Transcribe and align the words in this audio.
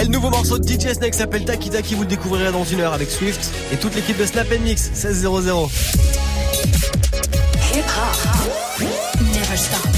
Et 0.00 0.04
le 0.04 0.10
nouveau 0.10 0.30
morceau 0.30 0.58
de 0.58 0.68
DJ 0.68 0.92
Snake 0.92 1.14
s'appelle 1.14 1.44
Takida 1.44 1.82
qui 1.82 1.96
vous 1.96 2.02
le 2.02 2.08
découvrirez 2.08 2.52
dans 2.52 2.62
une 2.62 2.80
heure 2.80 2.92
avec 2.92 3.10
Swift 3.10 3.50
et 3.72 3.76
toute 3.76 3.96
l'équipe 3.96 4.16
de 4.16 4.26
Snap 4.26 4.46
Mix 4.60 4.90
1600. 4.90 5.68
Hip 7.74 7.82
-hop. 7.82 9.97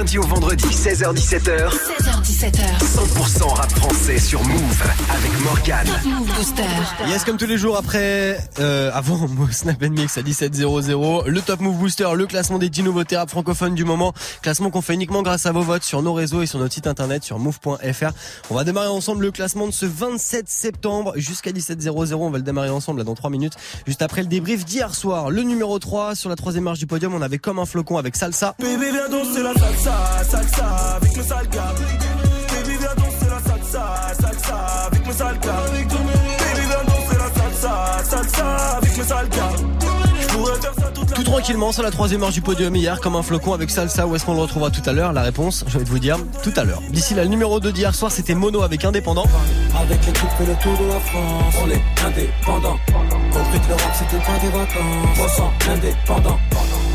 Lundi 0.00 0.16
au 0.16 0.22
vendredi 0.22 0.64
16h17h. 0.64 1.68
16h17h. 1.68 2.78
100% 2.80 3.54
rap 3.54 3.70
français 3.72 4.18
sur 4.18 4.42
Move 4.44 4.82
avec 5.10 5.44
Morgan. 5.44 5.86
Move 6.06 6.26
Booster. 6.36 6.62
Yes, 7.06 7.24
comme 7.24 7.36
tous 7.36 7.46
les 7.46 7.58
jours 7.58 7.76
après, 7.76 8.38
euh, 8.60 8.90
avant 8.94 9.28
Snap 9.50 9.82
Mix 9.82 10.16
à 10.16 10.22
17h00, 10.22 11.26
le 11.26 11.40
Top 11.42 11.60
Move 11.60 11.76
Booster, 11.76 12.08
le 12.14 12.24
classement 12.24 12.58
des 12.58 12.70
10 12.70 12.84
nouveautés 12.84 13.18
rap 13.18 13.28
francophones 13.28 13.74
du 13.74 13.84
moment. 13.84 14.14
Classement 14.40 14.70
qu'on 14.70 14.80
fait 14.80 14.94
uniquement 14.94 15.20
grâce 15.20 15.44
à 15.44 15.52
vos 15.52 15.60
votes 15.60 15.82
sur 15.82 16.00
nos 16.00 16.14
réseaux 16.14 16.40
et 16.40 16.46
sur 16.46 16.58
notre 16.58 16.72
site 16.72 16.86
internet 16.86 17.22
sur 17.22 17.38
move.fr. 17.38 18.12
On 18.50 18.54
va 18.54 18.64
démarrer 18.64 18.88
ensemble 18.88 19.26
le 19.26 19.30
classement 19.32 19.66
de 19.66 19.72
ce 19.72 19.84
27 19.84 20.48
septembre 20.48 21.12
jusqu'à 21.16 21.50
17h00. 21.50 22.14
On 22.14 22.30
va 22.30 22.38
le 22.38 22.44
démarrer 22.44 22.70
ensemble 22.70 23.00
là 23.00 23.04
dans 23.04 23.14
3 23.14 23.28
minutes. 23.28 23.54
Juste 23.86 24.00
après 24.00 24.22
le 24.22 24.28
débrief 24.28 24.64
d'hier 24.64 24.94
soir. 24.94 25.30
Le 25.30 25.42
numéro 25.42 25.78
3 25.78 26.14
sur 26.14 26.30
la 26.30 26.36
troisième 26.36 26.64
marche 26.64 26.78
du 26.78 26.86
podium, 26.86 27.12
on 27.12 27.20
avait 27.20 27.38
comme 27.38 27.58
un 27.58 27.66
flocon 27.66 27.98
avec 27.98 28.16
Salsa. 28.16 28.54
Baby, 28.58 28.86
viens 28.92 29.10
danser 29.10 29.42
la 29.42 29.52
salsa, 29.52 29.89
salsa 30.28 30.96
avec 30.96 31.16
le 31.16 31.22
sale 31.22 31.48
Baby, 31.48 32.76
viens 32.78 32.94
danser 32.96 33.28
la 33.30 33.50
salsa, 33.50 33.84
salsa 34.20 34.56
avec 34.86 35.06
le 35.06 35.12
sale 35.12 35.38
Baby, 35.38 36.66
viens 36.66 36.84
danser 36.86 37.18
la 37.18 37.40
salsa, 37.40 38.04
salsa 38.04 38.76
avec 38.76 38.96
le 38.96 39.04
sale 39.04 39.28
tout 41.14 41.24
tranquillement 41.24 41.72
sur 41.72 41.82
la 41.82 41.90
troisième 41.90 42.20
marche 42.20 42.34
du 42.34 42.40
podium 42.40 42.74
hier 42.74 43.00
comme 43.00 43.16
un 43.16 43.22
flocon 43.22 43.52
avec 43.52 43.70
Salsa 43.70 44.06
où 44.06 44.14
est-ce 44.14 44.24
qu'on 44.24 44.34
le 44.34 44.40
retrouvera 44.40 44.70
tout 44.70 44.82
à 44.88 44.92
l'heure? 44.92 45.12
La 45.12 45.22
réponse, 45.22 45.64
je 45.66 45.78
vais 45.78 45.84
vous 45.84 45.98
dire 45.98 46.16
tout 46.42 46.52
à 46.56 46.64
l'heure. 46.64 46.80
D'ici 46.90 47.14
là, 47.14 47.24
le 47.24 47.28
numéro 47.28 47.60
2 47.60 47.72
d'hier 47.72 47.94
soir 47.94 48.10
c'était 48.10 48.34
Mono 48.34 48.62
avec 48.62 48.84
Indépendant. 48.84 49.26
Avec 49.78 50.06
l'équipe 50.06 50.30
fait 50.38 50.46
le 50.46 50.54
tour 50.62 50.78
de 50.78 50.86
la 50.86 51.00
France, 51.00 51.54
on 51.62 51.70
est 51.70 52.06
indépendant. 52.06 52.78
Compris 53.32 53.60
que 53.60 53.68
l'Europe 53.68 53.92
c'était 53.94 54.24
pas 54.24 54.38
des 54.38 54.48
vacances, 54.48 55.18
on 55.18 55.28
sent 55.28 55.70
indépendant. 55.70 56.38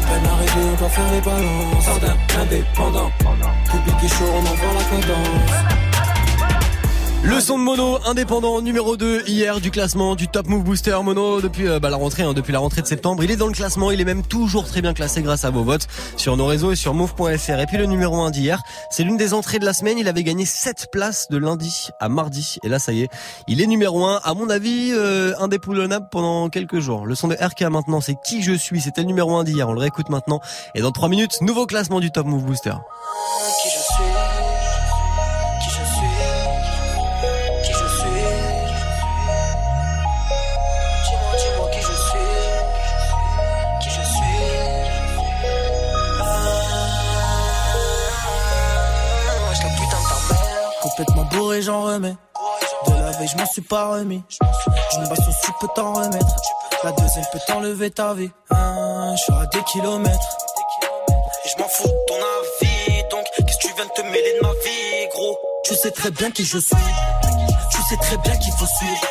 Peine 0.08 0.28
arrivée, 0.32 0.70
on 0.72 0.80
doit 0.80 0.90
faire 0.90 1.12
les 1.12 1.22
balances. 1.22 1.90
Indépendant. 2.42 3.12
Public 3.72 3.96
et 4.04 4.08
chaud, 4.08 4.26
on 4.34 4.40
envoie 4.40 4.74
la 4.74 5.02
cadence. 5.02 5.85
Le 7.28 7.40
son 7.40 7.58
de 7.58 7.64
Mono, 7.64 7.98
indépendant 8.06 8.62
numéro 8.62 8.98
2 8.98 9.24
hier 9.26 9.60
du 9.60 9.72
classement 9.72 10.14
du 10.14 10.28
Top 10.28 10.48
Move 10.48 10.64
Booster 10.64 10.96
Mono 11.04 11.42
depuis 11.42 11.68
euh, 11.68 11.80
bah, 11.80 11.90
la 11.90 11.98
rentrée, 11.98 12.22
hein, 12.22 12.34
depuis 12.34 12.54
la 12.54 12.60
rentrée 12.60 12.84
de 12.84 12.88
septembre. 12.88 13.24
Il 13.24 13.32
est 13.32 13.36
dans 13.36 13.48
le 13.48 13.54
classement, 13.54 13.90
il 13.90 14.00
est 14.00 14.06
même 14.06 14.22
toujours 14.22 14.66
très 14.66 14.80
bien 14.84 14.94
classé 14.94 15.24
grâce 15.24 15.44
à 15.44 15.50
vos 15.50 15.64
votes 15.64 15.88
sur 16.18 16.38
nos 16.38 16.46
réseaux 16.46 16.72
et 16.72 16.76
sur 16.76 16.94
move.fr. 16.94 17.60
Et 17.60 17.66
puis 17.66 17.78
le 17.78 17.88
numéro 17.88 18.22
1 18.22 18.30
d'hier, 18.30 18.62
c'est 18.92 19.02
l'une 19.02 19.18
des 19.18 19.34
entrées 19.34 19.58
de 19.58 19.66
la 19.66 19.74
semaine. 19.74 19.98
Il 19.98 20.08
avait 20.08 20.22
gagné 20.22 20.46
7 20.46 20.90
places 20.92 21.28
de 21.32 21.38
lundi 21.38 21.90
à 22.00 22.10
mardi. 22.10 22.58
Et 22.64 22.70
là, 22.70 22.78
ça 22.78 22.94
y 22.94 23.02
est, 23.02 23.10
il 23.48 23.60
est 23.60 23.68
numéro 23.68 24.06
1. 24.06 24.22
À 24.24 24.34
mon 24.36 24.48
avis, 24.52 24.92
euh, 24.94 25.34
indépoulonnable 25.40 26.08
pendant 26.12 26.50
quelques 26.50 26.80
jours. 26.80 27.08
Le 27.08 27.16
son 27.16 27.28
de 27.28 27.36
RK 27.36 27.64
maintenant, 27.64 28.02
c'est 28.02 28.16
qui 28.24 28.44
je 28.44 28.54
suis? 28.54 28.82
C'était 28.82 29.02
le 29.02 29.08
numéro 29.08 29.36
1 29.36 29.46
d'hier. 29.46 29.68
On 29.68 29.74
le 29.74 29.80
réécoute 29.80 30.10
maintenant. 30.10 30.42
Et 30.76 30.82
dans 30.82 30.92
3 30.92 31.10
minutes, 31.10 31.42
nouveau 31.42 31.66
classement 31.66 32.00
du 32.00 32.12
Top 32.12 32.28
Move 32.28 32.44
Booster. 32.44 32.76
De 51.96 52.92
la 52.92 53.12
veille, 53.12 53.28
je 53.30 53.38
m'en 53.38 53.46
suis 53.46 53.62
pas 53.62 53.88
remis. 53.88 54.22
Une 54.98 55.08
baston, 55.08 55.32
tu 55.46 55.52
peux 55.62 55.68
t'en 55.76 55.94
remettre. 55.94 56.36
La 56.84 56.92
deuxième 56.92 57.24
peut 57.32 57.40
t'enlever 57.48 57.90
ta 57.90 58.14
vie. 58.14 58.30
Hein, 58.52 59.16
je 59.16 59.24
suis 59.24 59.34
à 59.34 59.46
des 59.46 59.64
kilomètres. 59.64 60.38
Et 61.46 61.50
je 61.50 61.62
m'en 61.62 61.70
fous 61.70 61.88
de 61.88 62.06
ton 62.08 62.16
avis. 62.16 63.04
Donc, 63.10 63.26
qu'est-ce 63.38 63.58
que 63.58 63.68
tu 63.68 63.74
viens 63.76 63.86
de 63.86 63.92
te 63.92 64.02
mêler 64.02 64.34
de 64.38 64.46
ma 64.46 64.52
vie, 64.52 65.08
gros? 65.14 65.38
Tu 65.64 65.76
sais 65.76 65.92
très 65.92 66.12
bien 66.12 66.32
qui 66.32 66.44
je 66.44 66.58
suis. 66.58 66.76
Tu 67.72 67.82
sais 67.84 67.98
très 68.02 68.18
bien 68.18 68.36
qu'il 68.40 68.52
faut 68.52 68.66
suivre. 68.66 69.02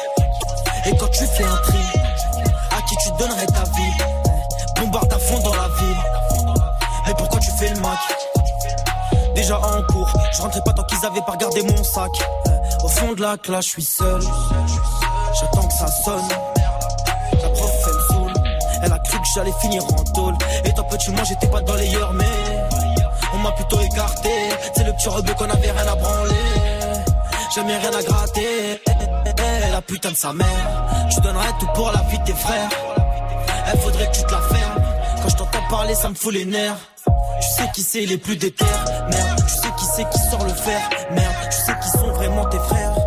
Et 0.85 0.97
quand 0.99 1.09
tu 1.09 1.25
fais 1.25 1.45
un 1.45 1.57
tri, 1.57 1.79
à 2.71 2.83
qui 2.83 2.97
tu 2.97 3.09
donnerais 3.19 3.47
ta 3.47 3.65
vie? 3.65 3.95
Bombarde 4.77 5.11
à 5.11 5.19
fond 5.19 5.39
dans 5.39 5.55
la 5.55 5.69
ville. 5.69 7.11
Et 7.11 7.15
pourquoi 7.15 7.41
tu 7.41 7.51
fais 7.53 7.71
le 7.71 7.81
mac? 7.81 7.99
déjà 9.35 9.59
en 9.59 9.83
cours. 9.83 10.11
Je 10.33 10.43
rentrais 10.43 10.63
pas 10.65 10.73
tant 10.73 10.85
qu'ils 10.85 11.05
avaient 11.05 11.21
pas 11.23 11.33
regardé 11.33 11.63
mon 11.63 11.85
sac. 11.85 12.11
Au 12.85 12.89
fond 12.89 13.15
de 13.15 13.23
la 13.23 13.39
classe, 13.39 13.65
je 13.65 13.71
suis 13.71 13.83
seul. 13.83 14.21
J'attends 15.41 15.67
que 15.67 15.73
ça 15.73 15.87
sonne. 16.05 16.29
La 17.43 17.49
prof, 17.49 17.71
elle 17.87 17.95
me 17.95 18.01
saoule. 18.09 18.33
Elle 18.83 18.93
a 18.93 18.99
cru 18.99 19.19
que 19.19 19.27
j'allais 19.35 19.55
finir 19.63 19.83
en 19.85 20.05
tôle. 20.13 20.35
Et 20.67 20.73
toi, 20.75 20.85
petit, 20.89 21.11
moi, 21.11 21.25
j'étais 21.25 21.47
pas 21.47 21.63
dans 21.63 21.77
les 21.77 21.87
yeux, 21.87 22.07
mais 22.13 22.25
on 23.33 23.39
m'a 23.39 23.53
plutôt 23.53 23.81
écarté. 23.81 24.29
C'est 24.77 24.85
le 24.85 24.93
petit 24.93 25.09
rebeu 25.09 25.33
qu'on 25.33 25.49
avait 25.49 25.71
rien 25.71 25.93
à 25.93 25.95
branler. 25.97 26.35
Jamais 27.55 27.79
rien 27.79 27.91
à 27.91 28.03
gratter. 28.03 28.83
La 29.73 29.81
putain 29.81 30.11
de 30.11 30.17
sa 30.17 30.35
mère. 30.35 31.07
Tu 31.11 31.21
donnerais 31.23 31.55
tout 31.59 31.69
pour 31.75 31.91
la 31.91 32.03
vie 32.11 32.19
de 32.19 32.25
tes 32.25 32.35
frères. 32.35 32.69
Elle 33.73 33.81
faudrait 33.81 34.11
que 34.11 34.17
tu 34.17 34.25
te 34.25 34.31
la 34.31 34.41
fermes. 34.41 34.83
Quand 35.23 35.29
je 35.31 35.37
t'entends 35.37 35.69
parler, 35.71 35.95
ça 35.95 36.11
me 36.11 36.15
fout 36.15 36.35
les 36.35 36.45
nerfs. 36.45 36.77
Tu 37.41 37.49
sais 37.49 37.71
qui 37.73 37.83
c'est 37.83 38.05
les 38.05 38.19
plus 38.19 38.37
déter, 38.37 38.65
merde. 39.11 39.43
Tu 39.47 39.55
sais 39.55 39.73
qui 39.79 39.85
c'est 39.97 40.09
qui 40.11 40.19
sort 40.31 40.45
le 40.45 40.55
fer, 40.55 40.81
merde. 41.13 41.35
Tu 41.51 41.57
sais 41.57 41.73
vraiment 42.27 42.49
tes 42.49 42.59
frères, 42.59 43.04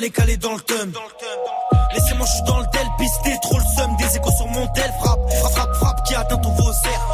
Est 0.00 0.10
calée 0.10 0.36
dans 0.38 0.54
le 0.54 0.60
thum. 0.62 0.92
Laissez-moi, 1.94 2.26
je 2.26 2.32
suis 2.32 2.42
dans 2.42 2.58
le 2.58 2.66
tel, 2.72 2.84
pisté, 2.98 3.38
trop 3.40 3.58
le 3.58 3.64
seum. 3.76 3.96
Des 3.98 4.16
échos 4.16 4.32
sur 4.32 4.46
mon 4.48 4.66
tel, 4.68 4.90
frappe, 5.00 5.32
frappe, 5.34 5.52
frappe, 5.52 5.74
frappe, 5.74 6.04
qui 6.04 6.14
atteint 6.16 6.38
ton 6.38 6.56
cerfs. 6.72 7.06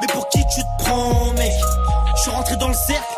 Mais 0.00 0.06
pour 0.06 0.28
qui 0.28 0.38
tu 0.54 0.60
te 0.60 0.84
prends, 0.84 1.32
mec? 1.32 1.52
Je 2.14 2.20
suis 2.20 2.30
rentré 2.30 2.56
dans 2.56 2.68
le 2.68 2.74
cercle, 2.74 3.14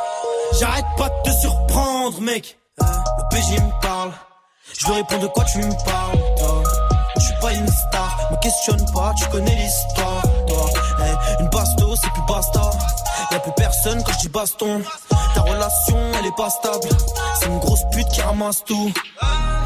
j'arrête 0.58 0.86
pas 0.96 1.10
de 1.10 1.30
te 1.30 1.36
surprendre, 1.40 2.20
mec. 2.22 2.58
Le 2.78 3.36
PG 3.36 3.60
me 3.60 3.82
parle, 3.82 4.12
je 4.78 4.86
lui 4.86 4.94
réponds 4.94 5.18
de 5.18 5.26
quoi 5.26 5.44
tu 5.44 5.58
me 5.58 5.84
parles, 5.84 6.18
Je 7.16 7.20
suis 7.22 7.34
pas 7.42 7.52
une 7.52 7.68
star, 7.68 8.30
me 8.30 8.36
questionne 8.36 8.92
pas, 8.94 9.12
tu 9.18 9.26
connais 9.26 9.56
l'histoire, 9.56 10.22
quand 13.98 14.12
je 14.12 14.18
dis 14.18 14.28
baston. 14.28 14.82
Ta 15.34 15.40
relation, 15.42 15.98
elle 16.18 16.26
est 16.26 16.36
pas 16.36 16.50
stable. 16.50 16.88
C'est 17.38 17.46
une 17.46 17.58
grosse 17.58 17.82
pute 17.92 18.08
qui 18.08 18.20
ramasse 18.20 18.64
tout. 18.64 18.92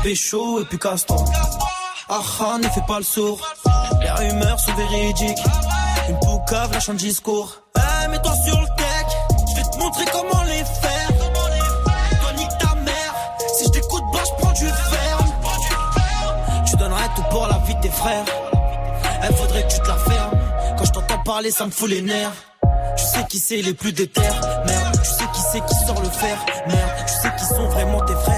Pécho 0.03 0.61
et 0.61 0.65
puis 0.65 0.79
casse-toi. 0.79 1.25
Ah, 2.09 2.21
ah 2.41 2.59
ne 2.59 2.69
fais 2.69 2.83
pas 2.87 2.99
le 2.99 3.05
sourd. 3.05 3.41
Les 4.01 4.11
rumeurs 4.11 4.61
sont 4.61 4.75
véridiques. 4.75 5.45
Une 6.09 6.19
poucave 6.21 6.73
lâche 6.73 6.89
un 6.89 6.95
discours. 6.95 7.63
Eh, 7.77 8.09
mets-toi 8.09 8.35
sur 8.45 8.61
le 8.61 8.67
tech. 8.77 9.07
Je 9.51 9.57
vais 9.57 9.71
te 9.71 9.79
montrer 9.79 10.05
comment 10.13 10.43
les 10.45 10.65
faire. 10.65 11.09
Toi, 12.21 12.31
ta 12.61 12.75
mère. 12.77 13.15
Si 13.57 13.65
je 13.65 13.71
t'écoute, 13.71 14.05
bah, 14.13 14.21
je 14.25 14.43
prends 14.43 14.53
du 14.53 14.67
ferme. 14.67 15.33
Tu 16.67 16.77
donnerais 16.77 17.09
tout 17.17 17.25
pour 17.31 17.47
la 17.47 17.59
vie 17.59 17.75
de 17.75 17.81
tes 17.81 17.91
frères. 17.91 18.25
Elle 19.23 19.35
faudrait 19.35 19.63
que 19.63 19.73
tu 19.73 19.81
te 19.81 19.89
la 19.89 19.97
fermes. 19.97 20.39
Quand 20.79 20.85
je 20.85 20.93
t'entends 20.93 21.23
parler, 21.25 21.51
ça 21.51 21.67
me 21.67 21.71
fout 21.71 21.89
les 21.89 22.03
nerfs. 22.03 22.33
Tu 22.97 23.05
sais 23.05 23.25
qui 23.29 23.39
c'est 23.39 23.63
les 23.63 23.75
plus 23.75 23.93
déter, 23.93 24.21
merde. 24.67 25.01
Tu 25.03 25.11
sais 25.11 25.25
qui 25.35 25.41
c'est 25.53 25.65
qui 25.67 25.75
sort 25.87 26.01
le 26.03 26.09
fer, 26.09 26.39
merde. 26.69 26.91
Tu 27.07 27.13
sais 27.13 27.33
qui 27.39 27.45
sont 27.45 27.69
vraiment 27.69 28.01
tes 28.05 28.15
frères, 28.15 28.34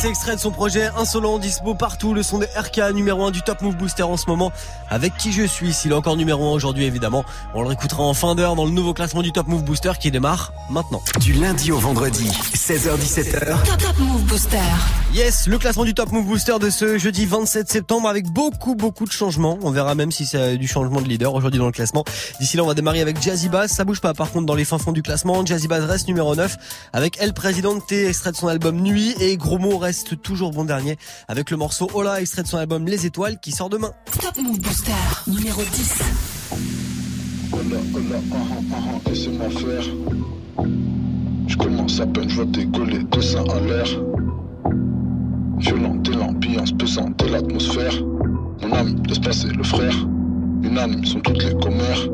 c'est 0.00 0.08
extrait 0.08 0.36
de 0.36 0.40
son 0.40 0.52
projet 0.52 0.90
Insolent, 0.96 1.40
dispo 1.40 1.74
partout. 1.74 2.14
Le 2.14 2.22
son 2.22 2.38
de 2.38 2.46
RK, 2.56 2.94
numéro 2.94 3.24
1 3.24 3.32
du 3.32 3.42
Top 3.42 3.62
Move 3.62 3.74
Booster 3.74 4.04
en 4.04 4.16
ce 4.16 4.26
moment. 4.28 4.52
Avec 4.90 5.16
qui 5.16 5.32
je 5.32 5.42
suis, 5.42 5.72
s'il 5.72 5.90
est 5.90 5.94
encore 5.94 6.16
numéro 6.16 6.46
1 6.48 6.52
aujourd'hui, 6.52 6.84
évidemment. 6.84 7.24
On 7.52 7.62
le 7.62 7.68
réécoutera 7.68 8.04
en 8.04 8.14
fin 8.14 8.36
d'heure 8.36 8.54
dans 8.54 8.64
le 8.64 8.70
nouveau 8.70 8.94
classement 8.94 9.22
du 9.22 9.32
Top 9.32 9.48
Move 9.48 9.64
Booster 9.64 9.92
qui 9.98 10.12
démarre 10.12 10.52
maintenant. 10.70 11.02
Du 11.20 11.32
lundi 11.32 11.72
au 11.72 11.78
vendredi, 11.78 12.30
16h17h. 12.68 13.64
Top, 13.64 13.78
Top 13.78 13.98
Move 13.98 14.24
Booster. 14.24 14.58
Yes, 15.14 15.46
le 15.46 15.56
classement 15.56 15.86
du 15.86 15.94
Top 15.94 16.12
Move 16.12 16.26
Booster 16.26 16.58
de 16.60 16.68
ce 16.68 16.98
jeudi 16.98 17.24
27 17.24 17.66
septembre 17.66 18.10
avec 18.10 18.26
beaucoup, 18.26 18.74
beaucoup 18.74 19.06
de 19.06 19.10
changements. 19.10 19.58
On 19.62 19.70
verra 19.70 19.94
même 19.94 20.12
si 20.12 20.26
c'est 20.26 20.58
du 20.58 20.68
changement 20.68 21.00
de 21.00 21.08
leader 21.08 21.32
aujourd'hui 21.32 21.58
dans 21.58 21.64
le 21.64 21.72
classement. 21.72 22.04
D'ici 22.40 22.58
là, 22.58 22.64
on 22.64 22.66
va 22.66 22.74
démarrer 22.74 23.00
avec 23.00 23.22
Jazzy 23.22 23.48
Bass. 23.48 23.72
Ça 23.72 23.84
bouge 23.84 24.02
pas, 24.02 24.12
par 24.12 24.30
contre, 24.30 24.44
dans 24.44 24.54
les 24.54 24.66
fins 24.66 24.76
fonds 24.76 24.92
du 24.92 25.00
classement. 25.00 25.46
Jazzy 25.46 25.66
Bass 25.66 25.82
reste 25.84 26.08
numéro 26.08 26.36
9 26.36 26.58
avec 26.92 27.18
El 27.22 27.32
T 27.86 28.06
extrait 28.06 28.32
de 28.32 28.36
son 28.36 28.48
album 28.48 28.78
Nuit 28.82 29.14
et 29.18 29.38
Gros 29.38 29.58
Mot 29.58 29.78
reste 29.78 30.20
toujours 30.20 30.50
bon 30.50 30.66
dernier 30.66 30.98
avec 31.26 31.50
le 31.50 31.56
morceau 31.56 31.88
Hola, 31.94 32.20
extrait 32.20 32.42
de 32.42 32.48
son 32.48 32.58
album 32.58 32.86
Les 32.86 33.06
Étoiles 33.06 33.40
qui 33.40 33.52
sort 33.52 33.70
demain. 33.70 33.92
Top 34.20 34.36
Move 34.36 34.60
Booster, 34.60 34.92
numéro 35.26 35.62
10. 35.62 35.92
Hola, 37.50 37.60
hola, 37.94 38.20
ah, 38.30 38.36
ah, 38.36 38.76
ah, 38.76 39.08
laissez-moi 39.08 39.48
faire? 39.48 39.84
Commence 41.58 42.00
à 42.00 42.06
peine, 42.06 42.28
je 42.28 42.36
vois 42.36 42.44
décoller 42.44 42.98
deux 43.10 43.20
seins 43.20 43.44
à 43.44 43.60
l'air. 43.60 43.86
Violent 45.58 46.00
et 46.06 46.14
l'ambiance 46.14 46.72
pesante 46.72 47.22
l'atmosphère. 47.30 47.92
Mon 48.62 48.72
âme 48.72 49.02
laisse 49.06 49.18
passer 49.18 49.48
le 49.48 49.62
frère. 49.62 49.94
Unanime 50.62 51.04
sont 51.04 51.20
toutes 51.20 51.42
les 51.42 51.54
commères. 51.54 52.08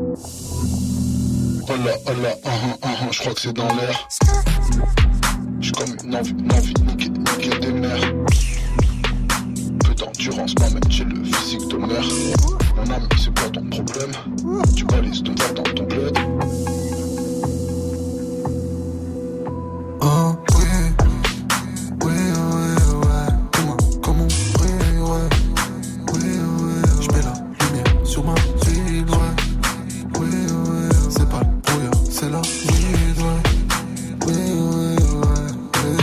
Hola, 1.67 1.93
hola, 2.07 2.35
ah, 2.43 2.49
ah, 2.81 2.87
ah, 3.01 3.07
je 3.11 3.19
crois 3.19 3.33
que 3.33 3.41
c'est 3.41 3.53
dans 3.53 3.67
l'air. 3.67 4.07
J'suis 5.59 5.71
comme 5.73 5.95
une 6.03 6.15
envie, 6.15 6.31
une 6.31 6.51
envie, 6.51 6.73
niquer, 6.87 7.09
niquer 7.09 7.59
des 7.59 7.73
mères. 7.73 8.13
Peu 9.83 9.93
d'endurance 9.95 10.55
m'amène 10.59 10.91
chez 10.91 11.05
le 11.05 11.23
physique 11.23 11.67
de 11.69 11.77
mère. 11.77 12.05
Mon 12.75 12.93
ami, 12.93 13.07
c'est 13.17 13.39
quoi 13.39 13.49
ton 13.49 13.65
problème? 13.69 14.11
Tu 14.75 14.85
balises 14.85 15.23
ton 15.23 15.33
verre 15.35 15.53
dans 15.53 15.63
ton 15.63 15.83
bled. 15.83 16.17
Oh 20.07 20.35
oui, 20.55 20.65
oui, 22.03 22.13
oui. 22.13 23.15
Comment, 23.51 23.77
comment, 24.03 24.27
oui, 24.61 24.71
ouais. 25.01 25.27
Oui, 26.13 26.21
ouais, 26.21 26.83
j'mets 27.01 27.23
la 27.23 27.33
lumière 27.65 28.05
sur 28.05 28.23
ma 28.23 28.35
ville, 28.35 29.09
ouais. 29.09 29.33
Oui, 30.19 30.29
ouais, 30.29 30.89
c'est 31.09 31.27
pas 31.27 31.39
le 31.39 31.47
brouillard, 31.63 31.99
c'est 32.07 32.29
la 32.29 32.41
vide, 32.41 33.17
ouais. 33.17 33.41
Oui, 34.27 34.37
ouais, 34.61 34.95
ouais, 35.23 35.49
oui, 35.83 35.93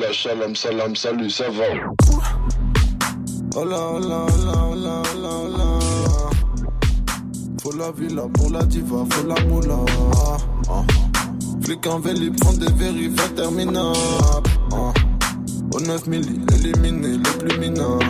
ouais. 0.00 0.12
Shalom, 0.12 0.56
salam, 0.56 0.96
salut, 0.96 1.30
ça 1.30 1.44
va 1.50 1.64
Hola, 3.54 3.78
hola, 3.78 4.26
hola, 4.26 4.64
hola, 4.66 5.02
hola, 5.14 5.28
hola. 5.28 5.68
Faut 7.62 7.72
la 7.76 7.92
villa 7.92 8.22
pour 8.34 8.50
la 8.50 8.64
diva, 8.64 9.04
faut 9.08 9.26
la 9.28 9.40
moula. 9.44 9.78
Ah. 10.68 11.11
Flic 11.62 11.86
en 11.86 12.00
vélib 12.00 12.42
font 12.42 12.52
des 12.54 12.72
vérifs 12.72 13.20
interminables. 13.24 14.50
Ah. 14.72 14.92
Au 15.74 15.80
9 15.80 16.06
milli, 16.08 16.40
éliminé 16.54 17.18
les 17.18 17.38
plus 17.38 17.58
minables. 17.58 18.04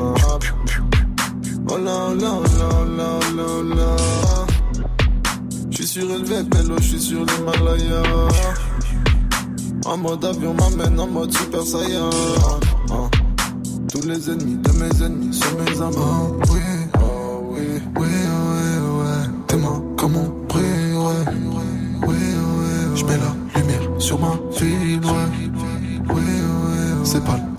Hola, 1.69 2.08
hola, 2.08 2.32
hola, 2.32 2.69
hola, 2.81 3.19
hola, 3.31 3.44
hola. 3.58 3.96
J'suis 5.70 5.87
surélevé, 5.87 6.43
bello, 6.44 6.76
j'suis 6.81 7.00
sur 7.00 7.25
l'Himalaya. 7.26 8.02
En 9.84 9.96
mode 9.98 10.25
avion 10.25 10.55
m'amène 10.55 10.98
en 10.98 11.06
mode 11.06 11.32
super 11.32 11.62
saiyan. 11.62 12.10
Ah. 12.90 13.10
Tous 13.93 14.06
les 14.06 14.31
ennemis 14.31 14.56
de 14.56 14.70
mes 14.72 15.05
ennemis 15.05 15.34
sont 15.34 15.58
mes 15.58 15.81
amis. 15.82 15.96
Oh 15.98 16.40
oui, 16.50 16.60
oh 16.96 17.48
oui, 17.50 17.82
oui, 17.96 18.08
sur 24.12 24.20
ma 24.20 24.37
c'est 27.05 27.25
pas 27.25 27.51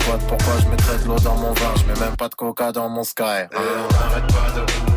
Pourquoi 0.00 0.54
je 0.62 0.68
mettrais 0.68 0.98
de 0.98 1.04
l'eau 1.04 1.18
dans 1.18 1.34
mon 1.36 1.52
vin? 1.52 1.74
Je 1.76 1.84
mets 1.84 2.00
même 2.00 2.16
pas 2.16 2.28
de 2.28 2.34
coca 2.34 2.72
dans 2.72 2.88
mon 2.88 3.04
sky. 3.04 3.22
De 3.52 4.91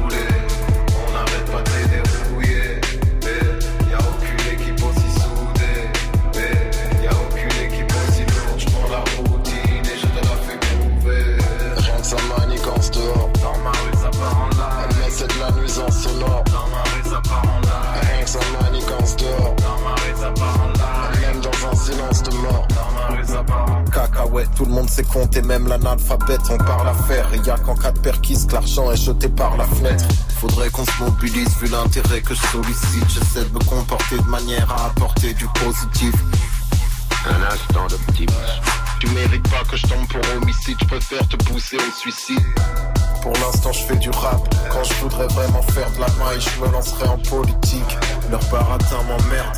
monde 24.76 24.90
sait 24.90 25.04
compter, 25.04 25.42
même 25.42 25.68
l'analphabète, 25.68 26.42
on 26.50 26.58
parle 26.58 26.90
à 26.90 26.94
faire. 26.94 27.34
Et 27.34 27.38
y 27.38 27.50
a 27.50 27.58
qu'en 27.58 27.76
cas 27.76 27.92
de 27.92 28.00
perquise 28.00 28.46
que 28.46 28.54
l'argent 28.54 28.92
est 28.92 28.98
jeté 28.98 29.30
par 29.30 29.56
la 29.56 29.66
fenêtre. 29.66 30.04
Faudrait 30.40 30.70
qu'on 30.70 30.86
se 30.86 31.04
mobilise 31.04 31.50
vu 31.60 31.68
l'intérêt 31.68 32.22
que 32.22 32.36
je 32.36 32.42
sollicite. 32.48 33.10
J'essaie 33.10 33.46
de 33.46 33.54
me 33.54 33.64
comporter 33.64 34.18
de 34.18 34.30
manière 34.30 34.70
à 34.70 34.88
apporter 34.88 35.34
du 35.34 35.48
positif. 35.64 36.14
Un 37.26 37.54
instant 37.54 37.88
d'optimisme. 37.88 38.36
Tu 39.00 39.08
mérites 39.12 39.48
pas 39.50 39.64
que 39.70 39.78
je 39.78 39.88
tombe 39.88 40.08
pour 40.08 40.22
homicide. 40.36 40.78
Je 40.82 40.86
préfère 40.86 41.28
te 41.30 41.38
pousser 41.38 41.78
au 41.78 41.92
suicide. 41.98 42.46
Pour 43.22 43.34
l'instant, 43.34 43.72
je 43.72 43.80
fais 43.80 43.96
du 43.96 44.10
rap. 44.10 44.42
Quand 44.70 44.84
je 44.84 44.94
voudrais 44.96 45.28
vraiment 45.28 45.62
faire 45.62 45.90
de 45.92 46.02
la 46.02 46.08
maille, 46.20 46.42
je 46.42 46.62
me 46.62 46.72
lancerai 46.72 47.08
en 47.08 47.18
politique. 47.18 47.98
Leur 48.30 48.44
baratin 48.52 49.02
m'emmerde. 49.04 49.58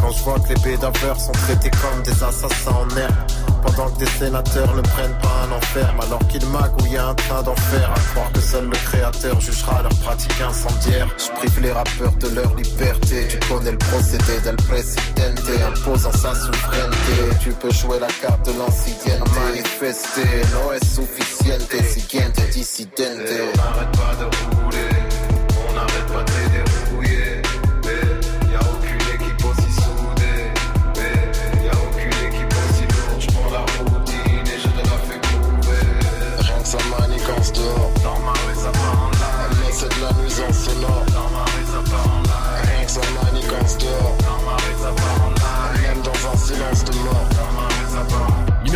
Quand 0.00 0.10
je 0.12 0.22
vois 0.22 0.40
que 0.40 0.48
les 0.48 0.60
bédaveurs 0.60 1.20
sont 1.20 1.32
traités 1.32 1.70
comme 1.70 2.02
des 2.02 2.22
assassins 2.22 2.72
en 2.72 2.96
herbe 2.96 3.45
pendant 3.66 3.90
que 3.90 3.98
des 3.98 4.10
sénateurs 4.18 4.74
ne 4.74 4.82
prennent 4.82 5.18
pas 5.20 5.46
un 5.48 5.52
enferme 5.52 6.00
Alors 6.00 6.26
qu'ils 6.28 6.46
magouillent 6.46 6.98
un 6.98 7.14
train 7.14 7.42
d'enfer 7.42 7.90
À 7.94 8.00
croire 8.12 8.32
que 8.32 8.40
seul 8.40 8.64
le 8.66 8.76
créateur 8.76 9.40
jugera 9.40 9.82
leur 9.82 9.94
pratique 10.00 10.40
incendiaire. 10.40 11.08
Je 11.18 11.30
prive 11.38 11.60
les 11.60 11.72
rappeurs 11.72 12.14
de 12.16 12.28
leur 12.28 12.54
liberté. 12.54 13.28
Tu 13.28 13.38
connais 13.48 13.72
le 13.72 13.78
procédé 13.78 14.40
del 14.44 14.56
presidente 14.56 15.40
Imposant 15.68 16.12
sa 16.12 16.34
souveraineté. 16.34 17.36
Tu 17.40 17.50
peux 17.50 17.70
jouer 17.70 17.98
la 17.98 18.08
carte 18.22 18.46
de 18.46 18.58
l'ancienneté 18.58 19.12
Manifester. 19.34 20.42
No 20.52 20.72
es 20.72 20.84
suficiente 20.84 21.82
Siguiente 21.88 22.40
dissidente. 22.52 23.10
On 23.10 23.56
n'arrête 23.56 23.92
pas 23.92 24.14
de 24.20 24.24
rouler 24.64 24.96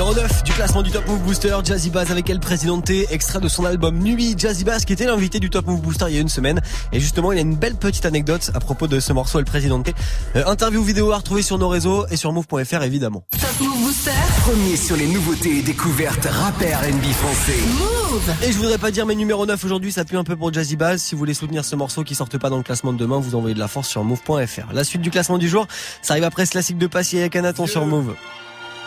Numéro 0.00 0.14
9 0.14 0.44
du 0.44 0.52
classement 0.52 0.80
du 0.80 0.90
Top 0.90 1.06
Move 1.06 1.20
Booster, 1.24 1.54
Jazzy 1.62 1.90
Bass 1.90 2.10
avec 2.10 2.30
El 2.30 2.40
Presidente, 2.40 2.88
extrait 2.88 3.38
de 3.38 3.48
son 3.48 3.66
album 3.66 3.98
Nuit. 3.98 4.34
Jazzy 4.34 4.64
Bass 4.64 4.86
qui 4.86 4.94
était 4.94 5.04
l'invité 5.04 5.40
du 5.40 5.50
Top 5.50 5.66
Move 5.66 5.82
Booster 5.82 6.06
il 6.08 6.14
y 6.14 6.16
a 6.16 6.22
une 6.22 6.30
semaine. 6.30 6.62
Et 6.90 7.00
justement, 7.00 7.32
il 7.32 7.36
y 7.36 7.38
a 7.38 7.42
une 7.42 7.54
belle 7.54 7.74
petite 7.74 8.06
anecdote 8.06 8.50
à 8.54 8.60
propos 8.60 8.86
de 8.86 8.98
ce 8.98 9.12
morceau 9.12 9.40
El 9.40 9.44
Presidente. 9.44 9.90
Euh, 10.36 10.46
interview 10.46 10.82
vidéo 10.82 11.12
à 11.12 11.18
retrouver 11.18 11.42
sur 11.42 11.58
nos 11.58 11.68
réseaux 11.68 12.06
et 12.10 12.16
sur 12.16 12.32
move.fr 12.32 12.82
évidemment. 12.82 13.24
Top 13.32 13.60
Move 13.60 13.78
Booster. 13.78 14.10
Premier 14.40 14.78
sur 14.78 14.96
les 14.96 15.06
nouveautés 15.06 15.58
et 15.58 15.62
découvertes 15.62 16.24
rappeurs 16.24 16.80
NB 16.80 17.04
français. 17.12 17.58
Move. 17.78 18.34
Et 18.42 18.52
je 18.52 18.56
voudrais 18.56 18.78
pas 18.78 18.90
dire 18.90 19.04
mes 19.04 19.14
numéro 19.14 19.44
9 19.44 19.62
aujourd'hui, 19.62 19.92
ça 19.92 20.06
pue 20.06 20.16
un 20.16 20.24
peu 20.24 20.34
pour 20.34 20.50
Jazzy 20.50 20.76
Bass. 20.76 21.02
Si 21.02 21.14
vous 21.14 21.18
voulez 21.18 21.34
soutenir 21.34 21.62
ce 21.62 21.76
morceau 21.76 22.04
qui 22.04 22.14
sorte 22.14 22.38
pas 22.38 22.48
dans 22.48 22.56
le 22.56 22.62
classement 22.62 22.94
de 22.94 22.98
demain, 22.98 23.20
vous 23.20 23.34
envoyez 23.34 23.54
de 23.54 23.60
la 23.60 23.68
force 23.68 23.88
sur 23.88 24.02
move.fr. 24.02 24.72
La 24.72 24.82
suite 24.82 25.02
du 25.02 25.10
classement 25.10 25.36
du 25.36 25.50
jour, 25.50 25.66
ça 26.00 26.14
arrive 26.14 26.24
après 26.24 26.46
ce 26.46 26.52
classique 26.52 26.78
de 26.78 26.86
Passy 26.86 27.18
avec 27.18 27.36
Anaton 27.36 27.66
sur 27.66 27.84
Move. 27.84 28.14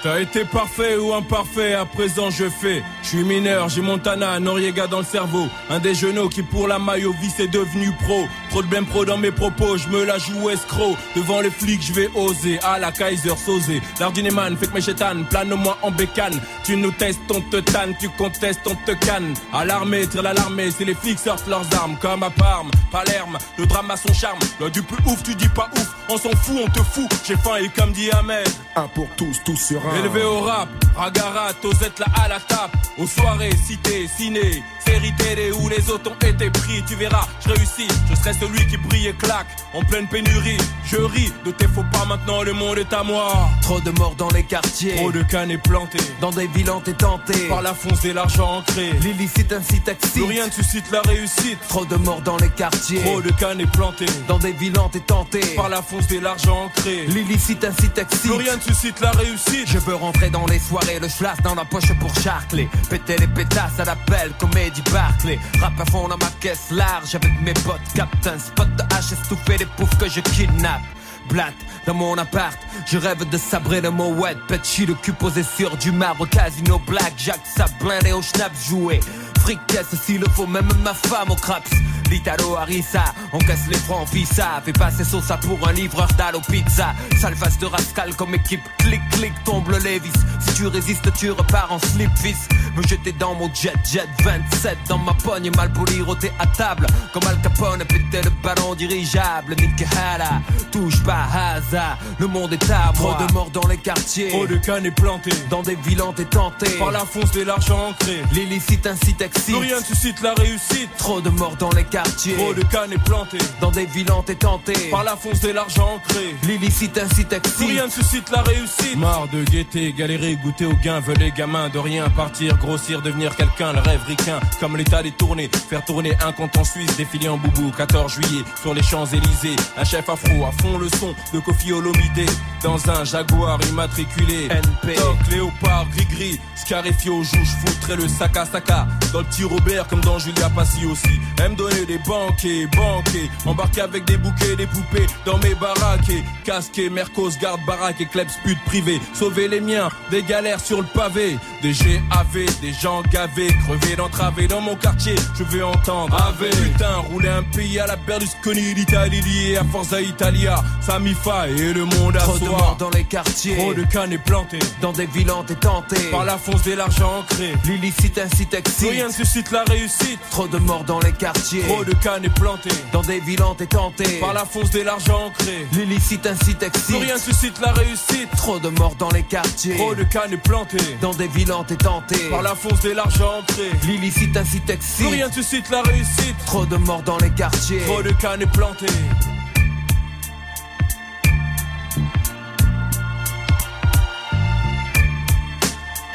T'as 0.04 0.20
été 0.20 0.44
parfait 0.44 0.98
ou 0.98 1.14
imparfait, 1.14 1.76
à 1.76 1.86
présent 1.86 2.30
je 2.30 2.50
fais. 2.50 2.84
Je 3.04 3.08
suis 3.08 3.24
mineur, 3.24 3.70
j'ai 3.70 3.80
Montana, 3.80 4.38
Noriega 4.38 4.86
dans 4.86 4.98
le 4.98 5.06
cerveau. 5.06 5.48
Un 5.70 5.80
des 5.80 5.96
genoux 5.96 6.28
qui 6.28 6.44
pour 6.44 6.68
la 6.68 6.78
maillot 6.78 7.16
vie 7.22 7.32
est 7.40 7.48
devenu 7.48 7.90
pro. 8.04 8.28
Trop 8.50 8.62
de 8.62 8.68
blême 8.68 8.86
pro 8.86 9.06
dans 9.06 9.16
mes 9.16 9.32
propos, 9.32 9.78
je 9.78 9.88
me 9.88 10.04
la 10.04 10.18
joue 10.18 10.50
escroc. 10.50 10.98
Devant 11.16 11.40
les 11.40 11.50
flics, 11.50 11.82
je 11.82 11.94
vais 11.94 12.10
oser. 12.16 12.60
À 12.64 12.80
la 12.80 12.92
Kaiser, 12.92 13.38
Sosé. 13.38 13.82
L'ardineman, 13.98 14.58
fait 14.58 14.68
que 14.68 14.74
mes 14.74 14.82
chétanes, 14.82 15.24
plane-moi 15.30 15.78
en 15.82 15.92
bécane. 15.92 16.38
Tu 16.66 16.76
nous 16.76 16.92
testes, 16.92 17.22
on 17.34 17.40
te 17.40 17.62
tanne, 17.62 17.96
tu 17.98 18.10
contestes, 18.10 18.60
on 18.66 18.76
te 18.76 18.92
canne. 18.92 19.34
À 19.54 19.64
l'armée, 19.64 20.06
tire 20.08 20.22
l'alarmée, 20.22 20.70
c'est 20.72 20.84
les 20.84 20.96
flics 20.96 21.20
sortent 21.20 21.48
leurs 21.48 21.74
armes. 21.80 21.96
Comme 22.02 22.24
à 22.24 22.30
Parme, 22.30 22.72
Palerme, 22.92 23.38
le 23.58 23.66
drame 23.66 23.90
a 23.90 23.96
son 23.96 24.14
charme. 24.14 24.40
Là 24.60 24.70
du 24.70 24.82
plus 24.82 24.98
ouf, 25.06 25.24
tu 25.24 25.34
dis 25.34 25.48
pas 25.48 25.70
ouf, 25.78 25.88
on 26.10 26.18
s'en 26.18 26.32
fout, 26.32 26.58
on 26.62 26.70
te 26.70 26.80
fout. 26.80 27.10
J'ai 27.26 27.38
faim 27.38 27.56
et 27.62 27.70
comme 27.70 27.94
dit 27.94 28.12
Ahmed. 28.12 28.50
Un 28.76 28.88
pour 28.90 29.08
tous, 29.16 29.40
tous 29.46 29.56
sur 29.56 29.80
un. 29.88 29.93
Élevé 29.98 30.24
au 30.24 30.42
rap, 30.42 30.70
Ragarat, 30.96 31.54
Osette 31.64 32.00
là 32.00 32.08
à 32.24 32.28
la 32.28 32.40
tape, 32.40 32.76
aux 32.98 33.06
soirées, 33.06 33.56
cité, 33.56 34.08
ciné, 34.08 34.64
série 34.86 35.14
télé 35.18 35.52
où 35.52 35.70
les 35.70 35.90
autres 35.90 36.12
ont 36.12 36.26
été 36.28 36.50
pris, 36.50 36.84
tu 36.88 36.96
verras, 36.96 37.28
je 37.46 37.50
réussis, 37.50 37.88
je 38.10 38.16
serai 38.16 38.34
celui 38.34 38.66
qui 38.68 38.78
brille 38.78 39.08
et 39.08 39.14
claque, 39.14 39.48
en 39.74 39.82
pleine 39.82 40.08
pénurie, 40.08 40.58
je 40.86 40.98
ris, 40.98 41.32
de 41.46 41.52
tes 41.52 41.68
faux 41.68 41.84
pas 41.92 42.06
maintenant, 42.06 42.44
le 42.44 42.54
monde 42.54 42.78
est 42.78 42.94
à 42.94 43.04
moi. 43.04 43.50
Trop 43.62 43.80
de 43.80 43.92
morts 43.92 44.16
dans 44.18 44.30
les 44.30 44.44
quartiers, 44.44 44.96
Trop 44.96 45.12
de 45.12 45.22
cannes 45.24 45.58
plantés, 45.64 45.98
dans 46.22 46.32
des 46.32 46.48
villes 46.48 46.70
et 46.88 46.94
tenté. 46.94 47.34
par 47.50 47.62
la 47.62 47.74
fonce 47.74 48.04
et 48.06 48.14
l'argent 48.14 48.58
ancré, 48.60 48.92
L'illicite 49.02 49.52
incite 49.54 49.88
excite. 49.88 50.12
plus 50.14 50.24
rien 50.24 50.48
ne 50.48 50.52
suscite 50.52 50.90
la 50.92 51.02
réussite, 51.02 51.58
Trop 51.70 51.86
de 51.86 51.96
morts 51.96 52.22
dans 52.22 52.38
les 52.38 52.50
quartiers, 52.50 53.02
trop 53.02 53.22
de 53.22 53.32
cannes 53.32 53.66
plantés, 53.72 54.06
dans 54.28 54.40
des 54.40 54.52
villes 54.54 54.74
et 54.96 55.00
tenté. 55.02 55.40
par 55.56 55.70
la 55.70 55.82
fonce 55.82 56.10
et 56.12 56.20
l'argent 56.20 56.66
ancré, 56.66 57.06
L'illicite 57.08 57.64
incite 57.64 57.98
excite. 57.98 58.22
plus 58.22 58.34
rien 58.34 58.56
ne 58.56 58.62
suscite 58.62 59.00
la 59.02 59.12
réussite. 59.12 59.68
Je 59.68 59.78
veux 59.80 59.96
rentrer 59.96 60.30
dans 60.30 60.46
les 60.46 60.60
soirées, 60.60 61.00
le 61.00 61.08
schlass 61.10 61.38
dans 61.44 61.56
la 61.56 61.66
poche 61.66 61.92
pour 62.00 62.14
charcler. 62.16 62.68
Péter 62.90 63.18
les 63.18 63.28
pétasses 63.28 63.80
à 63.80 63.86
l'appel, 63.86 64.32
comédie 64.40 64.73
Barclay. 64.92 65.40
Rap 65.62 65.80
à 65.80 65.86
fond 65.86 66.08
dans 66.08 66.18
ma 66.18 66.32
caisse 66.40 66.72
large 66.72 67.16
avec 67.16 67.42
mes 67.42 67.54
potes. 67.54 67.82
Captain 67.96 68.38
spot 68.40 68.68
de 68.76 68.84
hache, 68.96 69.12
estouffé 69.12 69.58
des 69.58 69.66
poufs 69.66 69.98
que 69.98 70.10
je 70.10 70.22
kidnappe? 70.22 70.82
Blatt 71.30 71.54
dans 71.86 71.94
mon 71.94 72.18
appart, 72.18 72.58
je 72.86 72.98
rêve 72.98 73.28
de 73.30 73.38
sabrer 73.38 73.82
le 73.82 73.92
mot 73.92 74.14
wet. 74.14 74.38
Petchi 74.48 74.86
le 74.86 74.94
cul 74.94 75.14
posé 75.14 75.44
sur 75.44 75.76
du 75.78 75.92
marbre, 75.92 76.28
casino 76.28 76.80
black, 76.88 77.14
Jack 77.18 77.40
ça 77.46 77.66
blindé 77.80 78.14
au 78.14 78.22
schnaps 78.22 78.70
joué. 78.70 79.00
Fricasse 79.44 79.94
s'il 80.02 80.22
le 80.22 80.28
faut, 80.30 80.48
même 80.48 80.70
ma 80.86 80.94
femme 80.94 81.30
au 81.32 81.36
craps. 81.36 81.70
L'Italo 82.10 82.56
Harissa, 82.56 83.04
on 83.34 83.40
casse 83.40 83.68
les 83.70 83.78
francs, 83.78 84.08
ça 84.32 84.62
Fait 84.64 84.72
passer 84.72 85.04
ça 85.04 85.38
pour 85.38 85.68
un 85.68 85.74
livreur 85.74 86.08
d'Allo 86.18 86.40
Pizza. 86.50 86.94
Salvas 87.20 87.58
de 87.60 87.66
rascal 87.66 88.16
comme 88.16 88.36
équipe, 88.36 88.62
clic 88.78 89.02
clic, 89.12 89.34
tombe 89.44 89.68
le 89.70 89.80
Levis. 89.80 90.12
Si 90.40 90.54
tu 90.54 90.68
résistes, 90.68 91.12
tu 91.14 91.32
repars 91.32 91.72
en 91.72 91.80
slip 91.80 92.12
fils. 92.18 92.48
Me 92.78 92.84
jeter 92.84 93.12
dans 93.12 93.36
mon 93.36 93.54
jet 93.54 93.74
jet 93.84 94.08
27 94.24 94.78
dans 94.88 94.98
ma 94.98 95.14
pogne, 95.14 95.52
mal 95.58 95.74
poli, 95.74 96.02
roté 96.02 96.32
à 96.40 96.48
table. 96.48 96.88
Comme 97.12 97.24
Al 97.28 97.40
Capone, 97.42 97.84
péter 97.86 98.22
le 98.24 98.32
ballon 98.42 98.76
dirigeable. 98.76 99.56
Nick 99.60 99.84
Hala, 99.98 100.42
touche 100.72 101.04
pas 101.04 101.28
hasard, 101.34 101.98
le 102.18 102.28
monde 102.28 102.54
est 102.54 102.70
à 102.72 102.94
moi. 103.00 103.16
Trop 103.18 103.28
de 103.28 103.34
morts 103.34 103.52
dans 103.52 103.68
les 103.68 103.78
quartiers, 103.78 104.30
Trop 104.30 104.48
de 104.48 104.56
cannes 104.56 104.92
plantés, 104.92 105.34
dans 105.50 105.64
des 105.64 105.76
villes 105.76 106.02
et 106.18 106.26
tenté. 106.26 106.70
par 106.80 106.92
la 106.92 107.00
fonce 107.06 107.36
et 107.36 107.44
l'argent 107.44 107.90
ancré, 107.90 108.22
L'illicite 108.32 108.88
incite 108.88 109.22
excite. 109.36 109.56
plus 109.56 109.64
rien 109.64 109.80
ne 109.80 109.84
suscite 109.86 110.22
la 110.22 110.34
réussite. 110.34 110.90
Trop 110.98 111.22
de 111.22 111.30
morts 111.30 111.56
dans 111.58 111.72
les 111.72 111.84
quartiers, 111.84 112.36
Trop 112.36 112.54
de 112.54 112.64
cannes 112.64 112.96
plantés, 113.06 113.38
dans 113.62 113.72
des 113.72 113.86
villes 113.86 114.08
et 114.28 114.36
tenté. 114.36 114.74
par 114.92 115.04
la 115.04 115.16
fonce 115.16 115.44
et 115.44 115.54
l'argent 115.54 115.96
ancré, 115.96 116.36
L'illicite 116.44 116.98
incite 116.98 117.28
plus 117.30 117.38
excite. 117.38 117.68
rien 117.70 117.86
ne 117.86 117.92
suscite 117.92 118.30
la 118.32 118.42
réussite. 118.42 118.96
Marre 118.98 119.28
de 119.30 119.44
guetter, 119.44 119.94
galérer, 119.94 120.36
goûter 120.36 120.66
au 120.66 120.74
gain, 120.84 121.00
veulent 121.00 121.18
les 121.18 121.32
gamins 121.32 121.70
de 121.70 121.80
rien 121.80 122.10
partir, 122.10 122.58
grossir, 122.58 123.02
devenir 123.02 123.36
quelqu'un, 123.36 123.74
le 123.74 123.80
rêve 123.80 124.02
ricain, 124.08 124.40
comme 124.60 124.78
l'état 124.78 125.02
des 125.04 125.12
tournées, 125.12 125.50
faire 125.70 125.84
tourner 125.86 126.14
un 126.26 126.32
compte 126.32 126.56
en 126.58 126.64
Suisse, 126.64 126.96
défiler 126.98 127.30
en 127.30 127.38
boubou, 127.38 127.72
14 127.76 128.14
juillet, 128.14 128.44
sur 128.62 128.74
les 128.74 128.84
Champs-Élysées, 128.84 129.56
un 129.78 129.84
chef 129.84 130.08
afro 130.10 130.46
à 130.46 130.52
fond 130.62 130.78
le 130.78 130.90
son 130.90 131.14
de 131.34 131.40
Kofi 131.40 131.72
Olomide, 131.74 132.30
dans 132.62 132.90
un 132.90 133.04
Jaguar 133.04 133.60
immatriculé, 133.70 134.46
NP. 134.50 134.96
Toc, 134.96 135.18
léopard, 135.32 135.88
gris-gris, 135.96 136.40
scarifié 136.56 137.10
aux 137.10 137.24
joues, 137.24 137.44
je 137.44 137.72
foutrais 137.72 137.96
le 137.96 138.08
sac 138.08 138.38
à 138.38 138.46
saca, 138.46 138.88
dans 139.12 139.23
le 139.24 139.30
petit 139.30 139.44
Robert 139.44 139.88
comme 139.88 140.02
dans 140.02 140.20
Julia 140.20 140.50
Passy 140.50 140.86
aussi, 140.86 141.20
aime 141.44 141.56
donner 141.56 141.86
des 141.86 141.98
banquets, 142.00 142.68
banquets, 142.76 143.30
embarqué 143.46 143.82
avec 143.82 144.06
des 144.06 144.18
bouquets, 144.18 144.56
des 144.56 144.68
poupées, 144.68 145.08
dans 145.26 145.38
mes 145.40 145.56
baraques, 145.56 146.10
et 146.10 146.24
casqué, 146.44 146.90
Mercos, 146.90 147.32
garde 147.42 147.62
baraque 147.66 148.02
et 148.02 148.06
klebs 148.06 148.28
pute 148.44 148.64
privé, 148.66 149.00
sauver 149.14 149.48
les 149.48 149.62
miens, 149.62 149.90
des 150.12 150.24
galères 150.24 150.60
sur 150.60 150.82
le 150.82 150.88
pavé, 150.88 151.38
des 151.62 151.74
GAV, 151.74 152.46
des 152.62 152.74
gens 152.74 153.02
gavés, 153.12 153.54
crevés 153.66 153.96
d'entraver. 153.96 154.48
Dans 154.48 154.62
mon 154.62 154.76
quartier, 154.76 155.16
je 155.38 155.44
veux 155.44 155.66
entendre 155.66 156.16
Ave, 156.16 156.50
putain, 156.50 156.98
rouler 157.12 157.30
un 157.30 157.44
pays 157.44 157.80
à 157.80 157.88
la 157.88 157.96
Berlusconi, 157.96 158.74
l'Italie 158.74 159.22
liée 159.22 159.58
à 159.58 159.64
Forza 159.64 160.02
Italia, 160.02 160.62
Samifa 160.82 161.48
et 161.48 161.74
le 161.74 161.86
monde 161.86 162.16
à 162.18 162.20
Trop 162.20 162.38
de 162.38 162.46
morts 162.46 162.78
dans 162.80 162.90
les 162.90 163.04
quartiers, 163.04 163.56
Trop 163.56 163.74
de 163.74 163.84
cannes 163.84 164.18
plantées, 164.26 164.60
dans 164.82 164.92
des 164.92 165.06
villes 165.06 165.32
et 165.50 165.56
tenté. 165.56 165.96
par 166.12 166.26
la 166.26 166.38
fonce 166.38 166.64
de 166.64 166.74
l'argent 166.74 167.20
ancré, 167.20 167.54
L'illicite 167.66 168.18
incite 168.18 168.54
excite. 168.54 168.90
Suscite 169.14 169.52
la 169.52 169.64
réussite, 169.64 170.20
Trop 170.32 170.48
de 170.48 170.58
morts 170.58 170.84
dans 170.84 171.00
les 171.00 171.12
quartiers, 171.14 171.62
trop 171.64 171.84
de 171.86 171.94
cannes 171.94 172.28
plantées, 172.36 172.70
dans 172.92 173.02
des 173.02 173.20
villes 173.20 173.40
et 173.60 173.68
tenté. 173.68 174.04
par 174.20 174.34
la 174.34 174.46
fonce 174.46 174.72
de 174.72 174.82
l'argent 174.82 175.28
ancré, 175.28 175.68
L'illicite 175.74 176.26
incite 176.26 176.58
plus 176.60 176.68
excite. 176.68 176.96
rien 177.02 177.18
suscite 177.18 177.60
la 177.62 177.72
réussite, 177.72 178.30
Trop 178.36 178.60
de 178.60 178.70
morts 178.70 178.96
dans 178.96 179.10
les 179.12 179.24
quartiers, 179.24 179.76
trop 179.78 179.94
de 179.96 180.04
cannes 180.04 180.38
plantées, 180.44 180.98
dans 181.02 181.14
des 181.14 181.28
villes 181.28 181.54
et 181.70 181.76
tenté. 181.78 182.18
par 182.30 182.42
la 182.42 182.56
fonce 182.56 182.82
de 182.82 182.92
l'argent 182.92 183.40
ancré, 183.40 183.70
L'illicite 183.88 184.36
incite 184.36 184.66
plus 184.66 184.74
excite. 184.74 185.08
rien 185.08 185.32
suscite 185.32 185.70
la 185.70 185.82
réussite, 185.84 186.36
Trop 186.46 186.66
de 186.66 186.78
morts 186.78 187.04
dans 187.04 187.18
les 187.18 187.30
quartiers. 187.32 187.82
trop 187.86 188.02
de 188.02 188.12
cannes 188.12 188.46
plantées. 188.52 188.88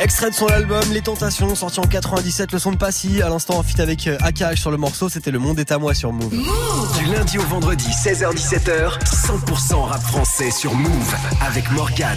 Extrait 0.00 0.31
de 0.31 0.35
son 0.37 0.47
album 0.47 0.85
Les 0.93 1.00
Tentations, 1.00 1.57
sorti 1.57 1.81
en 1.81 1.83
97, 1.83 2.52
le 2.52 2.61
son 2.61 2.71
de 2.71 2.76
Passy, 2.76 3.21
à 3.21 3.28
l'instant 3.28 3.59
en 3.59 3.64
fit 3.64 3.81
avec 3.81 4.07
AKH 4.07 4.43
euh, 4.43 4.55
sur 4.55 4.71
le 4.71 4.76
morceau, 4.76 5.09
c'était 5.09 5.33
Le 5.33 5.40
Monde 5.40 5.59
est 5.59 5.73
à 5.73 5.78
moi 5.78 5.93
sur 5.93 6.12
Move. 6.12 6.31
Du 6.31 7.12
lundi 7.12 7.37
au 7.37 7.43
vendredi, 7.43 7.88
16h17h, 7.88 8.97
100% 9.00 9.75
rap 9.75 10.00
français 10.00 10.52
sur 10.52 10.73
Move 10.73 11.14
avec 11.45 11.69
Morgan. 11.73 12.17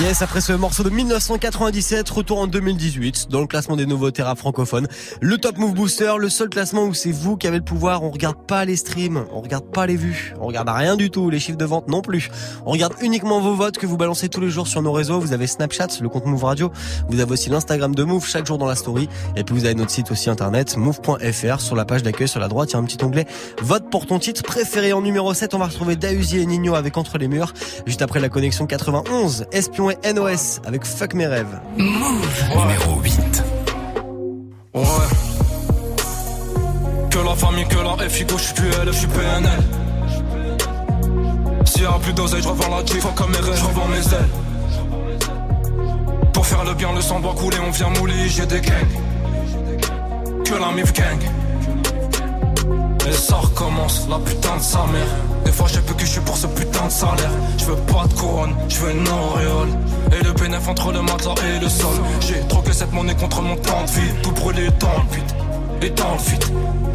Yes, 0.00 0.20
après 0.20 0.40
ce 0.40 0.52
morceau 0.52 0.82
de 0.82 0.90
1997, 0.90 2.10
retour 2.10 2.40
en 2.40 2.48
2018 2.48 3.28
dans 3.30 3.40
le 3.40 3.46
classement 3.46 3.76
des 3.76 3.86
nouveautés 3.86 4.24
rap 4.24 4.38
francophones. 4.38 4.88
Le 5.20 5.38
Top 5.38 5.58
Move 5.58 5.74
Booster, 5.74 6.14
le 6.18 6.28
seul 6.28 6.48
classement 6.48 6.86
où 6.86 6.94
c'est 6.94 7.12
vous 7.12 7.36
qui 7.36 7.46
avez 7.46 7.58
le 7.58 7.64
pouvoir, 7.64 8.02
on 8.02 8.10
regarde 8.10 8.44
pas 8.48 8.64
les 8.64 8.74
streams, 8.74 9.26
on 9.32 9.42
regarde 9.42 9.70
pas 9.70 9.86
les 9.86 9.96
vues, 9.96 10.34
on 10.40 10.46
regarde 10.46 10.68
rien 10.68 10.96
du 10.96 11.10
tout, 11.10 11.30
les 11.30 11.38
chiffres 11.38 11.58
de 11.58 11.64
vente 11.64 11.86
non 11.86 12.02
plus. 12.02 12.30
On 12.66 12.72
regarde 12.72 12.94
uniquement 13.00 13.40
vos 13.40 13.54
votes 13.54 13.78
que 13.78 13.86
vous 13.86 13.96
balancez 13.96 14.28
tous 14.28 14.40
les 14.40 14.50
jours 14.50 14.66
sur 14.66 14.82
nos 14.82 14.92
réseaux, 14.92 15.20
vous 15.20 15.32
avez 15.32 15.46
Snapchat, 15.46 15.86
le 16.00 16.08
compte 16.08 16.26
Move 16.26 16.47
Vous 17.08 17.20
avez 17.20 17.32
aussi 17.32 17.50
l'Instagram 17.50 17.94
de 17.94 18.04
Move 18.04 18.26
chaque 18.26 18.46
jour 18.46 18.58
dans 18.58 18.66
la 18.66 18.74
story. 18.74 19.08
Et 19.36 19.44
puis 19.44 19.54
vous 19.54 19.64
avez 19.64 19.74
notre 19.74 19.90
site 19.90 20.10
aussi 20.10 20.30
internet 20.30 20.76
move.fr. 20.76 21.60
Sur 21.60 21.76
la 21.76 21.84
page 21.84 22.02
d'accueil 22.02 22.28
sur 22.28 22.40
la 22.40 22.48
droite, 22.48 22.70
il 22.70 22.72
y 22.74 22.76
a 22.76 22.78
un 22.78 22.84
petit 22.84 23.02
onglet 23.04 23.26
vote 23.62 23.90
pour 23.90 24.06
ton 24.06 24.18
titre 24.18 24.42
préféré 24.42 24.92
en 24.92 25.02
numéro 25.02 25.32
7. 25.32 25.54
On 25.54 25.58
va 25.58 25.66
retrouver 25.66 25.96
Dausi 25.96 26.38
et 26.38 26.46
Nino 26.46 26.74
avec 26.74 26.96
Entre 26.96 27.18
les 27.18 27.28
murs. 27.28 27.52
Juste 27.86 28.02
après 28.02 28.20
la 28.20 28.28
connexion 28.28 28.66
91, 28.66 29.46
Espion 29.52 29.90
et 29.90 30.12
NOS 30.12 30.60
avec 30.66 30.84
Fuck 30.84 31.14
mes 31.14 31.26
rêves. 31.26 31.60
Move 31.76 32.44
numéro 32.56 33.00
8. 33.02 33.42
Ouais. 34.74 34.84
Plus 42.00 42.42
je 42.42 42.48
revends 42.48 43.12
comme 43.14 43.30
mes 43.30 43.38
rêves, 43.38 43.62
revends 43.66 43.88
mes 43.88 43.98
ailes. 43.98 44.47
Faire 46.48 46.64
le 46.64 46.72
bien, 46.72 46.94
le 46.94 47.02
sang 47.02 47.20
doit 47.20 47.34
couler, 47.34 47.58
on 47.66 47.70
vient 47.70 47.90
mouler, 47.90 48.26
j'ai 48.26 48.46
des 48.46 48.62
gangs. 48.62 48.72
Que 50.46 50.54
la 50.54 50.72
mif 50.72 50.94
gang. 50.94 51.20
Et 53.06 53.12
ça 53.12 53.36
recommence, 53.36 54.06
la 54.08 54.18
putain 54.18 54.56
de 54.56 54.62
sa 54.62 54.78
mère. 54.86 55.12
Des 55.44 55.52
fois 55.52 55.66
j'ai 55.70 55.80
peu 55.80 55.92
que 55.92 56.06
je 56.06 56.12
suis 56.12 56.20
pour 56.22 56.38
ce 56.38 56.46
putain 56.46 56.86
de 56.86 56.90
salaire. 56.90 57.30
Je 57.58 57.66
veux 57.66 57.76
pas 57.92 58.06
de 58.06 58.14
couronne, 58.14 58.54
je 58.70 58.78
veux 58.78 58.92
une 58.92 59.06
auréole. 59.06 59.68
Et 60.18 60.24
le 60.24 60.32
bénéfice 60.32 60.68
entre 60.68 60.90
le 60.90 61.02
matelas 61.02 61.34
et 61.54 61.60
le 61.60 61.68
sol. 61.68 61.96
J'ai 62.20 62.40
troqué 62.48 62.72
cette 62.72 62.94
monnaie 62.94 63.14
contre 63.14 63.42
mon 63.42 63.56
temps 63.56 63.84
de 63.84 63.90
vie. 63.90 64.12
Tout 64.22 64.32
brûlé 64.32 64.70
dans 64.80 65.02
le 65.02 65.14
vide, 65.14 65.32
et 65.82 65.90
dans 65.90 66.12
le 66.12 66.30
vide. 66.30 66.44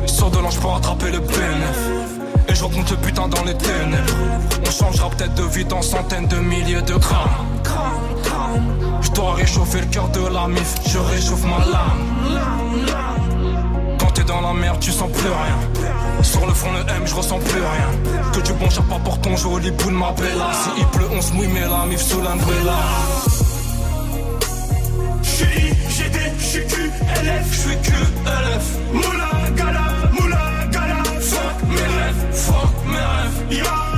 Sur 0.07 0.31
de 0.31 0.39
l'ange 0.39 0.59
pour 0.59 0.75
attraper 0.77 1.11
le 1.11 1.19
bénéfice. 1.19 2.12
Et 2.53 2.55
je 2.55 2.63
rencontre 2.63 2.91
le 2.91 2.97
putain 2.97 3.27
dans 3.27 3.43
les 3.45 3.57
ténèbres. 3.57 4.13
On 4.63 4.69
changera 4.69 5.09
peut-être 5.09 5.33
de 5.33 5.43
vie 5.43 5.65
dans 5.65 5.81
centaines 5.81 6.27
de 6.27 6.35
milliers 6.35 6.83
de 6.83 6.93
grammes. 6.93 7.29
Je 9.01 9.09
dois 9.09 9.33
réchauffer 9.33 9.79
le 9.79 9.87
cœur 9.87 10.07
de 10.09 10.27
la 10.27 10.47
mif, 10.47 10.75
je 10.85 10.99
réchauffe 10.99 11.43
ma 11.45 11.65
lame. 11.65 12.37
Quand 13.97 14.11
t'es 14.13 14.23
dans 14.23 14.41
la 14.41 14.53
merde, 14.53 14.79
tu 14.79 14.91
sens 14.91 15.11
plus 15.11 15.29
rien. 15.29 16.21
Sur 16.21 16.45
le 16.45 16.53
front 16.53 16.71
de 16.73 16.79
M, 16.91 17.01
je 17.05 17.15
ressens 17.15 17.39
plus 17.39 17.59
rien. 17.59 18.31
Que 18.33 18.41
du 18.41 18.53
bon 18.53 18.69
chapeau 18.69 18.99
pour 19.03 19.19
ton 19.19 19.35
joli 19.35 19.71
bout 19.71 19.89
de 19.89 19.95
ma 19.95 20.11
bella. 20.11 20.51
Si 20.53 20.69
il 20.77 20.85
pleut, 20.87 21.09
on 21.11 21.21
se 21.23 21.33
mouille, 21.33 21.47
mais 21.47 21.61
la 21.61 21.85
mif 21.87 22.01
sous 22.01 22.21
l'umbrella. 22.21 22.77
J'suis 25.23 25.73
GD, 25.89 26.19
j'suis 26.39 26.67
QLF, 26.67 27.51
j'suis 27.51 27.77
QLF. 27.81 28.65
Moula, 28.93 29.49
gala, 29.55 29.71
moula, 29.71 29.71
gala. 29.71 30.02
Mes 31.73 32.37
fuck 32.37 32.73
mes 32.85 33.55
rêves. 33.57 33.92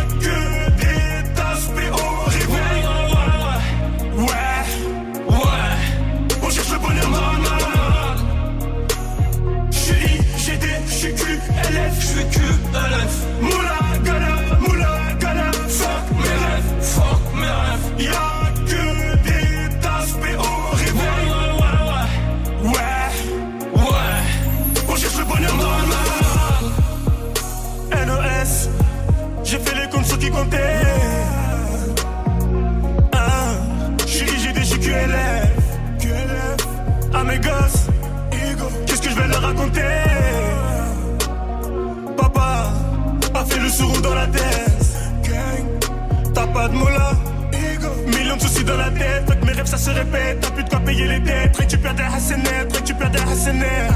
Récupère 51.65 51.95
des 51.95 52.03
hassenettes, 52.03 52.75
récupère 52.75 53.09
des 53.09 53.19
hassenettes. 53.19 53.91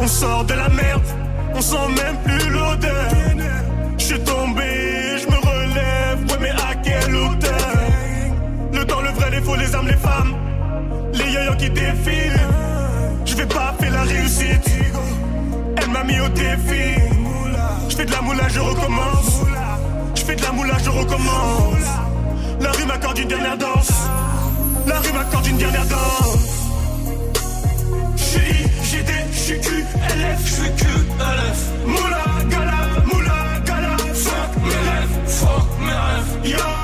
On 0.00 0.08
sort 0.08 0.44
de 0.44 0.54
la 0.54 0.68
merde, 0.68 1.08
on 1.54 1.60
sent 1.60 1.88
même 2.02 2.16
plus 2.24 2.50
l'odeur. 2.50 3.10
J'suis 3.96 4.18
tombé, 4.20 5.18
je 5.20 5.26
me 5.32 5.38
relève, 5.50 6.18
ouais 6.28 6.38
mais 6.40 6.50
à 6.50 6.74
quelle 6.82 7.14
hauteur? 7.14 7.70
Le 8.72 8.84
temps, 8.84 9.02
le 9.02 9.10
vrai, 9.10 9.30
les 9.30 9.40
faux, 9.40 9.54
les 9.54 9.72
âmes, 9.76 9.86
les 9.86 10.00
femmes, 10.08 10.34
les 11.12 11.30
yoyos 11.30 11.56
qui 11.58 11.70
défilent. 11.70 12.40
Je 13.24 13.36
vais 13.36 13.46
pas 13.46 13.72
faire 13.78 13.92
la 13.92 14.02
réussite, 14.02 14.68
elle 15.76 15.90
m'a 15.90 16.02
mis 16.02 16.18
au 16.18 16.28
défi. 16.28 17.00
Je 17.88 17.96
fais 17.96 18.04
de 18.04 18.10
la 18.10 18.20
moula, 18.20 18.48
je 18.48 18.60
recommence. 18.60 19.42
Je 20.16 20.22
fais 20.22 20.34
de 20.34 20.42
la 20.42 20.50
moula, 20.50 20.74
je 20.84 20.90
recommence. 20.90 21.86
La 22.60 22.72
rue 22.72 22.84
m'accorde 22.84 23.18
une 23.18 23.28
dernière 23.28 23.56
danse. 23.56 23.92
La 24.86 25.00
rue 25.00 25.12
m'accorde 25.12 25.46
une 25.46 25.56
dernière 25.58 25.86
danse. 25.86 26.36
J'suis 28.16 28.68
GD, 28.84 29.12
j'suis 29.32 29.60
QLF, 29.60 30.40
j'suis 30.44 30.70
QLF. 30.76 31.60
Moula, 31.86 32.24
gala, 32.48 32.80
moula, 33.04 33.60
gala. 33.64 33.96
Fuck 34.14 34.62
mes 34.62 34.70
rêves, 34.70 35.18
fuck 35.26 35.68
mes 35.80 35.92
rêves. 35.92 36.50
Y'a 36.58 36.75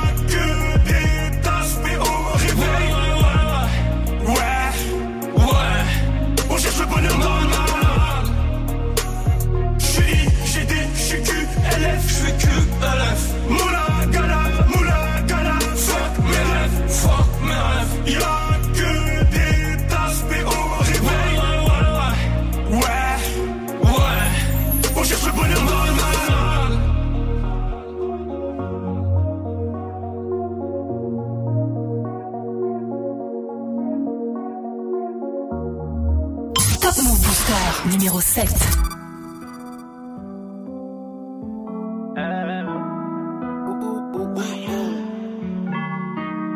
Move 37.01 37.21
Booster 37.21 37.89
numéro 37.91 38.21
7. 38.21 38.49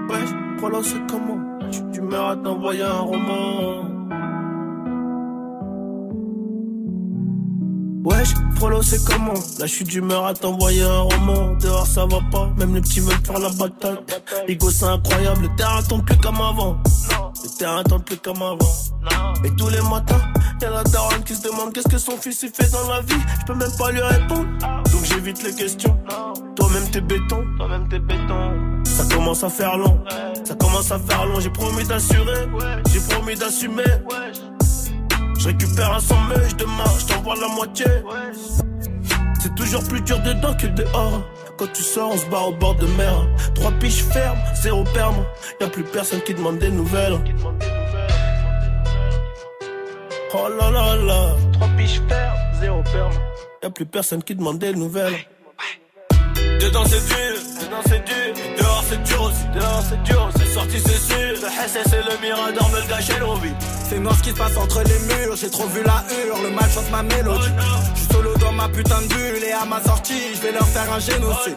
Ouais, 0.08 0.24
voilà 0.58 0.78
c'est 0.82 1.06
comment 1.10 1.38
Tu, 1.70 1.80
tu 1.90 2.00
meurs 2.02 2.28
à 2.28 2.36
t'envoyer 2.36 2.82
un 2.82 2.98
roman. 2.98 3.84
Wesh, 8.04 8.28
Frollo 8.56 8.82
c'est 8.82 9.04
comment 9.04 9.32
Là 9.32 9.66
je 9.66 9.66
suis 9.66 9.84
d'humeur 9.84 10.26
à 10.26 10.34
t'envoyer 10.34 10.82
un 10.82 11.00
roman. 11.00 11.54
Dehors 11.54 11.86
ça 11.86 12.04
va 12.04 12.18
pas, 12.30 12.50
même 12.58 12.74
les 12.74 12.82
petits 12.82 13.00
veulent 13.00 13.24
faire 13.24 13.38
la 13.38 13.48
bataille. 13.48 13.98
Ligo 14.46 14.70
c'est 14.70 14.84
incroyable, 14.84 15.42
le 15.42 15.56
terrain 15.56 15.82
tombe 15.82 16.04
plus 16.04 16.18
comme 16.18 16.40
avant. 16.42 16.76
Le 17.42 17.58
terrain 17.58 17.82
tombe 17.84 18.02
plus 18.02 18.18
comme 18.18 18.42
avant 18.42 18.95
Et 19.44 19.50
tous 19.50 19.68
les 19.68 19.80
matins, 19.82 20.20
y'a 20.60 20.70
la 20.70 20.82
daronne 20.84 21.22
qui 21.24 21.34
se 21.34 21.42
demande 21.42 21.72
Qu'est-ce 21.72 21.88
que 21.88 21.98
son 21.98 22.16
fils 22.16 22.42
il 22.42 22.50
fait 22.50 22.70
dans 22.70 22.88
la 22.88 23.00
vie. 23.00 23.22
Je 23.40 23.46
peux 23.46 23.54
même 23.54 23.70
pas 23.78 23.90
lui 23.92 24.00
répondre. 24.00 24.46
Donc 24.92 25.04
j'évite 25.04 25.42
les 25.42 25.54
questions. 25.54 25.98
Toi-même 26.56 26.88
t'es 26.90 27.00
béton. 27.00 27.44
Toi-même 27.56 27.88
t'es 27.88 27.98
béton. 27.98 28.82
Ça 28.84 29.04
commence 29.14 29.44
à 29.44 29.48
faire 29.50 29.76
long. 29.76 30.02
Ça 30.44 30.54
commence 30.54 30.90
à 30.90 30.98
faire 30.98 31.26
long. 31.26 31.40
J'ai 31.40 31.50
promis 31.50 31.84
d'assurer. 31.84 32.48
J'ai 32.92 33.00
promis 33.00 33.34
d'assumer. 33.34 33.84
Je 35.38 35.46
récupère 35.46 35.94
un 35.94 36.00
sang 36.00 36.18
mais 36.28 36.48
je 36.48 37.06
t'envoie 37.06 37.36
la 37.36 37.48
moitié. 37.48 37.86
C'est 39.38 39.54
toujours 39.54 39.84
plus 39.84 40.00
dur 40.00 40.18
dedans 40.22 40.54
que 40.54 40.66
dehors. 40.66 41.22
Quand 41.56 41.72
tu 41.72 41.82
sors, 41.82 42.10
on 42.12 42.18
se 42.18 42.26
barre 42.26 42.48
au 42.48 42.52
bord 42.52 42.74
de 42.74 42.86
mer. 42.98 43.26
Trois 43.54 43.70
piches 43.72 44.02
fermes, 44.02 44.38
zéro 44.60 44.84
perme. 44.92 45.24
Y 45.60 45.64
a 45.64 45.68
plus 45.68 45.84
personne 45.84 46.20
qui 46.20 46.34
demande 46.34 46.58
des 46.58 46.70
nouvelles. 46.70 47.18
Oh 50.34 50.48
là 50.48 50.70
là 50.70 50.96
là. 50.96 51.36
Trois 51.52 51.68
piches 51.76 52.00
fermes, 52.08 52.38
zéro 52.60 52.82
perme. 52.82 53.12
Y 53.62 53.66
a 53.66 53.70
plus 53.70 53.86
personne 53.86 54.22
qui 54.22 54.34
demande 54.34 54.58
des 54.58 54.72
nouvelles. 54.72 55.14
Dedans 56.60 56.84
c'est 56.86 57.06
dur, 57.06 57.34
dedans 57.62 57.82
c'est 57.86 58.04
dur. 58.04 58.34
Dehors 58.58 58.84
c'est 58.88 59.02
dur 59.02 59.22
aussi, 59.22 59.44
dehors 59.54 59.82
c'est 59.88 60.02
dur. 60.02 60.30
C'est 60.36 60.46
sorti 60.46 60.80
c'est 60.80 60.98
sûr. 60.98 61.32
Le 61.42 61.68
SS 61.68 61.92
et 61.92 62.02
le 62.10 62.20
Mirador 62.20 62.68
me 62.70 62.80
le 62.80 62.88
gâcher 62.88 63.18
l'envie. 63.20 63.52
C'est 63.88 63.98
noir 63.98 64.16
ce 64.16 64.22
qui 64.22 64.30
se 64.30 64.34
passe 64.36 64.56
entre 64.56 64.82
les 64.82 64.98
murs. 65.14 65.36
J'ai 65.36 65.50
trop 65.50 65.66
vu 65.66 65.82
la 65.84 66.04
hurle, 66.10 66.42
le 66.44 66.50
mal 66.50 66.70
chante 66.70 66.90
ma 66.90 67.02
mélodie. 67.02 67.52
Je 67.94 68.00
suis 68.00 68.12
solo 68.12 68.34
dans 68.38 68.52
ma 68.52 68.68
putain 68.68 69.00
de 69.02 69.08
bulle 69.08 69.44
et 69.44 69.52
à 69.52 69.64
ma 69.64 69.80
sortie, 69.82 70.34
je 70.34 70.40
vais 70.42 70.52
leur 70.52 70.66
faire 70.66 70.92
un 70.92 70.98
génocide. 70.98 71.56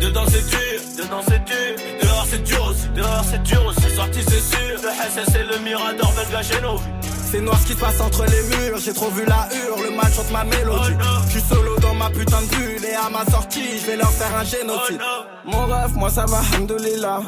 Dedans 0.00 0.24
c'est 0.28 0.46
dur, 0.48 0.80
dedans 1.04 1.22
c'est 1.28 1.44
dur. 1.44 1.74
Dehors 2.02 2.26
c'est 2.30 2.42
dur 2.44 2.66
aussi, 2.70 2.88
dehors 2.94 3.24
c'est 3.30 3.42
dur 3.42 3.66
aussi. 3.66 3.80
C'est 3.82 3.96
sorti 3.96 4.20
c'est 4.26 4.56
sûr. 4.56 4.80
Le 4.82 5.24
SS 5.24 5.34
et 5.34 5.44
le 5.44 5.58
Mirador 5.64 6.12
me 6.12 6.24
le 6.24 6.30
gâcher 6.32 6.60
l'envie. 6.62 7.07
C'est 7.30 7.40
noir 7.42 7.58
ce 7.60 7.66
qui 7.66 7.72
se 7.74 7.78
passe 7.78 8.00
entre 8.00 8.24
les 8.24 8.42
murs, 8.56 8.78
j'ai 8.78 8.94
trop 8.94 9.10
vu 9.10 9.24
la 9.26 9.48
hurle, 9.52 9.90
le 9.90 9.96
mal 9.96 10.10
chante 10.12 10.30
ma 10.30 10.44
mélodie. 10.44 10.96
Je 11.26 11.30
suis 11.30 11.42
solo 11.42 11.76
dans 11.78 11.94
ma 11.94 12.08
putain 12.08 12.40
de 12.40 12.56
bulle 12.56 12.84
et 12.86 12.94
à 12.94 13.10
ma 13.10 13.30
sortie, 13.30 13.78
je 13.78 13.86
vais 13.86 13.96
leur 13.96 14.10
faire 14.10 14.34
un 14.34 14.44
génocide. 14.44 15.00
Mon 15.44 15.66
rêve, 15.66 15.94
moi 15.94 16.08
ça 16.08 16.24
va, 16.24 16.40
hamdoulilah. 16.56 17.20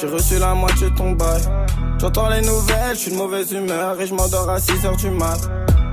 J'ai 0.00 0.08
reçu 0.08 0.38
la 0.38 0.54
moitié 0.54 0.88
ton 0.96 1.12
bail. 1.12 1.42
J'entends 1.98 2.30
les 2.30 2.40
nouvelles, 2.40 2.94
je 2.94 3.00
suis 3.00 3.10
de 3.10 3.16
mauvaise 3.16 3.52
humeur 3.52 4.00
et 4.00 4.06
je 4.06 4.14
m'endors 4.14 4.48
à 4.48 4.58
6h 4.58 4.96
du 4.96 5.10
mat. 5.10 5.40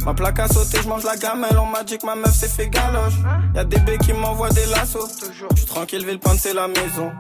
Ma 0.06 0.14
plaque 0.14 0.40
a 0.40 0.48
sauté, 0.48 0.80
je 0.82 0.88
mange 0.88 1.04
la 1.04 1.18
gamelle, 1.18 1.58
on 1.60 1.66
m'a 1.66 1.84
dit 1.84 1.98
que 1.98 2.06
ma 2.06 2.16
meuf 2.16 2.34
s'est 2.34 2.48
fait 2.48 2.70
galoche. 2.70 3.14
Y'a 3.54 3.66
des 3.66 3.78
bébés 3.80 3.98
qui 3.98 4.14
m'envoient 4.14 4.50
des 4.50 4.66
lassos. 4.68 5.10
Je 5.34 5.58
suis 5.58 5.66
tranquille, 5.66 6.06
Villepinte 6.06 6.40
c'est 6.40 6.54
la 6.54 6.70
maison. 6.70 7.12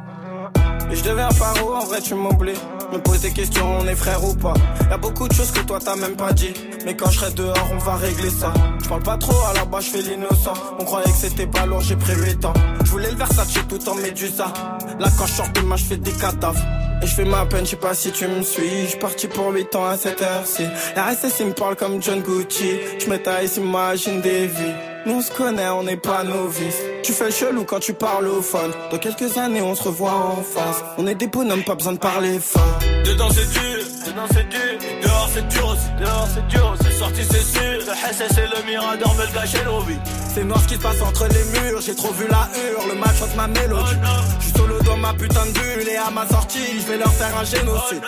Et 0.89 0.95
je 0.95 1.03
deviens 1.03 1.29
paro, 1.37 1.75
en 1.75 1.85
vrai 1.85 2.01
tu 2.01 2.15
m'oublies. 2.15 2.53
Me 2.91 2.97
pose 2.97 3.21
des 3.21 3.32
questions, 3.32 3.80
on 3.80 3.88
est 3.88 3.95
frère 3.95 4.23
ou 4.23 4.34
pas. 4.34 4.54
Y'a 4.89 4.97
beaucoup 4.97 5.27
de 5.27 5.34
choses 5.34 5.51
que 5.51 5.62
toi 5.62 5.80
t'as 5.84 5.95
même 5.95 6.15
pas 6.15 6.34
dit. 6.34 6.54
Mais 6.86 6.95
quand 6.95 7.10
je 7.10 7.19
serai 7.19 7.32
dehors, 7.32 7.69
on 7.73 7.77
va 7.77 7.95
régler 7.95 8.30
ça. 8.30 8.54
Je 8.84 8.89
parle 8.89 9.04
pas 9.04 9.17
trop, 9.17 9.39
à 9.49 9.54
la 9.54 9.65
bas 9.65 9.80
je 9.80 9.89
fais 9.91 10.01
l'innocent. 10.01 10.54
On 10.77 10.84
croyait 10.84 11.10
que 11.10 11.17
c'était 11.17 11.47
pas 11.47 11.65
lourd, 11.65 11.82
j'ai 11.82 11.95
pris 11.95 12.13
8 12.13 12.43
ans. 12.45 12.54
Je 12.84 12.91
voulais 12.91 13.12
le 13.12 13.15
Versace 13.15 13.54
tout 13.69 13.89
en 13.89 13.95
médusa. 13.95 14.51
Là 14.99 15.08
quand 15.17 15.25
je 15.25 15.32
sors 15.32 15.49
demain, 15.54 15.77
je 15.77 15.86
fais 15.86 15.97
des 15.97 16.12
cadavres. 16.12 16.60
Et 17.01 17.08
je 17.08 17.15
fais 17.15 17.25
ma 17.25 17.45
peine, 17.45 17.65
je 17.65 17.71
sais 17.71 17.75
pas 17.77 17.93
si 17.93 18.12
tu 18.12 18.27
me 18.27 18.43
suis. 18.43 18.88
Je 18.88 18.97
parti 18.97 19.27
pour 19.27 19.51
8 19.54 19.75
ans 19.75 19.86
à 19.86 19.97
cette 19.97 20.21
heure-ci. 20.21 20.63
La 20.95 21.06
RSS 21.06 21.39
il 21.39 21.47
me 21.47 21.54
parle 21.54 21.77
comme 21.77 22.01
John 22.01 22.21
Gucci. 22.21 22.71
Je 22.99 23.10
m'étais 23.10 23.45
imagine 23.58 24.19
des 24.21 24.47
vies. 24.47 24.90
Nous 25.05 25.15
on 25.15 25.21
se 25.21 25.31
connaît, 25.31 25.67
on 25.69 25.83
n'est 25.83 25.97
pas 25.97 26.23
novices. 26.23 26.77
Tu 27.01 27.11
fais 27.11 27.31
chelou 27.31 27.63
quand 27.63 27.79
tu 27.79 27.93
parles 27.93 28.27
au 28.27 28.41
phone. 28.41 28.71
Dans 28.91 28.99
quelques 28.99 29.35
années, 29.37 29.61
on 29.61 29.73
se 29.73 29.83
revoit 29.83 30.13
en 30.13 30.43
face. 30.43 30.83
On 30.99 31.07
est 31.07 31.15
des 31.15 31.25
bonhommes, 31.25 31.63
pas 31.63 31.73
besoin 31.73 31.93
de 31.93 31.97
parler 31.97 32.39
fort. 32.39 32.79
Dedans 33.03 33.29
c'est 33.31 33.49
dur, 33.51 33.83
dedans 34.05 34.27
c'est 34.31 34.47
dur. 34.49 35.01
Dehors 35.01 35.29
c'est 35.33 35.47
dur 35.47 35.67
aussi, 35.69 35.89
dehors 35.99 36.27
c'est 36.33 36.47
dur. 36.47 36.75
C'est 36.81 36.91
sorti, 36.91 37.21
c'est 37.23 37.43
sûr. 37.43 37.79
Le 37.79 38.13
SS 38.13 38.37
et 38.37 38.41
le 38.41 38.71
Mirador 38.71 39.15
me 39.15 39.23
le 39.23 39.65
l'envie. 39.65 39.99
C'est 40.33 40.43
noir 40.43 40.61
ce 40.61 40.67
qui 40.67 40.75
se 40.75 40.79
passe 40.79 41.01
entre 41.01 41.27
les 41.27 41.59
murs. 41.59 41.81
J'ai 41.81 41.95
trop 41.95 42.13
vu 42.13 42.27
la 42.29 42.47
hurle, 42.55 42.89
le 42.89 42.99
mal 42.99 43.09
chante 43.17 43.35
ma 43.35 43.47
mélodie. 43.47 43.95
Je 44.39 44.45
suis 44.45 44.53
solo 44.55 44.79
dans 44.83 44.97
ma 44.97 45.13
putain 45.13 45.45
de 45.47 45.51
bulle 45.51 45.89
et 45.89 45.97
à 45.97 46.11
ma 46.11 46.27
sortie, 46.27 46.79
je 46.79 46.91
vais 46.91 46.97
leur 46.97 47.11
faire 47.11 47.35
un 47.35 47.43
génocide. 47.43 48.03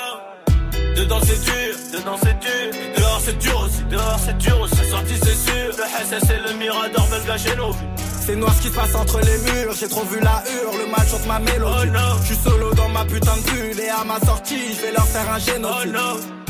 Dedans 0.95 1.19
c'est 1.23 1.43
dur, 1.43 1.75
dedans 1.91 2.17
c'est 2.23 2.39
dur. 2.39 2.79
Dehors 2.97 3.21
c'est 3.23 3.37
dur 3.39 3.59
aussi, 3.65 3.83
dehors 3.89 4.19
c'est 4.23 4.37
dur 4.37 4.61
aussi. 4.61 4.75
C'est 4.75 4.89
sorti, 4.89 5.13
c'est 5.21 5.51
sûr. 5.51 5.71
Le 5.77 5.83
SS 6.05 6.29
et 6.29 6.47
le 6.47 6.57
Mirador 6.57 7.07
le 7.11 7.27
gâcher 7.27 7.55
l'envie. 7.55 7.77
C'est 8.25 8.35
noir 8.35 8.53
ce 8.53 8.61
qui 8.61 8.67
se 8.69 8.73
passe 8.73 8.95
entre 8.95 9.19
les 9.19 9.37
murs, 9.51 9.73
j'ai 9.77 9.87
trop 9.89 10.05
vu 10.05 10.19
la 10.21 10.43
hurle, 10.47 10.77
le 10.85 10.91
mal 10.91 11.05
chante 11.09 11.25
ma 11.27 11.39
mélodie. 11.39 11.91
Je 12.21 12.25
suis 12.27 12.35
solo 12.35 12.73
dans 12.73 12.89
ma 12.89 13.03
putain 13.05 13.35
de 13.35 13.51
bulle 13.51 13.79
et 13.81 13.89
à 13.89 14.03
ma 14.05 14.19
sortie, 14.21 14.73
je 14.75 14.81
vais 14.85 14.91
leur 14.91 15.05
faire 15.05 15.29
un 15.29 15.39
génocide. 15.39 16.42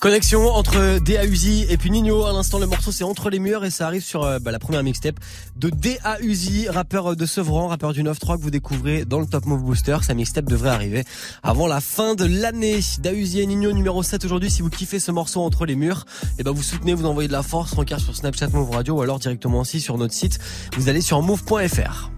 Connexion 0.00 0.46
entre 0.54 1.00
DAUZI 1.00 1.66
et 1.68 1.76
puis 1.76 1.90
Nino. 1.90 2.24
À 2.24 2.32
l'instant, 2.32 2.60
le 2.60 2.66
morceau 2.66 2.92
c'est 2.92 3.02
entre 3.02 3.30
les 3.30 3.40
murs 3.40 3.64
et 3.64 3.70
ça 3.70 3.86
arrive 3.86 4.04
sur 4.04 4.22
euh, 4.22 4.38
bah, 4.38 4.52
la 4.52 4.60
première 4.60 4.84
mixtape 4.84 5.16
de 5.56 5.70
DAUZI, 5.70 6.68
rappeur 6.68 7.16
de 7.16 7.26
Sevran, 7.26 7.66
rappeur 7.66 7.92
du 7.92 8.04
9-3 8.04 8.36
que 8.36 8.42
vous 8.42 8.50
découvrez 8.50 9.04
dans 9.04 9.18
le 9.18 9.26
Top 9.26 9.44
Move 9.46 9.62
Booster. 9.62 9.98
Sa 10.02 10.14
mixtape 10.14 10.44
devrait 10.44 10.70
arriver 10.70 11.04
avant 11.42 11.66
la 11.66 11.80
fin 11.80 12.14
de 12.14 12.24
l'année. 12.24 12.78
DAUZI 13.00 13.40
et 13.40 13.46
Nino 13.46 13.72
numéro 13.72 14.02
7 14.04 14.24
aujourd'hui. 14.24 14.50
Si 14.50 14.62
vous 14.62 14.70
kiffez 14.70 15.00
ce 15.00 15.10
morceau 15.10 15.42
entre 15.42 15.66
les 15.66 15.74
murs, 15.74 16.04
et 16.38 16.44
ben 16.44 16.52
vous 16.52 16.62
soutenez, 16.62 16.94
vous 16.94 17.06
envoyez 17.06 17.26
de 17.26 17.32
la 17.32 17.42
force, 17.42 17.72
rencard 17.74 17.98
sur 17.98 18.14
Snapchat 18.14 18.48
Move 18.48 18.70
Radio 18.70 18.98
ou 18.98 19.02
alors 19.02 19.18
directement 19.18 19.60
aussi 19.60 19.80
sur 19.80 19.98
notre 19.98 20.14
site. 20.14 20.38
Vous 20.76 20.88
allez 20.88 21.00
sur 21.00 21.22
move.fr. 21.22 22.10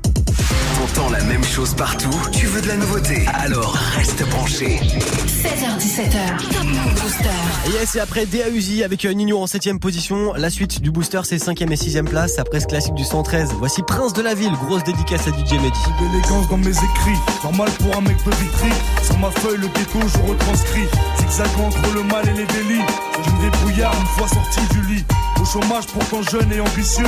T'entends 0.80 1.10
la 1.10 1.22
même 1.24 1.44
chose 1.44 1.74
partout 1.74 2.08
Tu 2.32 2.46
veux 2.46 2.62
de 2.62 2.68
la 2.68 2.76
nouveauté? 2.76 3.26
Alors 3.34 3.74
reste 3.96 4.26
branché. 4.30 4.80
16h17h, 4.80 6.38
Top 6.52 6.64
Move 6.64 6.94
Booster. 7.02 7.78
Yes, 7.78 7.96
et 7.96 8.00
après 8.00 8.24
DAUZI 8.24 8.82
avec 8.82 9.04
euh, 9.04 9.12
Nino 9.12 9.38
en 9.38 9.44
7ème 9.44 9.78
position. 9.78 10.32
La 10.32 10.48
suite 10.48 10.80
du 10.80 10.90
booster, 10.90 11.20
c'est 11.24 11.36
5ème 11.36 11.70
et 11.70 11.76
6ème 11.76 12.08
place. 12.08 12.38
Après 12.38 12.60
ce 12.60 12.66
classique 12.66 12.94
du 12.94 13.04
113, 13.04 13.50
voici 13.58 13.82
Prince 13.82 14.14
de 14.14 14.22
la 14.22 14.32
Ville. 14.32 14.52
Grosse 14.52 14.82
dédicace 14.84 15.28
à 15.28 15.30
DJ 15.32 15.52
Mehdi. 15.60 15.78
D'élégance 16.00 16.48
dans 16.48 16.56
mes 16.56 16.70
écrits, 16.70 17.18
normal 17.44 17.68
pour 17.78 17.94
un 17.98 18.00
mec 18.00 18.16
de 18.24 18.30
vitry. 18.30 18.70
Sur 19.04 19.18
ma 19.18 19.30
feuille, 19.30 19.58
le 19.58 19.66
ghetto, 19.66 19.98
je 20.00 20.30
retranscris. 20.30 20.88
Zigzag 21.18 21.48
entre 21.62 21.94
le 21.94 22.04
mal 22.04 22.26
et 22.26 22.32
les 22.32 22.46
délits. 22.46 22.84
Je 23.22 23.30
me 23.30 23.50
débrouillard 23.50 23.94
une 24.00 24.06
fois 24.06 24.28
sorti 24.28 24.60
du 24.74 24.94
lit. 24.94 25.04
Au 25.40 25.44
chômage, 25.44 25.86
pourtant 25.88 26.22
jeune 26.22 26.50
et 26.52 26.60
ambitieux. 26.60 27.04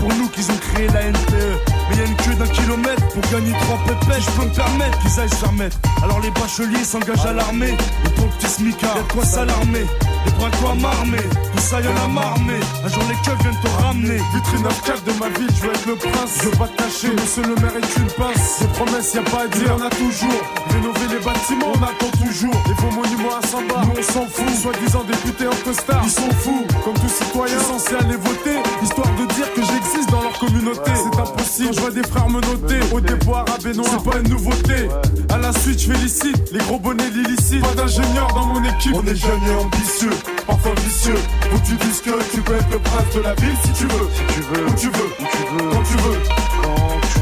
Pour 0.00 0.08
nous 0.14 0.28
qu'ils 0.28 0.50
ont 0.50 0.56
créé 0.72 0.88
la 0.88 1.02
NPE. 1.02 1.60
Mais 1.90 1.96
y 1.96 2.00
a 2.00 2.04
une 2.04 2.16
queue 2.16 2.34
d'un 2.34 2.46
kilomètre 2.46 3.06
pour 3.08 3.22
gagner 3.30 3.52
trois 3.52 3.78
pépés. 3.86 4.20
Je 4.20 4.30
peux 4.30 4.46
me 4.48 4.54
permettre 4.54 4.98
qu'ils 5.00 5.20
aillent 5.20 5.28
se 5.28 5.34
faire 5.34 5.52
mettre. 5.52 5.76
Alors 6.02 6.20
les 6.20 6.30
bacheliers 6.30 6.84
s'engagent 6.84 7.26
à 7.26 7.34
l'armée. 7.34 7.76
Et 8.06 8.10
pour 8.16 8.24
le 8.24 8.32
petit 8.38 8.48
smicard, 8.48 8.96
y'a 8.96 9.02
de 9.02 9.12
quoi 9.12 9.24
s'alarmer. 9.24 9.86
Les 10.26 10.32
bras 10.32 10.50
quoi 10.60 10.74
m'armer, 10.74 11.22
tout 11.52 11.62
ça 11.62 11.80
y'en 11.80 11.96
a 12.04 12.08
marmé. 12.08 12.54
Un 12.84 12.88
jour 12.88 13.02
les 13.08 13.16
keufs 13.24 13.40
viennent 13.40 13.60
te 13.62 13.82
ramener. 13.82 14.18
Vitrine 14.34 14.62
9 14.62 15.04
de 15.04 15.12
ma 15.18 15.28
ville, 15.38 15.48
je 15.54 15.62
veux 15.62 15.72
être 15.72 15.86
le 15.86 15.96
prince. 15.96 16.32
Je 16.40 16.44
veux 16.48 16.56
pas 16.56 16.68
te 16.68 16.82
cacher, 16.82 17.08
monsieur 17.12 17.42
le 17.42 17.54
maire 17.56 17.76
est 17.76 17.96
une 17.96 18.10
pince. 18.16 18.60
Des 18.60 18.66
promesses, 18.68 19.14
y 19.14 19.18
a 19.18 19.22
pas 19.22 19.44
à 19.44 19.48
dire, 19.48 19.76
on 19.78 19.82
a 19.82 19.90
toujours. 19.90 20.40
Rénover 20.70 21.08
les 21.08 21.24
bâtiments, 21.24 21.72
on 21.72 21.82
attend 21.82 22.12
toujours. 22.20 22.56
Les 22.68 22.74
faux 22.74 22.92
monuments 22.92 23.36
à 23.36 23.46
Samba, 23.46 23.82
nous 23.84 23.94
on 23.98 24.02
s'en 24.02 24.26
fout. 24.26 24.54
Soi-disant 24.62 25.04
députés 25.04 25.46
en 25.46 25.56
costard, 25.64 26.02
ils 26.04 26.10
sont 26.10 26.30
fous. 26.40 26.66
Comme 26.84 26.94
tout 26.94 27.08
citoyen 27.08 27.58
censé 27.60 27.94
aller 27.96 28.16
voter, 28.16 28.60
histoire 28.82 29.08
de 29.18 29.34
dire 29.34 29.52
que 29.54 29.62
j'existe 29.62 30.10
dans 30.10 30.22
leur 30.22 30.38
communauté. 30.38 30.90
C'est 30.94 31.20
impossible, 31.20 31.74
je 31.74 31.80
vois 31.80 31.90
des 31.90 32.02
frères 32.02 32.28
me 32.28 32.40
noter. 32.40 32.80
Au 32.92 33.00
déboire 33.00 33.44
à 33.54 33.58
Benoît, 33.58 33.86
c'est 33.90 34.10
pas 34.10 34.18
une 34.18 34.28
nouveauté. 34.28 34.88
À 35.28 35.38
la 35.38 35.52
suite, 35.52 35.80
je 35.80 35.92
félicite 35.92 36.52
les 36.52 36.58
gros 36.60 36.78
bonnets 36.78 37.10
l'illicite. 37.10 37.62
Pas 37.62 37.74
d'ingénieur 37.74 38.28
dans 38.34 38.46
mon 38.46 38.64
équipe, 38.64 38.94
on 38.94 39.06
est 39.06 39.16
jeunes 39.16 39.46
et 39.48 39.64
ambitieux 39.64 40.10
parfois 40.50 40.74
vicieux. 40.82 41.20
Où 41.54 41.58
tu 41.66 41.74
dis 41.74 42.00
que 42.02 42.10
tu 42.32 42.40
peux 42.42 42.54
être 42.54 42.70
le 42.70 42.78
prince 42.78 43.14
de 43.14 43.20
la 43.20 43.34
ville 43.34 43.56
si 43.64 43.72
tu 43.72 43.84
veux. 43.84 44.08
Si 44.14 44.34
tu 44.34 44.40
veux. 44.42 44.66
Où 44.66 44.74
tu 44.74 44.86
veux. 44.88 45.10
Où 45.20 45.26
tu 45.30 45.52
veux. 45.52 45.70
Quand 45.70 45.82
tu 45.82 45.96
veux. 45.96 46.18
Quand 46.62 47.00
tu 47.12 47.18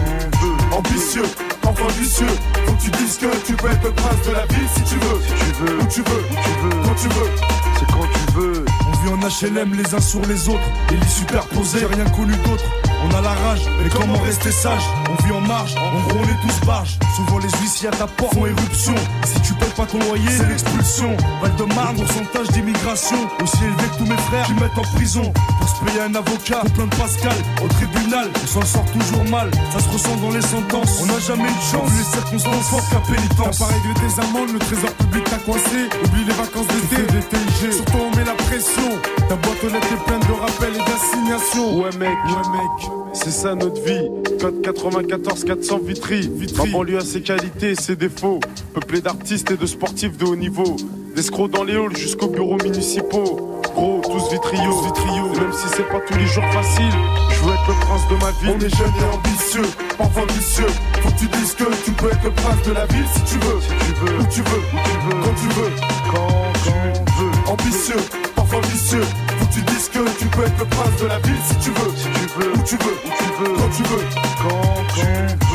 veux. 0.46 0.76
Ambitieux. 0.76 1.28
Parfois 1.62 1.88
vicieux. 1.98 2.26
Faut 2.66 2.72
que 2.72 2.82
tu 2.82 2.90
dises 2.90 3.18
que 3.18 3.46
tu 3.46 3.52
peux 3.54 3.70
être 3.70 3.84
le 3.84 3.92
prince 3.92 4.26
de 4.26 4.32
la 4.32 4.46
ville 4.46 4.68
si 4.74 4.82
tu 4.82 4.94
veux. 4.94 5.20
Si 5.26 5.34
tu 5.44 5.62
veux. 5.62 5.78
Où 5.78 5.86
tu 5.86 6.02
veux. 6.02 6.22
Où 6.30 6.36
tu 6.44 6.52
veux. 6.62 6.82
Quand 6.84 6.94
tu 6.94 7.08
veux. 7.08 7.30
C'est 7.78 7.86
quand 7.86 8.08
tu 8.12 8.40
veux. 8.40 8.64
Vit 9.02 9.08
en 9.10 9.18
HLM 9.18 9.74
les 9.74 9.94
uns 9.94 10.00
sur 10.00 10.20
les 10.26 10.48
autres. 10.48 10.68
Les 10.90 10.96
lits 10.96 11.08
superposés. 11.08 11.86
Rien 11.86 12.04
connu 12.10 12.34
d'autre. 12.44 12.87
On 13.04 13.14
a 13.14 13.20
la 13.20 13.30
rage, 13.30 13.62
mais 13.82 13.88
comment 13.90 14.18
rester 14.18 14.50
sage? 14.50 14.82
On 15.10 15.24
vit 15.24 15.32
en 15.32 15.40
marge, 15.40 15.74
en 15.76 16.00
gros 16.08 16.18
on 16.20 16.24
est 16.24 16.40
tous 16.42 16.66
barges. 16.66 16.98
Souvent 17.16 17.38
les 17.38 17.50
huissiers 17.60 17.88
à 17.88 17.92
ta 17.92 18.06
porte 18.06 18.34
font 18.34 18.46
éruption. 18.46 18.94
Si 19.24 19.40
tu 19.42 19.54
payes 19.54 19.68
pas 19.76 19.86
ton 19.86 19.98
loyer, 19.98 20.28
c'est 20.30 20.48
l'expulsion. 20.48 21.16
Val 21.40 21.54
de 21.56 21.64
Marne, 21.74 21.96
pourcentage 21.96 22.48
d'immigration. 22.48 23.16
Aussi 23.42 23.64
élevé 23.64 23.84
que 23.92 23.98
tous 23.98 24.06
mes 24.06 24.16
frères 24.28 24.46
qui 24.46 24.54
mettent 24.54 24.78
en 24.78 24.96
prison. 24.96 25.32
Pour 25.58 25.68
se 25.68 25.84
payer 25.84 26.00
un 26.02 26.14
avocat, 26.14 26.60
pour 26.60 26.72
plein 26.72 26.86
de 26.86 26.94
Pascal 26.96 27.36
Au 27.62 27.68
tribunal, 27.68 28.28
on 28.42 28.46
s'en 28.46 28.62
sort 28.62 28.86
toujours 28.86 29.24
mal 29.24 29.50
Ça 29.72 29.80
se 29.80 29.88
ressent 29.90 30.16
dans 30.16 30.30
les 30.30 30.42
sentences. 30.42 31.00
On 31.02 31.06
n'a 31.06 31.20
jamais 31.20 31.48
eu 31.48 31.54
de 31.54 31.70
chance, 31.70 31.90
les 31.96 32.04
circonstances 32.04 32.68
fortes 32.68 32.88
qu'à 32.90 33.02
pénitence 33.12 33.58
T'as 33.58 33.66
pas 33.66 33.72
réglé 33.72 33.94
tes 33.94 34.22
amendes, 34.22 34.52
le 34.52 34.58
trésor 34.58 34.90
public 34.92 35.24
t'a 35.24 35.38
coincé. 35.38 35.88
Oublie 36.04 36.24
les 36.24 36.32
vacances 36.34 36.66
d'été, 36.68 37.02
des 37.12 37.22
TIG 37.22 37.72
Surtout 37.72 37.98
on 37.98 38.16
met 38.16 38.24
la 38.24 38.34
pression. 38.34 38.90
Ta 39.28 39.36
boîte 39.36 39.64
aux 39.64 39.68
lettres 39.68 39.92
est 39.92 40.04
pleine 40.04 40.20
de 40.20 40.34
rappels 40.40 40.74
et 40.74 40.84
d'assignations. 40.90 41.78
Ouais 41.78 41.90
mec, 41.98 42.16
ouais 42.26 42.48
mec 42.52 42.87
c'est 43.12 43.30
ça 43.30 43.54
notre 43.54 43.82
vie. 43.82 44.08
Code 44.40 44.62
94 44.62 45.44
400 45.44 45.78
Vitry. 45.84 46.30
Vitry. 46.32 46.70
Ma 46.70 46.78
banlieue 46.78 46.98
a 46.98 47.00
ses 47.00 47.20
qualités 47.20 47.70
et 47.70 47.74
ses 47.74 47.96
défauts. 47.96 48.40
Peuplé 48.74 49.00
d'artistes 49.00 49.50
et 49.50 49.56
de 49.56 49.66
sportifs 49.66 50.16
de 50.16 50.24
haut 50.24 50.36
niveau. 50.36 50.76
D'escrocs 51.14 51.50
dans 51.50 51.64
les 51.64 51.74
halls 51.74 51.96
jusqu'aux 51.96 52.28
bureaux 52.28 52.58
municipaux. 52.62 53.60
Gros, 53.74 54.00
tous 54.04 54.30
vitriaux. 54.30 54.82
vitriaux. 54.82 55.28
Même 55.34 55.52
si 55.52 55.68
c'est 55.76 55.88
pas 55.88 56.00
tous 56.06 56.16
les 56.16 56.26
jours 56.26 56.44
facile, 56.52 56.92
je 57.30 57.44
veux 57.44 57.52
être 57.52 57.68
le 57.68 57.74
prince 57.80 58.08
de 58.08 58.16
ma 58.16 58.30
ville. 58.40 58.56
On 58.56 58.64
est 58.64 58.76
jeunes 58.76 58.94
et 59.00 59.16
ambitieux, 59.16 59.70
parfois 59.96 60.26
vicieux. 60.26 60.66
Faut 61.02 61.08
que 61.08 61.18
tu 61.18 61.26
dises 61.26 61.54
que 61.54 61.64
tu 61.84 61.90
peux 61.92 62.08
être 62.08 62.24
le 62.24 62.30
prince 62.30 62.62
de 62.66 62.72
la 62.72 62.86
ville 62.86 63.06
si 63.14 63.22
tu 63.24 63.38
veux. 63.38 63.60
Si 63.60 63.68
tu 63.68 64.00
veux. 64.00 64.18
Où 64.18 64.26
tu 64.30 64.42
veux. 64.42 64.62
Où 64.72 64.80
tu 64.84 64.98
veux. 65.06 65.22
Quand 65.22 65.34
tu 65.34 65.48
veux. 65.48 65.72
Quand 66.12 66.52
tu 66.64 66.70
veux. 66.70 67.52
Ambitieux, 67.52 68.02
parfois 68.34 68.60
vicieux 68.60 69.04
tu 69.52 69.60
dises 69.62 69.88
que 69.88 69.98
tu 70.18 70.26
peux 70.26 70.44
être 70.44 70.58
le 70.58 70.64
prince 70.66 71.00
de 71.00 71.06
la 71.06 71.18
ville 71.20 71.40
si 71.48 71.56
tu 71.56 71.70
veux. 71.70 71.90
Si 71.96 72.08
tu 72.08 72.40
veux. 72.40 72.52
Où 72.52 72.62
tu 72.62 72.76
veux. 72.76 72.98
Où 73.04 73.10
tu 73.18 73.24
veux. 73.42 73.56
Quand 73.56 73.70
tu 73.76 73.82
veux. 73.82 74.04
Quand 74.42 74.94
tu 74.94 75.00
veux. 75.00 75.47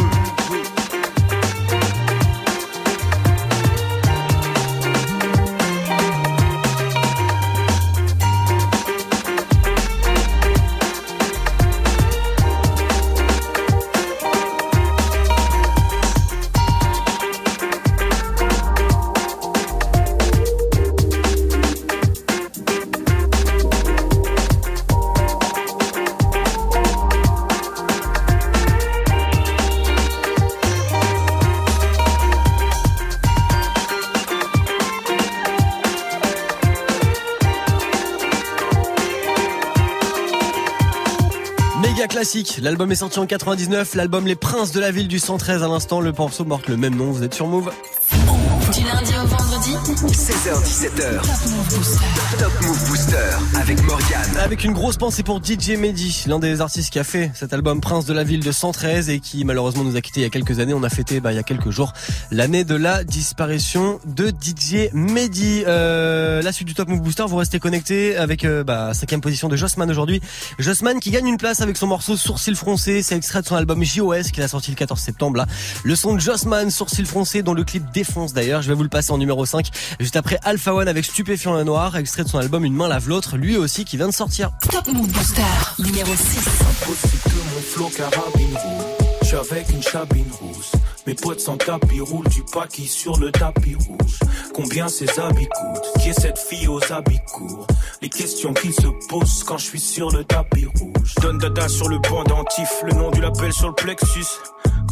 Classique. 42.33 42.59
L'album 42.61 42.91
est 42.91 42.95
sorti 42.95 43.19
en 43.19 43.25
99. 43.25 43.95
L'album 43.95 44.25
Les 44.25 44.35
Princes 44.35 44.71
de 44.71 44.79
la 44.79 44.91
Ville 44.91 45.07
du 45.07 45.19
113 45.19 45.63
à 45.63 45.67
l'instant. 45.67 46.01
Le 46.01 46.11
morceau 46.11 46.45
marque 46.45 46.67
le 46.67 46.77
même 46.77 46.95
nom. 46.95 47.11
Vous 47.11 47.23
êtes 47.23 47.33
sur 47.33 47.47
Move. 47.47 47.71
Du 48.73 48.83
lundi 48.83 49.13
au 49.21 49.27
vendredi 49.27 49.75
16h17h 50.07 51.21
Top 52.39 52.51
Move 52.61 52.87
Booster 52.87 53.17
avec 53.59 53.83
Morgan 53.83 54.37
Avec 54.39 54.63
une 54.63 54.71
grosse 54.71 54.97
pensée 54.97 55.23
pour 55.23 55.43
DJ 55.43 55.71
Mehdi 55.77 56.23
L'un 56.27 56.39
des 56.39 56.61
artistes 56.61 56.91
qui 56.91 56.97
a 56.97 57.03
fait 57.03 57.31
cet 57.33 57.53
album 57.53 57.81
Prince 57.81 58.05
de 58.05 58.13
la 58.13 58.23
Ville 58.23 58.43
de 58.43 58.51
113 58.51 59.09
Et 59.09 59.19
qui 59.19 59.43
malheureusement 59.45 59.83
nous 59.83 59.95
a 59.95 60.01
quitté 60.01 60.21
il 60.21 60.23
y 60.23 60.25
a 60.25 60.29
quelques 60.29 60.59
années. 60.59 60.73
On 60.73 60.83
a 60.83 60.89
fêté 60.89 61.19
bah, 61.19 61.31
il 61.31 61.35
y 61.35 61.39
a 61.39 61.43
quelques 61.43 61.69
jours 61.69 61.93
l'année 62.31 62.63
de 62.63 62.75
la 62.75 63.03
disparition 63.03 63.99
de 64.05 64.29
DJ 64.29 64.89
Mehdi. 64.93 65.63
Euh, 65.67 66.41
La 66.41 66.51
suite 66.51 66.67
du 66.67 66.73
Top 66.73 66.87
Move 66.87 67.01
Booster 67.01 67.25
Vous 67.27 67.35
restez 67.35 67.59
connectés 67.59 68.15
avec 68.15 68.45
euh, 68.45 68.63
bah, 68.63 68.93
cinquième 68.93 69.21
position 69.21 69.49
de 69.49 69.55
Jossman 69.55 69.89
aujourd'hui. 69.89 70.21
Jossman 70.59 70.99
qui 70.99 71.11
gagne 71.11 71.27
une 71.27 71.37
place 71.37 71.61
avec 71.61 71.77
son 71.77 71.87
morceau 71.87 72.15
Sourcil 72.17 72.55
Froncé 72.55 73.03
C'est 73.03 73.15
extrait 73.15 73.41
de 73.41 73.47
son 73.47 73.55
album 73.55 73.83
JOS 73.83 74.31
qu'il 74.33 74.43
a 74.43 74.47
sorti 74.47 74.71
le 74.71 74.77
14 74.77 74.99
septembre 74.99 75.37
là. 75.37 75.45
Le 75.83 75.95
son 75.95 76.15
de 76.15 76.19
Jossman 76.19 76.71
Sourcil 76.71 77.05
Froncé 77.05 77.43
dont 77.43 77.53
le 77.53 77.63
clip 77.63 77.83
défonce 77.93 78.33
d'ailleurs. 78.33 78.61
Je 78.61 78.69
vais 78.69 78.75
vous 78.75 78.83
le 78.83 78.89
passer 78.89 79.11
en 79.11 79.17
numéro 79.17 79.45
5. 79.45 79.67
Juste 79.99 80.15
après 80.15 80.39
Alpha 80.43 80.73
One 80.73 80.87
avec 80.87 81.05
Stupéfiant 81.05 81.59
et 81.59 81.63
Noir, 81.63 81.95
extrait 81.95 82.22
de 82.23 82.29
son 82.29 82.39
album 82.39 82.65
Une 82.65 82.75
main 82.75 82.87
lave 82.87 83.07
l'autre, 83.07 83.37
lui 83.37 83.57
aussi 83.57 83.85
qui 83.85 83.97
vient 83.97 84.07
de 84.07 84.13
sortir. 84.13 84.51
Top 84.71 84.87
Move 84.87 85.11
Booster, 85.11 85.41
numéro 85.79 86.11
6. 86.15 86.37
Impossible 86.37 87.23
que 87.23 87.55
mon 87.55 87.61
flow 87.61 87.89
carabine 87.95 88.57
roule. 88.57 89.07
J'suis 89.23 89.35
avec 89.35 89.69
une 89.69 89.81
chabine 89.81 90.31
rouge. 90.39 90.71
Mes 91.07 91.15
potes 91.15 91.39
sans 91.39 91.57
tapis 91.57 91.99
roulent 91.99 92.29
du 92.29 92.43
paquis 92.53 92.87
sur 92.87 93.17
le 93.17 93.31
tapis 93.31 93.75
rouge. 93.75 94.19
Combien 94.53 94.87
ces 94.87 95.19
habits 95.19 95.47
coûtent? 95.47 96.01
Qui 96.01 96.09
est 96.09 96.19
cette 96.19 96.37
fille 96.37 96.67
aux 96.67 96.81
habits 96.91 97.19
courts? 97.31 97.67
Les 98.01 98.09
questions 98.09 98.53
qui 98.53 98.71
se 98.71 98.87
posent 99.09 99.43
quand 99.43 99.57
je 99.57 99.65
suis 99.65 99.79
sur 99.79 100.09
le 100.11 100.23
tapis 100.23 100.65
rouge. 100.65 101.15
Donne 101.21 101.37
dada 101.37 101.67
sur 101.67 101.89
le 101.89 102.01
pendentif, 102.01 102.69
le 102.85 102.93
nom 102.93 103.11
du 103.11 103.21
label 103.21 103.51
sur 103.53 103.69
le 103.69 103.75
plexus. 103.75 104.25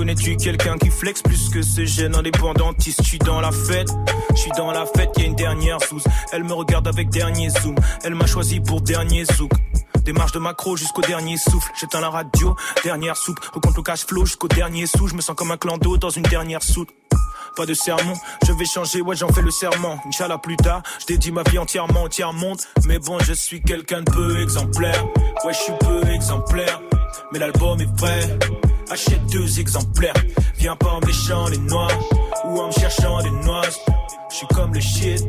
Connais-tu 0.01 0.35
quelqu'un 0.35 0.79
qui 0.79 0.89
flex 0.89 1.21
plus 1.21 1.49
que 1.49 1.61
ce 1.61 1.85
jeune 1.85 2.15
indépendantiste 2.15 3.03
Je 3.03 3.07
suis 3.07 3.19
dans 3.19 3.39
la 3.39 3.51
fête, 3.51 3.89
je 4.31 4.35
suis 4.35 4.51
dans 4.57 4.71
la 4.71 4.87
fête, 4.87 5.11
y 5.19 5.21
a 5.21 5.25
une 5.25 5.35
dernière 5.35 5.79
sous. 5.79 6.01
Elle 6.31 6.43
me 6.43 6.53
regarde 6.53 6.87
avec 6.87 7.09
dernier 7.09 7.49
zoom, 7.49 7.75
elle 8.03 8.15
m'a 8.15 8.25
choisi 8.25 8.59
pour 8.59 8.81
dernier 8.81 9.25
zouk. 9.25 9.51
Démarche 10.03 10.31
de 10.31 10.39
macro 10.39 10.75
jusqu'au 10.75 11.03
dernier 11.03 11.37
souffle. 11.37 11.71
J'éteins 11.79 12.01
la 12.01 12.09
radio, 12.09 12.55
dernière 12.83 13.15
soupe. 13.15 13.37
Recompte 13.53 13.77
le 13.77 13.83
cash 13.83 14.07
flow 14.07 14.25
jusqu'au 14.25 14.47
dernier 14.47 14.87
sou. 14.87 15.07
Je 15.07 15.13
me 15.13 15.21
sens 15.21 15.35
comme 15.35 15.51
un 15.51 15.57
clan 15.57 15.77
d'eau 15.77 15.97
dans 15.97 16.09
une 16.09 16.23
dernière 16.23 16.63
soute. 16.63 16.89
Pas 17.55 17.67
de 17.67 17.75
sermon, 17.75 18.15
je 18.47 18.53
vais 18.53 18.65
changer, 18.65 19.01
ouais 19.01 19.15
j'en 19.15 19.31
fais 19.31 19.43
le 19.43 19.51
serment. 19.51 19.99
Inch'Allah 20.07 20.39
plus 20.39 20.57
tard, 20.57 20.81
je 20.99 21.05
dédie 21.05 21.31
ma 21.31 21.43
vie 21.43 21.59
entièrement 21.59 22.05
au 22.05 22.09
tiers 22.09 22.33
monde. 22.33 22.59
Mais 22.87 22.97
bon, 22.97 23.19
je 23.19 23.33
suis 23.33 23.61
quelqu'un 23.61 24.01
de 24.01 24.09
peu 24.09 24.41
exemplaire. 24.41 25.05
Ouais, 25.45 25.53
je 25.53 25.59
suis 25.59 25.73
peu 25.79 26.09
exemplaire. 26.09 26.81
Mais 27.31 27.37
l'album 27.37 27.79
est 27.79 27.95
prêt. 27.95 28.39
Achète 28.91 29.25
deux 29.27 29.58
exemplaires. 29.62 30.13
Viens 30.58 30.75
pas 30.75 30.89
en 30.89 30.99
léchant 30.99 31.47
les 31.47 31.58
noix 31.60 31.88
ou 32.43 32.60
en 32.60 32.67
me 32.67 32.71
cherchant 32.73 33.21
des 33.23 33.30
noix. 33.30 33.62
Je 34.30 34.36
suis 34.36 34.47
comme 34.47 34.73
le 34.73 34.82
shit, 34.82 35.25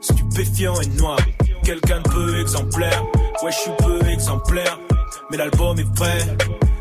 stupéfiant 0.00 0.80
et 0.80 0.86
noir. 1.00 1.18
Quelqu'un 1.62 2.00
de 2.00 2.08
peu 2.08 2.40
exemplaire. 2.40 3.04
Ouais, 3.44 3.52
je 3.52 3.56
suis 3.56 3.70
peu 3.78 4.04
exemplaire. 4.08 4.80
Mais 5.30 5.36
l'album 5.36 5.78
est 5.78 5.94
prêt. 5.94 6.18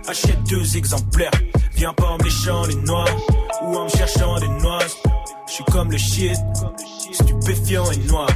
Achète 0.08 0.44
deux 0.50 0.76
exemplaires. 0.76 1.30
Viens 1.76 1.94
pas 1.94 2.08
en 2.08 2.18
méchant 2.18 2.66
les 2.66 2.76
noix 2.78 3.06
ou 3.62 3.78
en 3.78 3.84
me 3.84 3.90
cherchant 3.90 4.40
des 4.40 4.48
noix. 4.48 4.80
Je 5.48 5.54
suis 5.54 5.64
comme 5.66 5.90
le 5.92 5.98
shit, 5.98 6.38
stupéfiant 7.12 7.90
et 7.92 7.98
noir. 8.10 8.28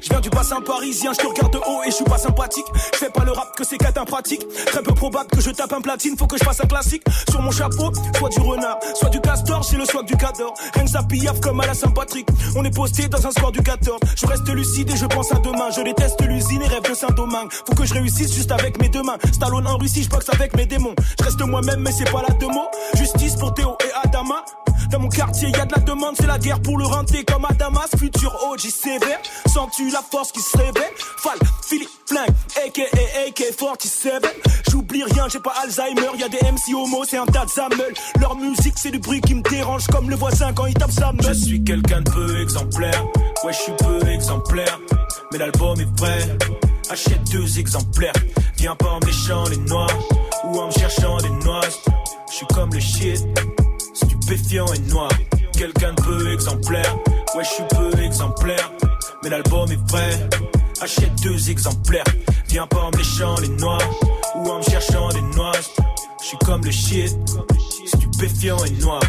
Je 0.00 0.10
viens 0.10 0.20
du 0.20 0.28
bassin 0.28 0.60
parisien, 0.60 1.12
je 1.12 1.18
te 1.18 1.26
regarde 1.26 1.52
de 1.52 1.58
haut 1.58 1.82
et 1.82 1.90
je 1.90 1.96
suis 1.96 2.04
pas 2.04 2.18
sympathique. 2.18 2.64
Je 2.92 2.98
fais 2.98 3.10
pas 3.10 3.24
le 3.24 3.32
rap 3.32 3.56
que 3.56 3.64
c'est 3.64 3.78
qu'être 3.78 4.04
pratique. 4.04 4.46
Très 4.66 4.82
peu 4.82 4.92
probable 4.92 5.30
que 5.30 5.40
je 5.40 5.50
tape 5.50 5.72
un 5.72 5.80
platine, 5.80 6.16
faut 6.18 6.26
que 6.26 6.36
je 6.36 6.44
fasse 6.44 6.60
un 6.62 6.66
classique. 6.66 7.02
Sur 7.30 7.40
mon 7.40 7.50
chapeau, 7.50 7.90
soit 8.18 8.28
du 8.28 8.40
renard, 8.40 8.78
soit 8.94 9.08
du 9.08 9.20
castor, 9.20 9.62
j'ai 9.62 9.76
le 9.76 9.84
swag 9.86 10.06
du 10.06 10.16
cador. 10.16 10.54
Rien 10.74 10.84
que 10.84 10.90
ça 10.90 11.00
comme 11.42 11.60
à 11.60 11.66
la 11.66 11.74
Saint-Patrick. 11.74 12.28
On 12.56 12.64
est 12.64 12.74
posté 12.74 13.08
dans 13.08 13.26
un 13.26 13.30
score 13.30 13.52
du 13.52 13.62
14. 13.62 13.98
Je 14.16 14.26
reste 14.26 14.48
lucide 14.48 14.90
et 14.90 14.96
je 14.96 15.06
pense 15.06 15.32
à 15.32 15.36
demain. 15.36 15.70
Je 15.74 15.80
déteste 15.82 16.20
l'usine 16.22 16.62
et 16.62 16.68
rêve 16.68 16.82
de 16.82 16.94
Saint-Domingue. 16.94 17.50
Faut 17.66 17.74
que 17.74 17.86
je 17.86 17.94
réussisse 17.94 18.34
juste 18.34 18.52
avec 18.52 18.80
mes 18.80 18.88
deux 18.88 19.02
mains. 19.02 19.16
Stallone 19.32 19.66
en 19.66 19.78
Russie, 19.78 20.02
je 20.02 20.10
boxe 20.10 20.28
avec 20.32 20.56
mes 20.56 20.66
démons. 20.66 20.94
Je 21.18 21.24
reste 21.24 21.40
moi-même, 21.40 21.80
mais 21.80 21.92
c'est 21.92 22.10
pas 22.10 22.22
la 22.26 22.34
deux 22.34 22.48
mots. 22.48 22.68
Justice 22.94 23.36
pour 23.36 23.54
Théo 23.54 23.76
et 23.84 24.06
Adama. 24.06 24.44
Dans 24.94 25.00
mon 25.00 25.08
quartier, 25.08 25.48
y 25.48 25.56
a 25.56 25.64
de 25.66 25.72
la 25.74 25.80
demande, 25.80 26.14
c'est 26.16 26.26
la 26.28 26.38
guerre 26.38 26.62
pour 26.62 26.78
le 26.78 26.84
renter 26.84 27.24
comme 27.24 27.44
à 27.44 27.52
Damas. 27.52 27.88
Futur 27.98 28.32
OG 28.48 28.60
sens-tu 29.52 29.90
la 29.90 30.00
force 30.08 30.30
qui 30.30 30.38
se 30.40 30.56
réveille? 30.56 30.94
Fall, 31.16 31.36
Philippe, 31.66 31.88
Flingue, 32.06 32.28
aka 32.64 32.82
AK-47. 33.26 34.24
J'oublie 34.70 35.02
rien, 35.02 35.26
j'ai 35.28 35.40
pas 35.40 35.52
Alzheimer, 35.64 36.16
y 36.16 36.22
a 36.22 36.28
des 36.28 36.38
MC 36.38 36.76
homo, 36.76 37.02
c'est 37.04 37.16
un 37.16 37.26
tas 37.26 37.44
de. 37.44 38.20
Leur 38.20 38.36
musique, 38.36 38.74
c'est 38.76 38.92
du 38.92 39.00
bruit 39.00 39.20
qui 39.20 39.34
me 39.34 39.42
dérange 39.42 39.88
comme 39.88 40.08
le 40.08 40.14
voisin 40.14 40.52
quand 40.52 40.66
il 40.66 40.74
tape 40.74 40.92
sa 40.92 41.12
meule. 41.12 41.26
Je 41.26 41.32
suis 41.32 41.64
quelqu'un 41.64 42.00
de 42.00 42.10
peu 42.12 42.40
exemplaire, 42.40 43.04
ouais, 43.42 43.52
je 43.52 43.58
suis 43.58 43.72
peu 43.72 44.08
exemplaire. 44.08 44.78
Mais 45.32 45.38
l'album 45.38 45.80
est 45.80 45.96
prêt, 45.96 46.38
achète 46.88 47.24
deux 47.32 47.58
exemplaires. 47.58 48.14
Viens 48.58 48.76
pas 48.76 48.90
en 48.90 49.00
méchant 49.04 49.42
les 49.50 49.56
noix 49.56 49.88
ou 50.44 50.60
en 50.60 50.68
me 50.68 50.72
cherchant 50.72 51.16
des 51.16 51.30
noix. 51.44 51.62
Je 52.30 52.36
suis 52.36 52.46
comme 52.46 52.72
le 52.72 52.78
shit 52.78 53.24
stupéfiant 54.24 54.66
et 54.72 54.78
noir. 54.90 55.10
Quelqu'un 55.52 55.92
de 55.92 56.02
peu 56.02 56.32
exemplaire, 56.32 56.96
ouais, 57.34 57.44
je 57.44 57.48
suis 57.48 57.64
peu 57.64 58.02
exemplaire. 58.02 58.72
Mais 59.22 59.28
l'album 59.28 59.70
est 59.70 59.86
prêt, 59.86 60.28
achète 60.80 61.14
deux 61.22 61.50
exemplaires. 61.50 62.04
Viens 62.48 62.66
pas 62.66 62.84
en 62.84 62.90
méchant 62.96 63.34
les 63.40 63.48
noix 63.48 63.78
ou 64.36 64.48
en 64.48 64.58
me 64.58 64.62
cherchant 64.62 65.08
des 65.10 65.20
noix. 65.36 65.52
Je 66.22 66.26
suis 66.26 66.38
comme 66.38 66.64
le 66.64 66.70
shit, 66.70 67.14
stupéfiant 67.86 68.64
et 68.64 68.70
noir. 68.82 69.00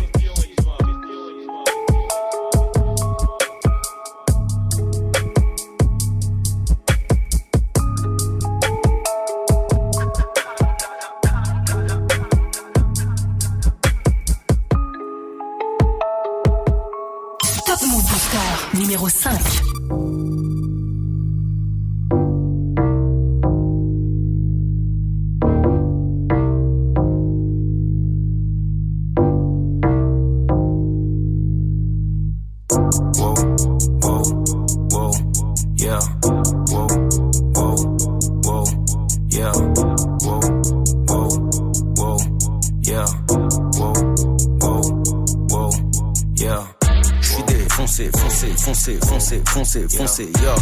Foncez, 50.15 50.32
foncez, 50.32 50.32
yo. 50.41 50.54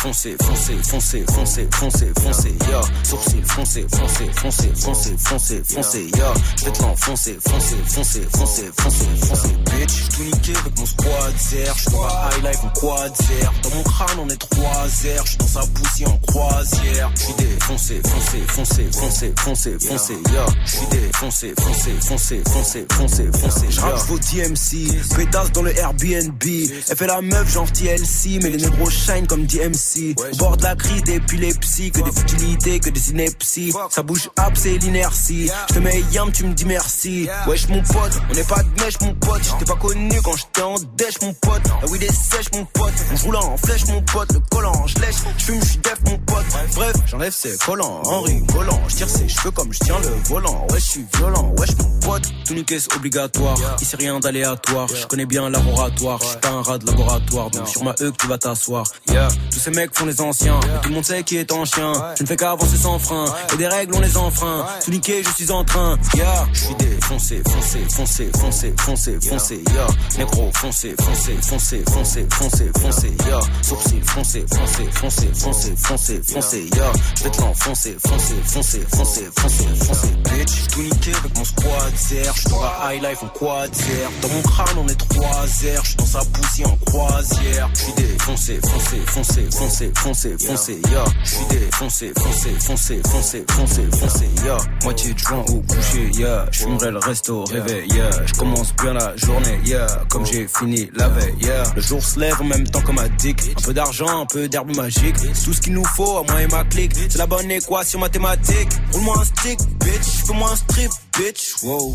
Foncez, 0.00 0.36
foncez, 0.40 0.78
foncez, 0.84 1.24
foncez, 1.28 1.68
foncez, 1.74 2.12
foncez, 2.22 2.54
yo. 2.70 2.80
Sourcil, 3.02 3.42
foncez, 3.44 3.84
foncez, 3.90 4.30
foncez, 4.32 4.72
foncez, 4.76 5.16
foncez, 5.18 5.62
foncez, 5.64 6.10
yo. 6.16 6.70
Te 6.72 6.82
l'enfoncer, 6.82 7.36
foncez, 7.44 7.76
foncez, 7.84 8.28
foncez, 8.32 8.70
foncez, 8.76 9.06
foncez, 9.26 9.56
bitch. 9.64 10.08
Tout 10.14 10.22
niqué 10.22 10.52
avec 10.56 10.78
mon 10.78 10.86
squad 10.86 11.34
zer. 11.36 11.74
Je 11.76 11.90
pas 11.90 12.30
high 12.30 12.44
life 12.44 12.60
en 12.62 12.68
quad 12.78 13.12
zer. 13.16 13.52
Dans 13.64 13.70
mon 13.74 13.82
crâne, 13.82 14.18
on 14.20 14.28
est 14.28 14.36
trois 14.36 14.88
zer. 14.88 15.26
Je 15.26 15.36
dans 15.36 15.46
sa 15.48 15.60
poussée 15.66 16.06
en 16.06 16.18
croisière. 16.28 17.10
Je 17.16 17.20
suis 17.20 17.34
défoncé, 17.34 18.00
foncé, 18.06 18.42
foncé, 18.46 18.88
foncé, 18.92 19.32
foncé, 19.36 19.78
foncé, 19.80 20.12
yo. 20.12 20.52
Je 20.64 20.70
suis 20.70 20.86
défoncé, 20.86 21.54
foncé, 21.58 21.90
foncé, 22.00 22.42
foncé, 22.46 22.86
foncé, 22.88 23.28
foncé, 23.32 23.66
Je 23.68 23.80
rappe 23.80 23.98
vos 24.06 24.18
DMC, 24.18 25.16
pétasse 25.16 25.50
dans 25.50 25.62
le 25.62 25.76
Airbnb. 25.76 26.42
Elle 26.44 26.96
fait 26.96 27.06
la 27.08 27.20
meuf 27.20 27.52
genre 27.52 27.70
TLC, 27.72 28.38
mais 28.40 28.50
les 28.50 28.58
négros 28.58 28.90
shine 28.90 29.26
comme 29.26 29.44
DMC. 29.44 29.87
Au 29.96 30.36
bord 30.36 30.56
de 30.56 30.64
la 30.64 30.76
crise 30.76 31.02
d'épilepsie, 31.02 31.90
que 31.90 32.00
des 32.02 32.12
futilités, 32.12 32.78
que 32.78 32.90
des 32.90 33.10
inepties. 33.10 33.72
Ça 33.90 34.02
bouge 34.02 34.28
up, 34.38 34.52
c'est 34.54 34.76
l'inertie. 34.78 35.50
Je 35.70 35.74
te 35.74 35.78
mets 35.78 36.02
yam, 36.12 36.30
tu 36.30 36.44
me 36.44 36.52
dis 36.52 36.66
merci. 36.66 37.28
Wesh 37.46 37.68
mon 37.68 37.82
pote, 37.82 38.20
on 38.30 38.34
n'est 38.34 38.44
pas 38.44 38.62
de 38.62 38.82
mèche 38.82 39.00
mon 39.00 39.14
pote. 39.14 39.42
J'étais 39.42 39.64
pas 39.64 39.78
connu 39.78 40.20
quand 40.22 40.36
j'étais 40.36 40.62
en 40.62 40.74
dèche 40.96 41.20
mon 41.22 41.32
pote. 41.32 41.62
La 41.80 41.88
weed 41.88 42.02
est 42.02 42.12
sèche 42.12 42.52
mon 42.52 42.64
pote. 42.66 42.92
On 43.12 43.16
roule 43.24 43.36
en 43.36 43.56
flèche 43.56 43.86
mon 43.86 44.02
pote. 44.02 44.32
Le 44.32 44.40
collant, 44.50 44.86
je 44.86 44.98
lèche. 45.00 45.16
J'fume, 45.38 45.62
j'suis 45.64 45.78
def 45.78 45.98
mon 46.04 46.18
pote. 46.18 46.44
Bref, 46.74 46.96
j'enlève 47.06 47.32
ses 47.32 47.56
collants 47.56 48.02
en 48.04 48.20
rigolant. 48.22 48.80
J'tire 48.88 49.08
ses 49.08 49.28
cheveux 49.28 49.50
comme 49.52 49.72
j'tiens 49.72 49.98
le 50.00 50.10
volant. 50.28 50.66
Wesh, 50.70 50.84
j'suis 50.84 51.06
violent. 51.16 51.54
Wesh 51.58 51.70
mon 51.78 52.00
pote. 52.00 52.26
Tout 52.48 52.54
niquer 52.54 52.80
c'est 52.80 52.94
obligatoire. 52.96 53.58
Ici 53.78 53.94
rien 53.96 54.18
d'aléatoire. 54.20 54.88
Je 54.88 55.06
connais 55.06 55.26
bien 55.26 55.50
laboratoire. 55.50 56.18
J'suis 56.22 56.38
pas 56.38 56.48
un 56.48 56.62
rat 56.62 56.78
de 56.78 56.86
laboratoire. 56.86 57.50
Donc 57.50 57.68
sur 57.68 57.84
ma 57.84 57.90
E 58.00 58.10
que 58.10 58.16
tu 58.16 58.26
vas 58.26 58.38
t'asseoir. 58.38 58.86
Yeah, 59.10 59.28
tous 59.52 59.58
ces 59.58 59.70
mecs 59.70 59.94
font 59.94 60.06
les 60.06 60.18
anciens. 60.22 60.58
Tout 60.82 60.88
le 60.88 60.94
monde 60.94 61.04
sait 61.04 61.22
qui 61.24 61.36
est 61.36 61.52
en 61.52 61.66
chien. 61.66 61.92
Je 62.16 62.22
ne 62.22 62.26
fais 62.26 62.36
qu'avancer 62.36 62.78
sans 62.78 62.98
frein. 62.98 63.26
Et 63.52 63.56
des 63.58 63.66
règles, 63.66 63.94
on 63.94 64.00
les 64.00 64.16
enfreint. 64.16 64.64
Tout 64.82 64.90
niqué, 64.90 65.22
je 65.22 65.28
suis 65.30 65.50
en 65.50 65.62
train. 65.62 65.98
Yeah, 66.14 66.48
je 66.54 66.64
suis 66.64 66.74
défoncé, 66.76 67.42
foncé, 67.46 67.80
foncé, 67.94 68.30
foncé, 68.34 68.74
foncé, 68.80 69.18
foncé. 69.20 69.62
Yeah, 69.74 69.86
négro, 70.16 70.50
foncé, 70.54 70.94
foncé, 70.98 71.36
foncé, 71.42 71.84
foncé, 71.92 72.26
foncé, 72.30 72.70
foncé. 72.80 73.16
Yeah, 73.26 73.40
sourcil, 73.60 74.02
foncé, 74.04 74.46
foncé, 74.54 74.90
foncé, 74.94 75.28
foncé, 75.34 75.74
foncé, 75.76 76.22
foncé. 76.26 76.66
Yeah, 76.74 76.92
je 77.14 77.24
vais 77.24 77.30
te 77.30 77.40
l'enfoncer, 77.42 77.96
foncé, 78.06 78.34
foncé, 78.46 78.80
foncé, 78.90 79.28
foncé, 79.36 79.64
foncé. 79.84 80.08
Bitch, 80.24 80.66
tout 80.72 80.82
niqué 80.82 81.12
avec 81.14 81.36
mon 81.36 81.44
squad 81.44 81.92
Je 82.38 82.48
dans 82.48 82.62
la 82.62 82.94
high 82.94 83.02
life 83.02 83.22
en 83.22 83.28
quad 83.28 83.74
zer. 83.74 84.10
Dans 84.22 84.28
mon 84.28 84.42
crâne, 84.42 84.78
on 84.78 84.88
est 84.88 85.08
trois 85.08 85.46
zer. 85.46 85.82
Je 85.84 85.96
dans 85.96 86.06
sa 86.06 86.20
poussière 86.24 86.72
en 86.72 86.76
croisière. 86.86 87.68
Je 87.74 87.80
suis 87.80 87.92
défoncé, 87.94 88.60
foncé, 88.62 88.96
foncé, 89.06 89.46
foncé, 89.50 89.92
foncé, 89.94 90.36
foncé. 90.38 90.80
Yeah, 90.90 91.04
je 91.24 91.30
suis 91.30 91.44
défoncé, 91.46 92.12
foncé, 92.16 92.50
foncé, 92.60 93.02
foncé, 93.04 93.44
foncé, 93.50 93.82
foncé. 93.98 94.28
Yeah, 94.44 94.58
moitié 94.84 95.14
de 95.14 95.18
joint 95.18 95.44
au 95.48 95.60
coucher. 95.60 96.10
Yeah, 96.14 96.46
je 96.52 96.60
fumerai 96.60 96.90
le 96.90 96.98
resto 96.98 97.44
réveil. 97.44 97.88
Yeah, 97.92 98.10
je 98.26 98.34
commence 98.34 98.74
bien 98.76 98.94
la 98.94 99.16
journée. 99.16 99.60
Yeah, 99.64 99.86
comme 100.08 100.24
j'ai 100.26 100.46
fini 100.46 100.90
la 100.94 101.08
veille. 101.08 101.34
Yeah, 101.40 101.62
le 101.74 101.82
jour 101.82 102.02
se 102.02 102.18
lève 102.20 102.40
en 102.40 102.44
même 102.44 102.66
temps 102.66 102.82
comme 102.82 102.98
un 102.98 103.08
dick. 103.18 103.40
Un 103.58 103.62
peu 103.62 103.74
d'argent, 103.74 104.22
un 104.22 104.26
peu 104.26 104.48
d'herbe 104.48 104.74
magique. 104.76 105.16
Tout 105.44 105.52
ce 105.52 105.60
qu'il 105.60 105.72
nous 105.74 105.84
faut 105.96 106.18
à 106.18 106.22
moi 106.22 106.42
et 106.42 106.46
ma 106.46 106.64
clique. 106.64 106.92
C'est 106.94 107.18
la 107.18 107.26
bonne 107.26 107.50
équation 107.50 107.98
mathématique. 107.98 108.68
Roule-moi 108.92 109.18
un 109.20 109.24
stick, 109.24 109.58
bitch. 109.80 110.26
Fais-moi 110.26 110.50
un 110.50 110.56
strip, 110.56 110.90
bitch. 111.18 111.62
Wow. 111.62 111.94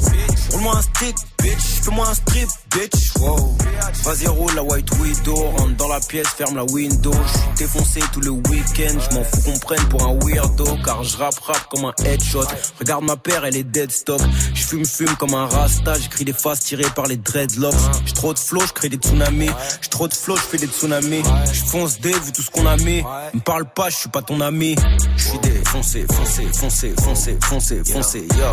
Roule-moi 0.51 0.77
un 0.77 0.81
stick, 0.81 1.15
bitch. 1.41 1.81
Fais-moi 1.81 2.07
un 2.07 2.13
strip, 2.13 2.49
bitch. 2.71 3.15
Wow. 3.19 3.55
Vas-y, 4.03 4.27
roule 4.27 4.53
la 4.55 4.63
white 4.63 4.89
widow. 4.99 5.35
Rentre 5.35 5.75
dans 5.77 5.87
la 5.87 5.99
pièce, 5.99 6.27
ferme 6.27 6.55
la 6.55 6.65
window. 6.65 7.13
J'suis 7.27 7.65
défoncé 7.65 8.01
tous 8.11 8.21
les 8.21 8.29
week-ends. 8.29 8.99
J'm'en 9.09 9.23
fous 9.23 9.41
qu'on 9.45 9.59
prenne 9.59 9.85
pour 9.89 10.03
un 10.03 10.17
weirdo. 10.23 10.65
Car 10.83 11.03
je 11.03 11.17
rap 11.17 11.35
comme 11.69 11.85
un 11.85 11.93
headshot. 12.03 12.45
Regarde 12.79 13.05
ma 13.05 13.17
paire, 13.17 13.45
elle 13.45 13.55
est 13.55 13.63
dead 13.63 13.91
stop. 13.91 14.21
J'fume, 14.53 14.85
fume 14.85 15.15
comme 15.17 15.33
un 15.33 15.47
rasta. 15.47 15.93
J'écris 15.99 16.25
des 16.25 16.33
faces 16.33 16.61
tirées 16.61 16.89
par 16.95 17.05
les 17.05 17.17
dreadlocks. 17.17 17.73
J'ai 18.05 18.13
trop 18.13 18.33
de 18.33 18.39
flow, 18.39 18.61
j'crée 18.67 18.89
des 18.89 18.97
tsunamis. 18.97 19.51
J'ai 19.81 19.89
trop 19.89 20.07
de 20.07 20.13
flow, 20.13 20.35
j'fais 20.35 20.57
des 20.57 20.67
tsunamis. 20.67 21.23
J'fonce 21.51 21.99
dès 21.99 22.11
vu 22.11 22.31
tout 22.33 22.41
ce 22.41 22.51
qu'on 22.51 22.65
a 22.65 22.77
mis. 22.77 23.03
Me 23.33 23.39
parle 23.39 23.65
pas, 23.65 23.89
j'suis 23.89 24.09
pas 24.09 24.21
ton 24.21 24.41
ami. 24.41 24.75
J'suis 25.15 25.39
défoncé, 25.39 26.05
foncé, 26.11 26.47
foncé, 26.53 26.93
foncé, 27.01 27.37
foncé, 27.41 27.81
foncé, 27.85 28.27
yeah. 28.35 28.51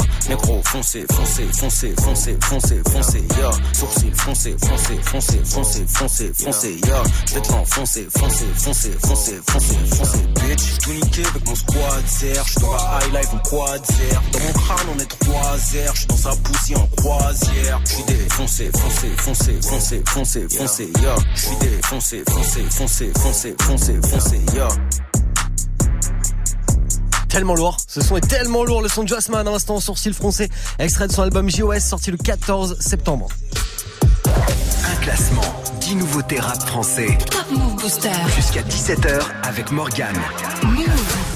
Foncé, 0.64 1.04
foncé, 1.12 1.42
foncé, 1.52 1.94
foncé, 2.00 2.36
foncé, 2.40 2.80
foncé, 2.92 3.24
yeah. 3.36 3.50
Sourcil, 3.72 4.12
foncé, 4.14 4.56
foncé, 4.64 5.00
foncé, 5.02 5.42
foncé, 5.88 6.32
foncé, 6.32 6.80
yeah. 6.86 7.02
J'vais 7.26 7.40
te 7.40 7.52
l'enfoncer, 7.52 8.08
foncé, 8.16 8.44
foncé, 8.54 8.90
foncé, 9.04 9.40
foncé, 9.48 9.74
foncé, 9.96 10.18
bitch. 10.18 10.60
J'suis 10.60 10.78
tout 10.78 10.92
niqué 10.92 11.22
avec 11.26 11.46
mon 11.48 11.54
squad 11.56 12.06
zer. 12.06 12.44
J'suis 12.46 12.60
dans 12.60 12.72
la 12.72 13.00
high 13.02 13.12
life 13.12 13.34
en 13.34 13.38
quad 13.38 13.84
zer. 13.84 14.22
Dans 14.32 14.38
mon 14.38 14.52
crâne, 14.52 14.86
on 14.94 14.98
est 15.00 15.18
trois 15.18 15.58
zer. 15.58 15.92
J'suis 15.94 16.06
dans 16.06 16.16
sa 16.16 16.36
poussière 16.36 16.80
en 16.80 16.86
croisière. 16.96 17.80
J'suis 17.84 18.04
défoncé, 18.04 18.70
foncé, 18.72 19.08
foncé, 19.16 19.58
foncé, 19.60 20.02
foncé, 20.06 20.48
foncé, 20.48 20.92
yeah. 21.02 21.16
J'suis 21.34 21.56
défoncé, 21.60 22.22
foncé, 22.28 22.62
foncé, 22.70 23.12
foncé, 23.18 23.54
foncé, 23.60 23.94
foncé, 24.08 24.40
yeah. 24.54 24.68
Tellement 27.30 27.54
lourd, 27.54 27.76
ce 27.86 28.00
son 28.00 28.16
est 28.16 28.28
tellement 28.28 28.64
lourd, 28.64 28.82
le 28.82 28.88
son 28.88 29.04
de 29.04 29.08
Jossman 29.08 29.46
à 29.46 29.50
l'instant 29.52 29.78
sourcil 29.78 30.12
français, 30.14 30.48
extrait 30.80 31.06
de 31.06 31.12
son 31.12 31.22
album 31.22 31.48
JOS 31.48 31.78
sorti 31.78 32.10
le 32.10 32.16
14 32.16 32.80
septembre. 32.80 33.28
Un 34.26 34.96
classement, 35.00 35.62
10 35.80 35.94
nouveautés 35.94 36.40
rap 36.40 36.60
français. 36.66 37.16
Top 37.30 37.46
Move 37.52 37.76
Booster. 37.76 38.10
Jusqu'à 38.34 38.62
17h 38.62 39.20
avec 39.44 39.70
Morgane. 39.70 40.18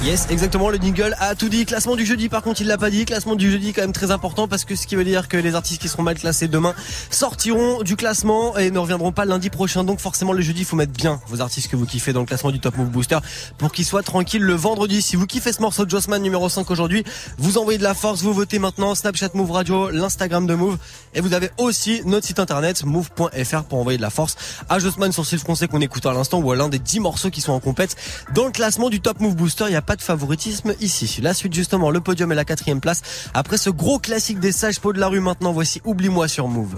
Yes, 0.04 0.26
exactement, 0.28 0.68
le 0.68 0.76
jingle 0.76 1.16
a 1.18 1.34
tout 1.34 1.48
dit. 1.48 1.64
Classement 1.64 1.96
du 1.96 2.04
jeudi, 2.04 2.28
par 2.28 2.42
contre, 2.42 2.60
il 2.60 2.66
l'a 2.66 2.76
pas 2.76 2.90
dit. 2.90 3.06
Classement 3.06 3.36
du 3.36 3.50
jeudi, 3.50 3.72
quand 3.72 3.80
même 3.80 3.94
très 3.94 4.10
important 4.10 4.46
parce 4.46 4.66
que 4.66 4.76
ce 4.76 4.86
qui 4.86 4.96
veut 4.96 5.04
dire 5.04 5.28
que 5.28 5.38
les 5.38 5.54
artistes 5.54 5.80
qui 5.80 5.88
seront 5.88 6.02
mal 6.02 6.18
classés 6.18 6.46
demain 6.46 6.74
sortiront 7.08 7.80
du 7.82 7.96
classement 7.96 8.54
et 8.58 8.70
ne 8.70 8.78
reviendront 8.78 9.12
pas 9.12 9.24
lundi 9.24 9.48
prochain. 9.48 9.82
Donc, 9.82 10.00
forcément, 10.00 10.34
le 10.34 10.42
jeudi, 10.42 10.60
il 10.60 10.64
faut 10.66 10.76
mettre 10.76 10.92
bien 10.92 11.22
vos 11.28 11.40
artistes 11.40 11.68
que 11.70 11.76
vous 11.76 11.86
kiffez 11.86 12.12
dans 12.12 12.20
le 12.20 12.26
classement 12.26 12.50
du 12.50 12.60
Top 12.60 12.76
Move 12.76 12.90
Booster 12.90 13.16
pour 13.56 13.72
qu'ils 13.72 13.86
soient 13.86 14.02
tranquilles 14.02 14.42
le 14.42 14.52
vendredi. 14.52 15.00
Si 15.00 15.16
vous 15.16 15.24
kiffez 15.24 15.54
ce 15.54 15.62
morceau 15.62 15.86
de 15.86 15.90
Jossman 15.90 16.20
numéro 16.20 16.50
5 16.50 16.70
aujourd'hui, 16.70 17.02
vous 17.38 17.56
envoyez 17.56 17.78
de 17.78 17.84
la 17.84 17.94
force, 17.94 18.20
vous 18.20 18.34
votez 18.34 18.58
maintenant 18.58 18.94
Snapchat 18.94 19.30
Move 19.32 19.52
Radio, 19.52 19.88
l'Instagram 19.88 20.46
de 20.46 20.54
Move 20.54 20.76
et 21.14 21.22
vous 21.22 21.32
avez 21.32 21.48
aussi 21.56 22.02
notre 22.04 22.26
site 22.26 22.40
internet 22.40 22.84
move.fr 22.84 23.62
pour 23.62 23.78
envoyer 23.78 23.96
de 23.96 24.02
la 24.02 24.10
force 24.10 24.36
à 24.68 24.78
Jossman 24.78 25.12
sur 25.12 25.24
le 25.32 25.38
français 25.38 25.66
qu'on 25.66 25.80
écoute 25.80 26.04
à 26.04 26.12
l'instant 26.12 26.40
ou 26.40 26.52
à 26.52 26.56
l'un 26.56 26.68
des 26.68 26.78
10 26.78 27.00
morceaux 27.00 27.30
qui 27.30 27.40
sont 27.40 27.52
en 27.52 27.60
compète. 27.60 27.96
Dans 28.34 28.44
le 28.44 28.50
classement 28.50 28.90
du 28.90 29.00
Top 29.00 29.20
Move 29.20 29.34
Booster, 29.34 29.64
il 29.68 29.70
n'y 29.70 29.76
a 29.76 29.82
pas 29.82 29.93
de 29.96 30.02
favoritisme 30.02 30.74
ici. 30.80 31.20
La 31.22 31.34
suite 31.34 31.54
justement, 31.54 31.90
le 31.90 32.00
podium 32.00 32.30
et 32.32 32.34
la 32.34 32.44
quatrième 32.44 32.80
place. 32.80 33.02
Après 33.34 33.56
ce 33.58 33.70
gros 33.70 33.98
classique 33.98 34.40
des 34.40 34.52
sages 34.52 34.80
pots 34.80 34.92
de 34.92 35.00
la 35.00 35.08
rue 35.08 35.20
maintenant, 35.20 35.52
voici 35.52 35.80
Oublie-moi 35.84 36.28
sur 36.28 36.48
Move. 36.48 36.74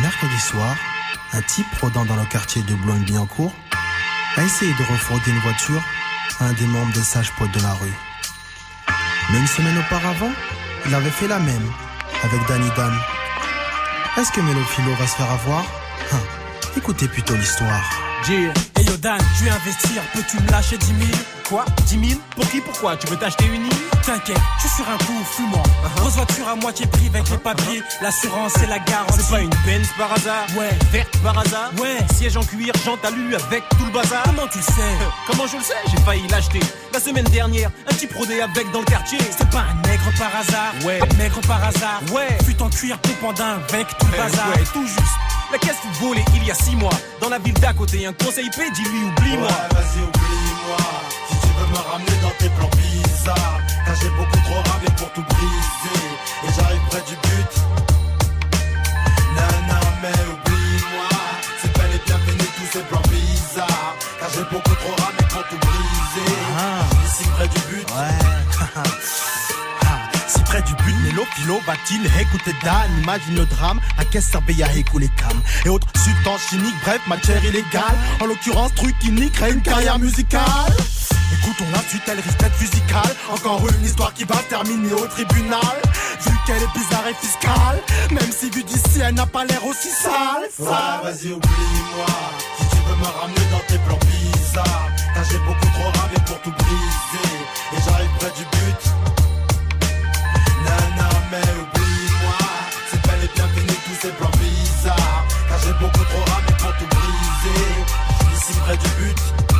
Mercredi 0.00 0.40
soir, 0.40 0.74
un 1.32 1.42
type 1.42 1.66
rôdant 1.80 2.04
dans 2.04 2.16
le 2.16 2.24
quartier 2.24 2.62
de 2.62 2.74
Boulogne-Billancourt 2.74 3.52
a 4.36 4.42
essayé 4.42 4.72
de 4.72 4.82
refroidir 4.92 5.34
une 5.34 5.40
voiture 5.40 5.82
à 6.40 6.46
un 6.46 6.52
des 6.54 6.66
membres 6.66 6.92
des 6.92 7.02
sages 7.02 7.32
potes 7.38 7.52
de 7.52 7.60
la 7.60 7.72
rue. 7.74 7.94
Mais 9.30 9.38
une 9.38 9.46
semaine 9.46 9.78
auparavant, 9.78 10.32
il 10.86 10.94
avait 10.94 11.10
fait 11.10 11.28
la 11.28 11.38
même 11.38 11.70
avec 12.22 12.40
Danny 12.48 12.68
Dan. 12.76 12.92
Est-ce 14.18 14.32
que 14.32 14.40
Mélo 14.40 14.60
Philo 14.64 14.94
va 14.94 15.06
se 15.06 15.16
faire 15.16 15.30
avoir? 15.30 15.64
Hein, 16.12 16.20
Écoutez 16.76 17.06
plutôt 17.06 17.34
l'histoire. 17.34 17.82
Hey 18.28 18.50
yo 18.86 18.96
Dan, 18.96 19.18
tu 19.36 19.44
veux 19.44 19.50
investir, 19.50 20.02
peux-tu 20.14 20.40
me 20.42 20.50
lâcher 20.50 20.78
10 20.78 20.86
000 20.86 20.98
Quoi 21.52 21.66
10 21.84 22.08
000 22.08 22.20
Pour 22.34 22.48
qui 22.48 22.60
Pourquoi? 22.62 22.96
Tu 22.96 23.06
veux 23.08 23.16
t'acheter 23.18 23.44
une 23.44 23.66
île? 23.66 23.72
T'inquiète, 24.06 24.38
je 24.56 24.60
suis 24.68 24.76
sur 24.76 24.88
un 24.88 24.96
coup, 24.96 25.22
fuis-moi. 25.32 25.62
Grosse 25.96 26.14
voiture 26.14 26.48
à 26.48 26.54
moitié 26.56 26.86
prix 26.86 27.08
avec 27.08 27.28
les 27.28 27.36
papiers, 27.36 27.82
l'assurance 28.00 28.56
et 28.62 28.66
la 28.68 28.78
garantie. 28.78 29.18
C'est 29.20 29.30
pas 29.30 29.40
une 29.42 29.50
Benz 29.66 29.86
par 29.98 30.10
hasard? 30.14 30.46
Ouais. 30.56 30.70
Verte 30.90 31.14
par 31.22 31.38
hasard? 31.38 31.70
Ouais. 31.78 31.98
Siège 32.16 32.38
en 32.38 32.42
cuir, 32.42 32.72
jante 32.86 33.04
alu 33.04 33.34
avec 33.34 33.68
tout 33.68 33.84
le 33.84 33.90
bazar 33.92 34.22
Comment 34.24 34.48
tu 34.50 34.58
le 34.58 34.64
sais? 34.64 34.96
Comment 35.26 35.46
je 35.46 35.58
le 35.58 35.62
sais? 35.62 35.74
J'ai 35.90 35.98
failli 35.98 36.26
l'acheter 36.28 36.60
la 36.90 36.98
semaine 37.00 37.26
dernière. 37.26 37.70
Un 37.86 37.92
petit 37.92 38.06
prodé 38.06 38.40
avec 38.40 38.70
dans 38.72 38.80
le 38.80 38.86
quartier. 38.86 39.18
C'est 39.36 39.50
pas 39.50 39.60
un 39.70 39.86
nègre 39.86 40.10
par 40.18 40.34
hasard 40.34 40.72
Ouais. 40.86 41.00
Nègre 41.18 41.40
par 41.46 41.62
hasard 41.62 42.00
Ouais. 42.14 42.28
Fut 42.46 42.62
en 42.62 42.70
cuir 42.70 42.98
tout 43.02 43.12
pendant 43.20 43.58
avec 43.68 43.88
tout 43.98 44.06
le 44.06 44.12
Eh, 44.14 44.16
bazar 44.16 44.48
ouais, 44.48 44.64
tout 44.72 44.86
juste. 44.86 44.98
La 45.52 45.58
caisse 45.58 45.76
volée 46.00 46.24
il 46.34 46.44
y 46.44 46.50
a 46.50 46.54
six 46.54 46.74
mois. 46.76 46.94
Dans 47.20 47.28
la 47.28 47.38
ville 47.38 47.52
d'à 47.60 47.74
côté, 47.74 48.06
un 48.06 48.14
conseil 48.14 48.46
IP, 48.46 48.54
dis-lui 48.74 49.04
oublie-moi. 49.04 49.46
Ouais, 49.48 49.74
vas-y, 49.74 50.00
oublie-moi. 50.02 50.41
Me 51.72 51.78
ramener 51.90 52.18
dans 52.22 52.30
tes 52.38 52.50
plans 52.50 52.70
bizarres, 52.76 53.60
car 53.86 53.94
j'ai 54.00 54.10
beaucoup 54.10 54.40
trop 54.44 54.60
ramé 54.70 54.86
pour 54.98 55.10
tout 55.12 55.22
briser. 55.22 56.04
Et 56.44 56.52
j'arrive 56.54 56.80
près 56.90 57.00
du 57.08 57.16
but. 57.16 57.52
Nana, 59.34 59.80
mais 60.02 60.08
oublie-moi. 60.08 61.08
C'est 61.62 61.72
bel 61.78 61.90
et 61.94 62.02
bien 62.04 62.18
fini 62.26 62.44
tous 62.58 62.72
ces 62.72 62.84
plans 62.84 63.02
bizarres, 63.08 63.96
car 64.20 64.28
j'ai 64.34 64.44
beaucoup 64.52 64.74
trop 64.74 65.02
ramé 65.02 65.22
pour 65.30 65.44
tout 65.48 65.56
briser. 65.56 66.32
Suis 67.14 67.24
si 67.24 67.30
près 67.30 67.48
du 67.48 67.60
but. 67.70 67.86
Ouais. 67.96 68.82
Si 70.28 70.40
près 70.44 70.62
du 70.62 70.74
but, 70.74 70.94
Mélo 71.04 71.24
Philo 71.34 71.60
va-t-il 71.66 72.04
écouter 72.20 72.54
Dan 72.62 72.90
Imagine 73.02 73.34
le 73.34 73.46
drame, 73.46 73.80
à 73.98 74.04
qu'est-ce 74.04 74.30
servait 74.30 74.62
à 74.62 74.72
écouler 74.74 75.10
cam 75.16 75.38
Et 75.64 75.68
autres 75.68 75.86
substances 75.94 76.48
chimiques, 76.48 76.74
bref, 76.84 77.00
matière 77.06 77.44
illégale 77.44 77.96
En 78.20 78.26
l'occurrence, 78.26 78.74
truc 78.74 78.98
qui 78.98 79.10
nique 79.10 79.32
crée 79.32 79.52
une 79.52 79.60
carrière 79.60 79.98
musicale 79.98 80.72
Écoutons 81.42 81.70
la 81.72 81.82
suite, 81.88 82.02
elle 82.06 82.20
risque 82.20 82.38
d'être 82.38 82.60
musicale 82.60 83.16
Encore 83.32 83.60
une 83.68 83.84
histoire 83.84 84.14
qui 84.14 84.22
va 84.22 84.36
terminer 84.48 84.92
au 84.92 85.06
tribunal 85.06 85.76
Vu 86.24 86.32
qu'elle 86.46 86.62
est 86.62 86.72
bizarre 86.72 87.06
et 87.10 87.14
fiscale 87.14 87.82
Même 88.12 88.30
si 88.30 88.48
vu 88.50 88.62
d'ici, 88.62 89.00
elle 89.02 89.14
n'a 89.14 89.26
pas 89.26 89.44
l'air 89.44 89.64
aussi 89.66 89.88
sale, 89.88 90.46
vas-y, 90.58 91.32
oublie-moi. 91.32 92.06
Si 92.58 92.68
tu 92.68 92.76
veux 92.86 92.94
me 92.94 93.20
ramener 93.20 93.46
dans 93.50 93.58
tes 93.66 93.78
plans 93.78 93.98
bizarres, 94.06 94.88
car 95.14 95.24
j'ai 95.24 95.38
beaucoup 95.38 95.66
trop 95.74 95.90
ramé 96.00 96.14
pour 96.26 96.40
tout 96.42 96.52
briser. 96.52 97.34
Et 97.72 97.80
j'arrive 97.84 98.10
près 98.20 98.30
du 98.38 98.44
but. 98.44 98.82
Nana, 100.64 101.08
mais 101.32 101.48
oublie-moi. 101.62 102.38
C'est 102.90 103.02
bel 103.02 103.24
et 103.24 103.30
bien 103.34 103.48
fini 103.48 103.76
tous 103.84 104.00
ces 104.00 104.12
plans 104.12 104.30
bizarres, 104.38 105.24
car 105.48 105.58
j'ai 105.64 105.72
beaucoup 105.72 106.04
trop 106.04 106.32
ramé 106.32 106.52
pour 106.58 106.72
tout 106.78 106.86
briser. 106.86 107.66
Ici 108.36 108.52
près 108.64 108.76
du 108.76 108.88
but. 109.00 109.51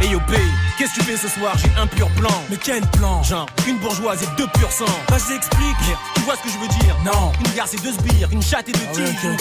Hey 0.00 0.12
yo 0.12 0.20
B, 0.20 0.32
Qu'est-ce 0.80 0.94
que 0.94 1.00
tu 1.00 1.04
fais 1.04 1.16
ce 1.18 1.28
soir? 1.28 1.52
J'ai 1.58 1.70
un 1.78 1.86
pur 1.86 2.08
plan. 2.12 2.42
Mais 2.48 2.56
quel 2.56 2.80
plan? 2.92 3.22
Genre, 3.22 3.44
une 3.68 3.76
bourgeoise 3.80 4.22
et 4.22 4.36
deux 4.38 4.46
purs 4.54 4.72
sang. 4.72 4.86
Vas-y, 5.10 5.36
explique. 5.36 5.76
Tu 6.14 6.22
vois 6.22 6.36
ce 6.36 6.42
que 6.42 6.48
je 6.48 6.56
veux 6.56 6.68
dire? 6.68 6.96
Non. 7.04 7.32
Une 7.44 7.52
gare, 7.52 7.66
c'est 7.68 7.82
deux 7.82 7.92
sbires, 7.92 8.30
une 8.32 8.40
chatte 8.42 8.70
et 8.70 8.72
deux 8.72 8.86
ah 8.88 8.94
tiges, 8.94 9.24
une 9.24 9.36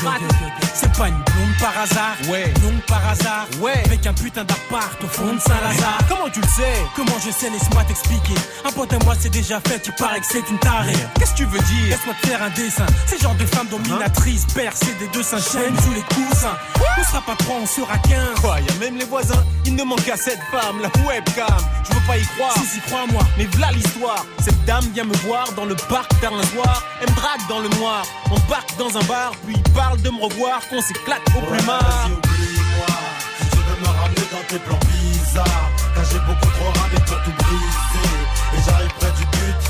C'est 0.73 0.91
pas 0.97 1.07
une 1.07 1.15
blonde 1.15 1.55
par 1.61 1.71
hasard? 1.81 2.17
Ouais. 2.29 2.51
Blonde 2.59 2.81
par 2.87 3.07
hasard? 3.07 3.47
Ouais. 3.61 3.81
Avec 3.85 4.05
un 4.05 4.13
putain 4.13 4.43
d'appart 4.43 5.01
au 5.01 5.07
fond 5.07 5.33
de 5.33 5.39
Saint-Lazare. 5.39 5.99
Comment 6.09 6.29
tu 6.29 6.41
le 6.41 6.47
sais? 6.47 6.85
Comment 6.93 7.17
je 7.25 7.31
sais? 7.31 7.49
Laisse-moi 7.49 7.85
t'expliquer. 7.85 8.35
Un 8.65 8.71
pote 8.73 8.91
à 8.91 8.99
moi, 9.05 9.15
c'est 9.17 9.29
déjà 9.29 9.61
fait. 9.61 9.79
Tu 9.79 9.93
parais 9.93 10.19
que 10.19 10.25
c'est 10.29 10.49
une 10.49 10.59
tarée. 10.59 10.91
Qu'est-ce 11.19 11.31
que 11.31 11.37
tu 11.37 11.45
veux 11.45 11.59
dire? 11.59 11.87
Laisse-moi 11.91 12.15
te 12.21 12.27
faire 12.27 12.43
un 12.43 12.49
dessin. 12.49 12.85
C'est 13.05 13.21
genre 13.21 13.35
de 13.35 13.45
femme 13.45 13.67
dominatrice, 13.67 14.45
percée 14.53 14.93
des 14.99 15.07
deux 15.13 15.23
seins 15.23 15.39
chaînes 15.39 15.79
sous 15.83 15.93
les 15.93 16.01
coussins. 16.01 16.57
On 16.97 17.03
sera 17.05 17.21
pas 17.21 17.35
trois, 17.37 17.55
on 17.63 17.65
sera 17.65 17.97
qu'un. 17.99 18.27
Quoi, 18.41 18.59
y 18.59 18.69
a 18.69 18.75
même 18.81 18.97
les 18.97 19.05
voisins. 19.05 19.45
Il 19.65 19.75
ne 19.75 19.83
manque 19.83 20.03
qu'à 20.03 20.17
cette 20.17 20.41
femme, 20.51 20.81
la 20.81 20.89
webcam. 21.29 21.57
Je 21.87 21.93
veux 21.93 22.07
pas 22.07 22.17
y 22.17 22.25
croire. 22.25 22.53
Si, 22.53 22.65
si, 22.65 22.79
crois-moi. 22.81 23.21
Mais 23.37 23.45
voilà 23.53 23.71
l'histoire. 23.71 24.25
Cette 24.39 24.63
dame 24.65 24.85
vient 24.93 25.03
me 25.03 25.15
voir 25.17 25.51
dans 25.53 25.65
le 25.65 25.75
parc 25.75 26.11
d'un 26.21 26.29
soir. 26.43 26.83
Elle 27.01 27.09
me 27.09 27.15
drague 27.15 27.47
dans 27.47 27.59
le 27.59 27.69
noir. 27.79 28.05
On 28.31 28.39
parque 28.41 28.75
dans 28.77 28.95
un 28.97 29.03
bar, 29.03 29.31
puis 29.45 29.55
il 29.55 29.73
parle 29.73 30.01
de 30.01 30.09
me 30.09 30.23
revoir. 30.23 30.61
Qu'on 30.69 30.81
s'éclate 30.81 31.21
au 31.37 31.41
plus 31.41 31.65
marre. 31.65 32.07
oublie-moi. 32.07 32.87
Tu 33.51 33.57
veux 33.57 33.81
me 33.81 33.87
ramener 33.87 34.27
dans 34.31 34.43
tes 34.47 34.59
plans 34.59 34.79
bizarres. 34.87 35.69
Car 35.95 36.03
j'ai 36.05 36.19
beaucoup 36.19 36.51
trop 36.57 36.71
ramé 36.79 36.99
pour 37.05 37.21
tout 37.23 37.35
briser. 37.43 38.11
Et 38.55 38.61
j'arrive 38.65 38.93
près 38.99 39.11
du 39.11 39.25
but. 39.25 39.61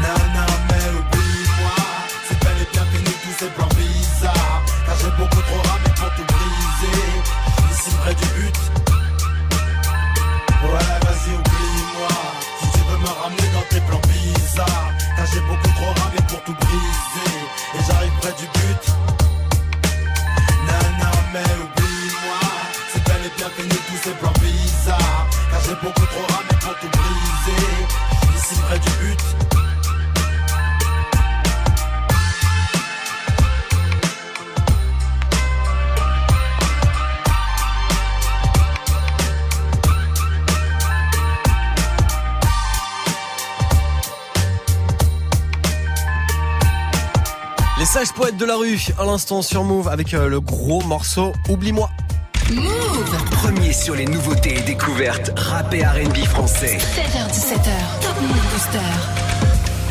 Nana, 0.00 0.46
mais 0.68 0.88
oublie-moi. 0.98 1.76
C'est 2.28 2.38
bel 2.40 2.56
et 2.62 2.68
bien 2.72 2.84
fini 2.92 3.16
tous 3.22 3.44
ces 3.44 3.50
plans 3.50 3.68
bizarres. 3.76 4.62
Car 4.86 4.96
j'ai 5.00 5.10
beaucoup 5.18 5.42
trop 5.42 5.62
ramé 5.68 5.88
pour 5.96 6.10
tout 6.16 6.26
briser. 6.32 7.02
Ici 7.72 7.90
près 8.02 8.14
du 8.14 8.26
but. 8.40 8.75
De 48.46 48.52
la 48.52 48.56
rue, 48.58 48.78
à 48.96 49.04
l'instant 49.04 49.42
sur 49.42 49.64
Move 49.64 49.88
avec 49.88 50.14
euh, 50.14 50.28
le 50.28 50.40
gros 50.40 50.80
morceau 50.82 51.32
Oublie-moi. 51.48 51.90
Move 52.52 53.24
Premier 53.32 53.72
sur 53.72 53.96
les 53.96 54.04
nouveautés 54.04 54.58
et 54.58 54.62
découvertes 54.62 55.32
rap 55.36 55.74
et 55.74 55.84
R&B 55.84 56.18
français. 56.26 56.78
7h17h, 56.78 58.00
Top 58.00 58.14
Move 58.20 58.52
Booster. 58.52 58.78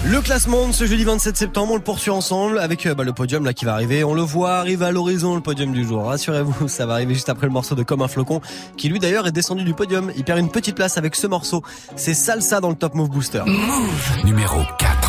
Le 0.06 0.22
classement 0.22 0.70
de 0.70 0.72
ce 0.72 0.86
jeudi 0.86 1.04
27 1.04 1.36
septembre, 1.36 1.74
on 1.74 1.76
le 1.76 1.82
poursuit 1.82 2.12
ensemble 2.12 2.60
avec 2.60 2.86
euh, 2.86 2.96
bah, 2.96 3.04
le 3.04 3.12
podium 3.12 3.44
là 3.44 3.52
qui 3.52 3.66
va 3.66 3.74
arriver. 3.74 4.06
On 4.06 4.14
le 4.14 4.22
voit 4.22 4.54
arriver 4.54 4.86
à 4.86 4.92
l'horizon, 4.92 5.36
le 5.36 5.42
podium 5.42 5.74
du 5.74 5.86
jour. 5.86 6.06
Rassurez-vous, 6.06 6.68
ça 6.70 6.86
va 6.86 6.94
arriver 6.94 7.14
juste 7.14 7.28
après 7.28 7.48
le 7.48 7.54
morceau 7.54 7.76
de 7.76 7.84
Comme 7.84 8.04
un 8.04 8.08
flocon, 8.08 8.40
qui 8.78 8.88
lui 8.88 9.00
d'ailleurs 9.00 9.28
est 9.28 9.34
descendu 9.34 9.66
du 9.66 9.74
podium. 9.74 10.14
Il 10.16 10.24
perd 10.24 10.40
une 10.40 10.50
petite 10.50 10.76
place 10.76 10.98
avec 10.98 11.16
ce 11.16 11.28
morceau. 11.28 11.62
C'est 11.98 12.14
Salsa 12.14 12.62
dans 12.62 12.70
le 12.70 12.76
Top 12.76 12.96
Move 12.96 13.10
Booster. 13.10 13.44
Move 13.46 14.24
Numéro 14.24 14.62
4. 14.80 15.06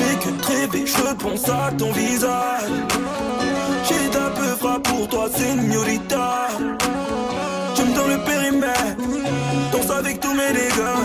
Je 0.00 0.06
fais 0.06 0.68
que 0.68 0.86
je 0.86 1.14
pense 1.14 1.48
à 1.48 1.70
ton 1.76 1.92
visage. 1.92 2.70
J'ai 3.84 4.18
un 4.18 4.30
peu 4.30 4.80
pour 4.82 5.08
toi, 5.08 5.28
señorita. 5.34 6.48
Tu 7.74 7.82
me 7.82 7.94
donnes 7.94 8.10
le 8.10 8.24
périmètre 8.24 8.96
Danse 9.72 9.90
avec 9.90 10.20
tous 10.20 10.32
mes 10.32 10.52
dégâts. 10.52 10.98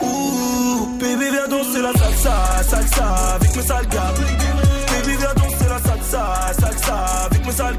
Ouh, 0.00 0.98
baby 0.98 1.30
viens 1.30 1.48
danser 1.48 1.82
la 1.82 1.92
salsa, 1.92 2.62
salsa 2.68 3.34
avec 3.34 3.56
mes 3.56 3.62
sales 3.62 3.86
Baby 3.86 5.16
viens 5.18 5.34
danser 5.34 5.68
la 5.68 5.78
salsa, 5.78 6.52
salsa 6.60 6.96
avec 7.26 7.46
mes 7.46 7.52
sales 7.52 7.78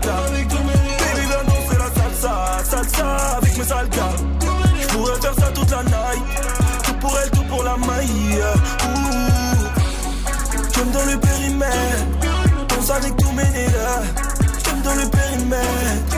le 11.14 11.20
périmètre. 11.20 12.68
Danse 12.70 12.90
avec 12.90 13.16
tous 13.18 13.32
mes 13.32 13.44
nègres 13.44 14.04
J'aime 14.66 14.82
dans 14.82 14.96
le 14.96 15.10
périmètre 15.10 16.13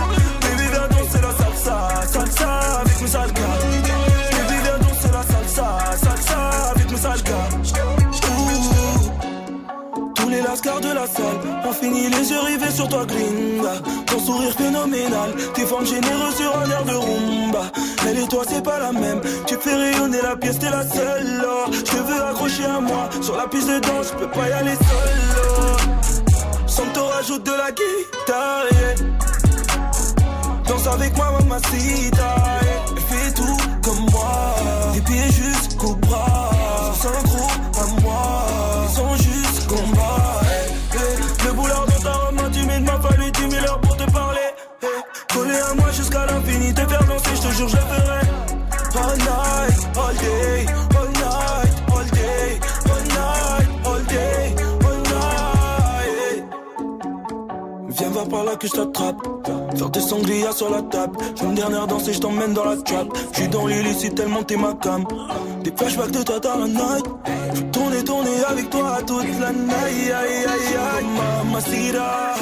Les 10.46 10.52
lascars 10.52 10.80
de 10.80 10.90
la 10.90 11.08
salle 11.08 11.40
ont 11.68 11.74
fini 11.74 12.08
les 12.08 12.30
yeux 12.30 12.40
rivés 12.40 12.70
sur 12.70 12.88
toi 12.88 13.04
gringa 13.04 13.82
Ton 14.06 14.20
sourire 14.20 14.54
phénoménal, 14.56 15.34
tes 15.56 15.66
formes 15.66 15.88
généreuses 15.88 16.36
sur 16.36 16.56
un 16.56 16.70
air 16.70 16.86
de 16.86 16.92
rumba 16.92 17.72
Elle 18.08 18.20
et 18.20 18.28
toi 18.28 18.44
c'est 18.48 18.64
pas 18.64 18.78
la 18.78 18.92
même, 18.92 19.22
tu 19.48 19.56
fais 19.60 19.74
rayonner 19.74 20.22
la 20.22 20.36
pièce, 20.36 20.60
t'es 20.60 20.70
la 20.70 20.86
seule 20.88 21.38
là. 21.38 21.66
Je 21.72 21.82
te 21.82 21.96
veux 21.96 22.24
accrocher 22.24 22.66
à 22.66 22.80
moi, 22.80 23.10
sur 23.22 23.36
la 23.36 23.48
piste 23.48 23.70
de 23.70 23.80
danse, 23.80 24.12
je 24.14 24.20
peux 24.20 24.30
pas 24.30 24.48
y 24.48 24.52
aller 24.52 24.76
seul. 24.76 26.68
Sans 26.68 26.84
que 26.84 26.94
t'en 26.94 27.08
rajoutes 27.08 27.44
de 27.44 27.52
la 27.52 27.72
guitare. 27.72 28.66
Danse 30.68 30.88
avec 30.88 31.18
moi 31.18 31.32
mamacita 31.40 32.36
yeah. 32.62 32.86
Fais 33.10 33.32
tout 33.34 33.58
comme 33.84 34.06
moi 34.12 34.56
Tes 34.94 35.02
pieds 35.02 35.32
jusqu'au 35.32 35.96
bras 35.96 36.52
Sans 37.02 37.10
synchro 37.10 37.48
je 47.58 47.64
te 47.64 47.70
ferai 47.70 48.26
All 48.98 49.18
night, 49.18 49.98
all 49.98 50.16
day 50.16 50.66
All 50.98 51.16
Viens 57.98 58.10
voir 58.10 58.28
par 58.28 58.44
là 58.44 58.56
que 58.58 58.68
je 58.68 58.74
t'attrape. 58.74 59.16
Faire 59.78 59.90
des 59.90 60.02
sangliers 60.02 60.52
sur 60.54 60.70
la 60.70 60.82
table. 60.82 61.18
Je 61.36 61.44
une 61.46 61.56
dernière 61.56 61.88
danse 61.88 62.08
et 62.10 62.14
je 62.14 62.20
t'emmène 62.20 62.54
dans 62.54 62.66
la 62.66 62.76
trap 62.76 63.08
Je 63.32 63.40
suis 63.40 63.48
dans 63.48 63.68
l'illicite 63.68 64.16
tellement 64.16 64.44
t'es 64.44 64.58
ma 64.58 64.74
cam. 64.74 65.06
Des 65.64 65.72
flashbacks 65.72 66.12
de 66.12 66.24
toi 66.24 66.40
dans 66.40 66.58
la 66.58 66.68
night. 66.68 67.06
Je 67.54 67.62
veux 67.62 67.72
tourner, 67.72 68.04
tourner 68.04 68.44
avec 68.50 68.70
toi 68.70 68.98
toute 69.08 69.40
la 69.40 69.54
night. 69.54 69.72
Aïe, 69.86 70.12
aïe, 70.12 70.46
aïe, 70.46 71.06
Mamacita 71.46 72.36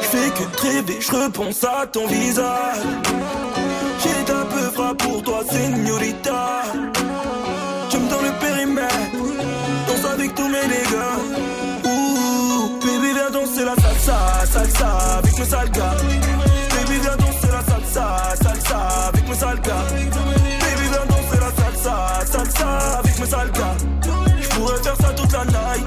Je 0.00 0.06
fais 0.06 0.30
que 0.30 0.42
de 0.42 0.60
rêver, 0.62 0.98
je 0.98 1.12
repense 1.12 1.64
à 1.64 1.86
ton 1.86 2.06
visage 2.06 2.78
J'ai 4.00 4.32
un 4.32 4.44
peu 4.44 4.70
frappe 4.74 4.98
pour 4.98 5.22
toi, 5.22 5.40
señorita? 5.50 6.62
Tu 7.90 7.96
me 7.98 8.10
dans 8.10 8.22
le 8.22 8.32
périmètre 8.40 8.94
Danse 9.86 10.12
avec 10.12 10.34
tous 10.34 10.48
mes 10.48 10.66
dégâts. 10.68 11.16
Ouh, 11.84 12.78
baby 12.80 13.12
viens 13.12 13.30
danser 13.30 13.64
la 13.64 13.74
salsa, 13.74 14.46
salsa 14.52 14.88
avec 15.18 15.38
mes 15.38 15.44
sales 15.44 15.70
gars 15.70 15.96
Baby 16.74 16.98
viens 17.00 17.16
danser 17.16 17.50
la 17.50 17.62
salsa, 17.64 18.34
salsa 18.42 18.78
avec 19.08 19.28
mes 19.28 19.34
sales 19.34 19.60
gars 19.60 19.84
Baby 19.90 20.86
viens 20.90 21.06
danser 21.08 21.40
la 21.40 21.50
salsa, 21.62 21.94
salsa 22.32 22.98
avec 22.98 23.18
mes 23.18 23.26
sales 23.26 23.52
gars 23.52 23.76
Je 24.40 24.48
pourrais 24.48 24.82
faire 24.82 24.96
ça 24.96 25.08
toute 25.16 25.32
la 25.32 25.44
night. 25.44 25.86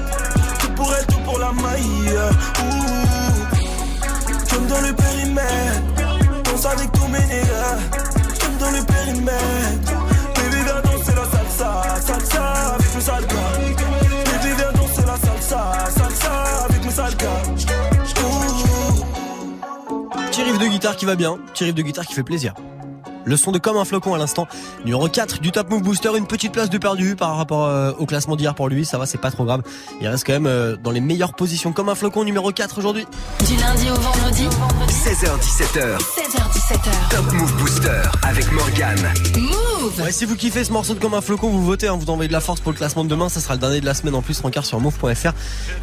Tout 0.60 0.72
pour 0.74 0.96
tout 1.08 1.20
pour 1.24 1.38
la 1.38 1.52
maille. 1.52 2.18
Ouh, 2.62 3.62
tu 4.48 4.58
me 4.58 4.68
dans 4.68 4.80
le 4.80 4.92
périmètre 4.92 5.91
Danse 6.62 6.72
avec 6.74 6.92
tous 6.92 7.08
mes 7.08 7.26
nègres 7.26 7.78
Tu 8.38 8.48
me 8.48 8.58
dans 8.60 8.70
le 8.70 8.84
périmètre 8.84 9.92
Baby 10.36 10.62
viens 10.64 10.80
danser 10.82 11.12
la 11.16 11.24
salsa, 11.24 12.00
salsa 12.00 12.74
avec 12.74 12.94
mes 12.94 13.00
sales 13.00 13.26
gars 13.26 13.58
Baby 14.24 14.54
viens 14.56 14.72
danser 14.72 15.02
la 15.06 15.16
salsa, 15.16 15.72
salsa 15.90 16.64
avec 16.68 16.84
mes 16.84 16.92
Ouh. 18.22 19.04
Petit 20.28 20.42
riff 20.42 20.58
de 20.58 20.66
guitare 20.66 20.96
qui 20.96 21.04
va 21.04 21.16
bien, 21.16 21.38
petit 21.52 21.64
riff 21.64 21.74
de 21.74 21.82
guitare 21.82 22.06
qui 22.06 22.14
fait 22.14 22.22
plaisir. 22.22 22.54
Le 23.24 23.36
son 23.36 23.52
de 23.52 23.58
Comme 23.58 23.76
un 23.76 23.84
flocon 23.84 24.14
à 24.14 24.18
l'instant. 24.18 24.46
Numéro 24.84 25.08
4 25.08 25.40
du 25.40 25.52
Top 25.52 25.70
Move 25.70 25.82
Booster. 25.82 26.10
Une 26.16 26.26
petite 26.26 26.52
place 26.52 26.70
de 26.70 26.78
perdu 26.78 27.16
par 27.16 27.36
rapport 27.36 27.66
euh, 27.66 27.92
au 27.98 28.06
classement 28.06 28.36
d'hier 28.36 28.54
pour 28.54 28.68
lui. 28.68 28.84
Ça 28.84 28.98
va, 28.98 29.06
c'est 29.06 29.18
pas 29.18 29.30
trop 29.30 29.44
grave. 29.44 29.62
Il 30.00 30.08
reste 30.08 30.26
quand 30.26 30.32
même 30.32 30.46
euh, 30.46 30.76
dans 30.76 30.90
les 30.90 31.00
meilleures 31.00 31.34
positions. 31.34 31.72
Comme 31.72 31.88
un 31.88 31.94
flocon 31.94 32.24
numéro 32.24 32.50
4 32.50 32.78
aujourd'hui. 32.78 33.06
Du 33.46 33.56
lundi 33.56 33.90
au 33.90 33.94
vendredi. 33.94 34.46
16h17h. 34.88 35.98
16h17h. 35.98 37.08
Top 37.10 37.32
Move 37.32 37.56
Booster 37.58 38.02
avec 38.22 38.50
Morgan. 38.52 38.98
Move. 39.36 39.71
Ouais, 39.82 40.12
si 40.12 40.26
vous 40.26 40.36
kiffez 40.36 40.62
ce 40.62 40.72
morceau 40.72 40.94
de 40.94 41.00
Comme 41.00 41.14
un 41.14 41.20
flocon, 41.20 41.48
vous 41.48 41.64
votez, 41.64 41.88
hein, 41.88 41.96
vous 41.98 42.08
envoyez 42.08 42.28
de 42.28 42.32
la 42.32 42.40
force 42.40 42.60
pour 42.60 42.70
le 42.70 42.76
classement 42.78 43.02
de 43.02 43.08
demain. 43.08 43.28
Ça 43.28 43.40
sera 43.40 43.54
le 43.54 43.60
dernier 43.60 43.80
de 43.80 43.86
la 43.86 43.94
semaine 43.94 44.14
en 44.14 44.22
plus. 44.22 44.40
Rencard 44.40 44.64
sur 44.64 44.78
move.fr 44.78 45.32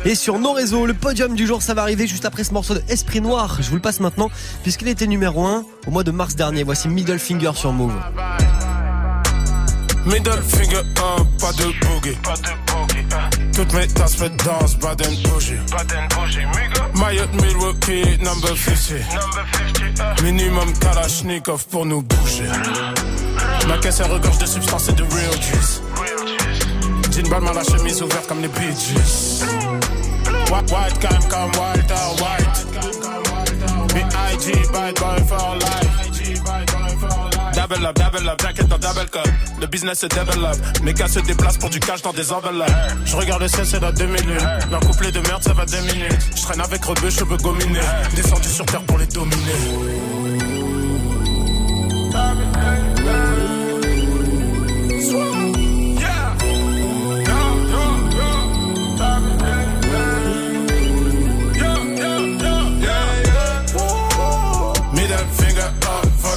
et 0.05 0.15
sur 0.15 0.39
nos 0.39 0.53
réseaux. 0.53 0.85
Le 0.85 0.93
podium 0.93 1.35
du 1.35 1.45
jour, 1.45 1.61
ça 1.61 1.73
va 1.73 1.81
arriver 1.81 2.07
juste 2.07 2.23
après 2.23 2.45
ce 2.45 2.53
morceau 2.53 2.75
de 2.75 2.81
Esprit 2.87 3.19
Noir. 3.19 3.57
Je 3.61 3.69
vous 3.69 3.75
le 3.75 3.81
passe 3.81 3.99
maintenant 3.99 4.29
puisqu'il 4.63 4.87
était 4.87 5.07
numéro 5.07 5.45
1 5.45 5.65
au 5.85 5.91
mois 5.91 6.03
de 6.03 6.11
mars 6.11 6.35
dernier. 6.35 6.63
Voici 6.63 6.87
Middle 6.87 7.19
Finger 7.19 7.51
sur 7.55 7.73
Move. 7.73 7.93
Middle 10.05 10.41
finger 10.47 10.77
up, 10.77 11.27
pas 11.39 11.51
de 11.51 11.65
boogie. 11.85 12.17
Toutes 13.53 13.73
mes 13.73 13.87
tasses 13.87 14.15
fait 14.15 14.31
danse, 14.43 14.77
Baden 14.77 15.13
bougie. 15.23 15.57
Mayotte 16.95 17.33
Milwaukee, 17.41 18.17
number 18.23 18.55
50. 18.55 20.23
Minimum 20.23 20.71
Kalashnikov 20.79 21.65
pour 21.67 21.85
nous 21.85 22.01
bouger. 22.01 22.49
Ma 23.69 23.77
caisse 23.77 23.99
elle 24.03 24.11
regorge 24.11 24.39
de 24.39 24.47
substances 24.47 24.89
et 24.89 24.93
de 24.93 25.03
real 25.03 25.41
juice. 25.41 25.81
Jean 27.11 27.29
Balmain, 27.29 27.53
la 27.53 27.63
chemise 27.63 28.01
ouverte 28.01 28.25
comme 28.27 28.41
les 28.41 28.47
Bee 28.47 28.73
Gees. 28.73 29.43
White, 30.51 30.71
white, 30.71 30.99
calm, 30.99 31.23
comme 31.29 31.51
Walter 31.55 31.93
White. 32.19 32.65
B.I.G. 33.93 34.53
bad 34.73 34.95
boy 34.95 35.23
for 35.27 35.55
life. 35.55 35.99
Double 37.53 37.85
up, 37.85 37.95
double 37.95 38.27
up, 38.27 38.41
jacket 38.41 38.67
dans 38.67 38.79
double 38.79 39.07
cup. 39.11 39.27
Le 39.61 39.67
business 39.67 39.99
se 39.99 40.07
développe. 40.07 40.57
Mes 40.83 40.93
gars 40.95 41.07
se 41.07 41.19
déplacent 41.19 41.57
pour 41.59 41.69
du 41.69 41.79
cash 41.79 42.01
dans 42.01 42.13
des 42.13 42.31
enveloppes. 42.31 42.71
Je 43.05 43.15
regarde 43.15 43.41
le 43.43 43.47
ciel, 43.47 43.67
c'est 43.67 43.79
dans 43.79 43.91
deux 43.91 44.07
minutes. 44.07 44.47
Leur 44.71 44.79
couplet 44.79 45.11
de 45.11 45.19
merde, 45.19 45.43
ça 45.43 45.53
va 45.53 45.65
deux 45.67 45.81
minutes. 45.81 46.17
Je 46.35 46.41
traîne 46.41 46.61
avec 46.61 46.83
Rebeu, 46.83 47.11
cheveux 47.11 47.37
gominés. 47.37 47.79
Descendu 48.15 48.49
sur 48.49 48.65
terre 48.65 48.81
pour 48.81 48.97
les 48.97 49.05
dominer. 49.05 50.58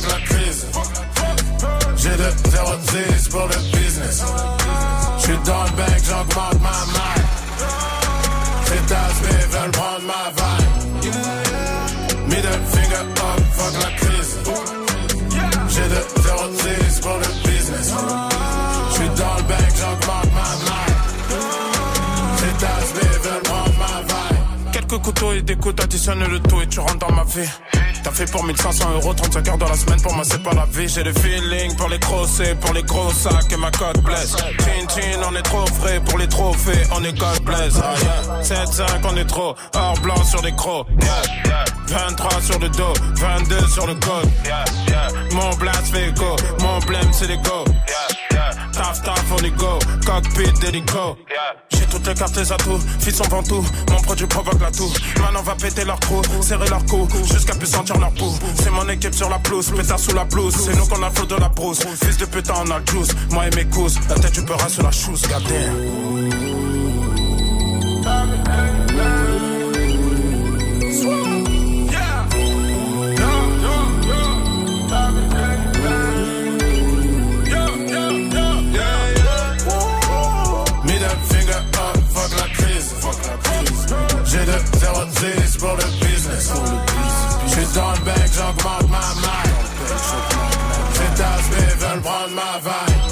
La 0.09 0.21
crise. 0.27 0.67
J'ai 1.97 2.11
de 2.11 2.31
0 2.51 2.73
pour 3.31 3.47
le 3.47 3.57
business. 3.77 4.23
J'suis 5.19 5.39
dans 5.45 5.65
le 5.65 5.71
bank, 5.71 6.01
j'augmente 6.05 6.61
ma 6.61 6.71
maille. 6.93 7.27
Ces 8.67 8.87
tasses 8.87 9.23
veulent 9.51 9.71
prendre 9.71 10.03
ma 10.07 10.31
vibe. 10.31 10.42
Couteaux 25.03 25.33
et 25.33 25.43
des 25.43 25.57
coups 25.57 25.83
additionnent 25.83 26.25
le 26.25 26.41
tout 26.41 26.61
et 26.63 26.67
tu 26.67 26.81
rentres 26.81 27.07
dans 27.07 27.13
ma 27.13 27.25
vie. 27.25 27.49
T'as 28.03 28.11
fait 28.11 28.31
pour 28.31 28.43
1500 28.45 28.91
euros, 28.95 29.15
35 29.15 29.49
heures 29.49 29.59
dans 29.59 29.69
la 29.69 29.77
semaine, 29.77 30.01
pour 30.01 30.15
moi 30.15 30.25
c'est 30.25 30.43
pas 30.43 30.55
la 30.55 30.67
vie. 30.67 30.89
J'ai 30.89 31.03
le 31.03 31.13
feeling 31.13 31.77
pour 31.77 31.89
les 31.89 31.99
grosses 31.99 32.43
pour 32.61 32.73
les 32.73 32.83
gros 32.83 33.11
sacs 33.11 33.53
et 33.53 33.57
ma 33.57 33.71
cote 33.71 34.01
blesse. 34.03 34.37
Chin 34.37 34.87
chin, 34.89 35.21
on 35.29 35.35
est 35.37 35.43
trop 35.43 35.67
frais 35.67 36.01
pour 36.05 36.19
les 36.19 36.29
trophées, 36.29 36.83
on 36.93 37.05
est 37.05 37.17
God 37.19 37.43
bless. 37.45 37.75
Ah, 37.83 37.95
yeah. 38.03 38.65
7-5, 38.65 38.85
on 39.05 39.17
est 39.17 39.25
trop 39.25 39.55
or 39.75 39.95
blanc 40.03 40.25
sur 40.25 40.43
les 40.43 40.53
crocs. 40.53 40.87
Yeah, 41.01 41.23
yeah. 41.47 41.65
23 41.89 42.41
sur 42.41 42.59
le 42.59 42.69
dos, 42.71 42.95
22 43.17 43.67
sur 43.69 43.87
le 43.87 43.95
code. 43.95 44.31
Mon 45.33 45.51
blast 45.57 45.93
fait 45.93 46.13
go, 46.13 46.37
mon 46.61 46.79
blême 46.81 47.11
c'est 47.13 47.29
les 47.29 47.37
go. 47.39 47.65
Taf 48.73 49.03
taf 49.03 49.25
on 49.33 49.45
est 49.45 49.51
go, 49.51 49.79
cockpit 50.05 50.53
d'hélico. 50.61 51.17
J'ai 51.71 51.87
toutes 51.87 52.07
les 52.07 52.15
cartes 52.15 52.37
les 52.37 52.53
atouts, 52.53 52.81
fils 53.01 53.17
sont 53.17 53.29
ventoux, 53.29 53.65
mon 53.91 54.01
produit 54.01 54.27
provoque 54.27 54.61
la 54.61 54.71
toux. 54.71 54.93
Maintenant 55.21 55.43
va 55.43 55.55
péter 55.55 55.85
leur 55.85 56.01
trou, 56.01 56.23
serrer 56.41 56.69
leur 56.69 56.85
cou, 56.87 57.09
jusqu'à 57.25 57.55
plus 57.55 57.67
sentir 57.67 57.99
leur 57.99 58.13
pouls. 58.13 58.39
C'est 58.57 58.71
mon 58.71 58.89
équipe 58.89 59.15
sur 59.15 59.29
la 59.29 59.39
pelouse, 59.39 59.73
pétard 59.77 59.99
sous 59.99 60.15
la 60.15 60.25
blouse. 60.25 60.55
C'est 60.55 60.77
nous 60.77 60.87
qu'on 60.87 61.03
a 61.03 61.11
le 61.11 61.27
de 61.27 61.37
la 61.37 61.49
brousse. 61.49 61.81
Fils 62.03 62.17
de 62.19 62.25
putain 62.27 62.55
on 62.65 62.71
a 62.71 62.79
le 62.79 62.87
juice, 62.87 63.15
moi 63.31 63.47
et 63.47 63.57
mes 63.57 63.65
cousses. 63.67 63.99
La 64.09 64.17
tête 64.17 64.33
du 64.33 64.43
peur 64.43 64.59
sur 64.69 64.83
la 64.83 64.91
chousse, 64.91 65.23
goddamn. 65.23 66.53
J'ai 84.25 84.45
de 84.45 84.59
0 84.79 85.01
pour 85.59 85.77
le 85.77 85.85
business. 86.07 86.53
J'suis 87.47 87.67
dans 87.75 87.93
le 87.93 87.99
bec, 88.05 88.31
j'augmente 88.35 88.89
ma 88.91 89.15
maille. 89.21 89.53
Tasses 91.17 91.51
mais 91.51 91.75
veulent 91.87 92.01
prendre 92.01 92.35
ma 92.35 92.59
vibe. 92.65 93.03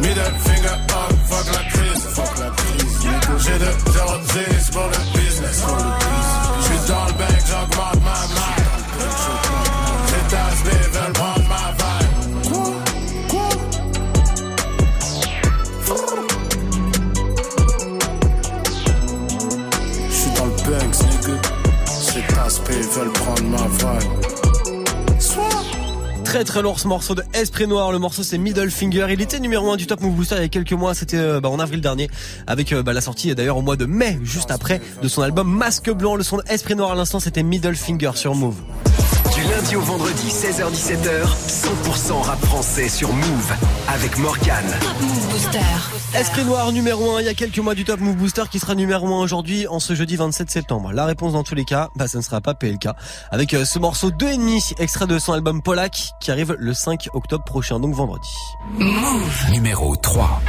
Middle 0.00 0.34
finger 0.44 0.68
up, 0.68 1.12
fuck 1.28 1.46
la 1.52 1.62
crise. 1.70 2.04
J'ai 3.38 3.58
de 3.58 3.70
0 3.92 4.18
pour 4.72 4.88
le 4.88 5.00
business. 5.18 5.58
J'suis 6.62 6.82
dans 6.88 7.06
le 7.06 7.12
bec, 7.12 7.42
j'augmente 7.46 7.95
Très 26.36 26.44
très 26.44 26.60
lourd 26.60 26.78
ce 26.78 26.86
morceau 26.86 27.14
de 27.14 27.22
Esprit 27.32 27.66
Noir. 27.66 27.92
Le 27.92 27.98
morceau 27.98 28.22
c'est 28.22 28.36
Middle 28.36 28.70
Finger. 28.70 29.06
Il 29.08 29.22
était 29.22 29.40
numéro 29.40 29.70
1 29.72 29.76
du 29.76 29.86
Top 29.86 30.02
Move 30.02 30.16
Booster 30.16 30.34
il 30.36 30.42
y 30.42 30.44
a 30.44 30.48
quelques 30.48 30.74
mois. 30.74 30.94
C'était 30.94 31.16
euh, 31.16 31.40
bah, 31.40 31.48
en 31.48 31.58
avril 31.58 31.80
dernier 31.80 32.10
avec 32.46 32.74
euh, 32.74 32.82
bah, 32.82 32.92
la 32.92 33.00
sortie 33.00 33.34
d'ailleurs 33.34 33.56
au 33.56 33.62
mois 33.62 33.76
de 33.76 33.86
mai, 33.86 34.18
juste 34.22 34.50
après, 34.50 34.82
de 35.00 35.08
son 35.08 35.22
album 35.22 35.50
Masque 35.50 35.90
Blanc. 35.90 36.14
Le 36.14 36.22
son 36.22 36.36
de 36.36 36.42
Esprit 36.50 36.74
Noir 36.74 36.92
à 36.92 36.94
l'instant 36.94 37.20
c'était 37.20 37.42
Middle 37.42 37.74
Finger 37.74 38.10
sur 38.16 38.34
Move. 38.34 38.56
Lundi 39.56 39.76
au 39.76 39.80
vendredi, 39.80 40.28
16h17h, 40.28 41.24
100% 41.48 42.20
rap 42.20 42.38
français 42.44 42.90
sur 42.90 43.10
Move 43.10 43.52
avec 43.88 44.18
Morgan. 44.18 44.62
Top 44.82 45.00
Move 45.00 45.28
Booster. 45.30 45.58
Esprit 46.14 46.44
Noir 46.44 46.72
numéro 46.72 47.16
1 47.16 47.20
il 47.20 47.24
y 47.24 47.28
a 47.30 47.34
quelques 47.34 47.60
mois 47.60 47.74
du 47.74 47.84
Top 47.86 48.00
Move 48.00 48.16
Booster 48.16 48.42
qui 48.50 48.58
sera 48.58 48.74
numéro 48.74 49.06
1 49.06 49.18
aujourd'hui 49.18 49.66
en 49.66 49.80
ce 49.80 49.94
jeudi 49.94 50.16
27 50.16 50.50
septembre. 50.50 50.92
La 50.92 51.06
réponse 51.06 51.32
dans 51.32 51.42
tous 51.42 51.54
les 51.54 51.64
cas, 51.64 51.88
bah 51.96 52.06
ça 52.06 52.18
ne 52.18 52.22
sera 52.22 52.42
pas 52.42 52.52
PLK 52.52 52.88
avec 53.30 53.54
euh, 53.54 53.64
ce 53.64 53.78
morceau 53.78 54.10
2,5 54.10 54.78
extrait 54.78 55.06
de 55.06 55.18
son 55.18 55.32
album 55.32 55.62
Polak 55.62 56.10
qui 56.20 56.30
arrive 56.30 56.54
le 56.58 56.74
5 56.74 57.08
octobre 57.14 57.44
prochain 57.44 57.80
donc 57.80 57.94
vendredi. 57.94 58.28
Move. 58.74 59.50
Numéro 59.52 59.96
3. 59.96 60.42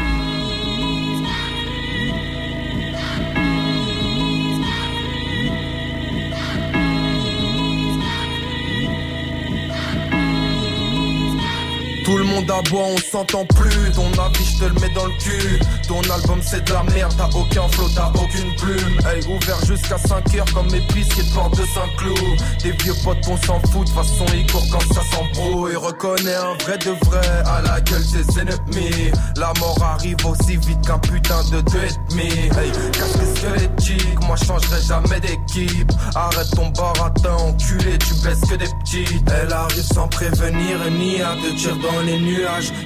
Tout 12.08 12.18
le 12.18 12.24
monde 12.24 12.50
aboie, 12.50 12.86
on 12.86 12.98
s'entend 13.12 13.44
plus. 13.48 13.92
Ton 13.92 14.10
avis, 14.14 14.46
je 14.46 14.60
te 14.60 14.64
le 14.64 14.80
mets 14.80 14.94
dans 14.96 15.08
le 15.08 15.12
cul. 15.20 15.60
Ton 15.90 16.00
album, 16.04 16.40
c'est 16.42 16.64
de 16.64 16.72
la 16.72 16.82
merde. 16.84 17.14
T'as 17.18 17.38
aucun 17.38 17.68
flow, 17.68 17.90
t'as 17.94 18.10
aucune 18.12 18.56
plume. 18.56 18.98
Hey, 19.06 19.22
ouvert 19.28 19.60
jusqu'à 19.66 19.98
5 19.98 20.36
heures 20.36 20.54
comme 20.54 20.74
épicier 20.74 21.24
de 21.24 21.34
porte 21.34 21.58
de 21.58 21.66
Saint-Cloud. 21.66 22.40
Des 22.64 22.72
vieux 22.82 22.94
potes, 23.04 23.28
on 23.28 23.36
s'en 23.36 23.60
fout. 23.70 23.86
De 23.88 23.92
façon, 23.92 24.26
ils 24.34 24.50
courent 24.50 24.70
quand 24.72 24.94
ça 24.94 25.02
s'embrouille. 25.12 25.76
Reconnais 25.76 26.36
un 26.36 26.54
vrai 26.64 26.78
de 26.78 26.92
vrai 27.08 27.28
à 27.46 27.62
la 27.62 27.82
gueule 27.82 28.06
des 28.14 28.40
ennemis. 28.40 29.12
La 29.36 29.52
mort 29.60 29.84
arrive 29.84 30.26
aussi 30.26 30.56
vite 30.56 30.80
qu'un 30.88 31.00
putain 31.00 31.44
de 31.52 31.60
deux 31.60 31.78
et 31.78 32.10
demi. 32.10 32.30
Hey, 32.30 32.72
casque 32.94 33.36
squelettique, 33.36 34.22
moi 34.26 34.38
je 34.40 34.46
changerai 34.46 34.82
jamais 34.82 35.20
d'équipe. 35.20 35.92
Arrête 36.16 36.52
ton 36.56 36.70
baratin, 36.70 37.34
enculé, 37.34 37.98
tu 37.98 38.14
baisses 38.24 38.50
que 38.50 38.56
des 38.56 38.70
petites. 38.80 39.30
Elle 39.30 39.52
arrive 39.52 39.84
sans 39.94 40.08
prévenir 40.08 40.80
ni 40.92 41.22
à 41.22 41.36
te 41.36 41.54
tirer 41.58 41.76
dans 41.82 41.97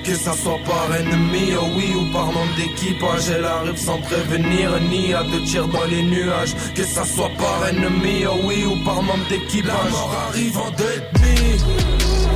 Que 0.03 0.16
ça 0.16 0.34
soit 0.34 0.59
par 0.66 0.95
ennemi, 0.95 1.53
oh 1.59 1.66
oui, 1.76 1.93
ou 1.95 2.12
par 2.14 2.28
nombre 2.28 2.55
d'équipage. 2.55 3.30
Elle 3.30 3.43
arrive 3.43 3.78
sans 3.78 3.99
prévenir 3.99 4.80
ni 4.89 5.14
à 5.14 5.24
te 5.24 5.45
tirer 5.45 5.68
dans 5.68 5.84
les 5.86 6.03
nuages. 6.03 6.55
Que 6.74 6.84
ça 6.84 7.03
soit 7.03 7.30
par 7.38 7.68
ennemi, 7.68 8.26
oh 8.26 8.39
oui, 8.45 8.66
ou 8.66 8.84
par 8.86 9.01
membre 9.03 9.28
d'équipage. 9.30 9.68
La 9.68 9.89
mort 9.89 10.16
arrive 10.30 10.57
en 10.57 10.72
deux 10.72 10.95
et 10.95 11.01
demi. 11.14 11.36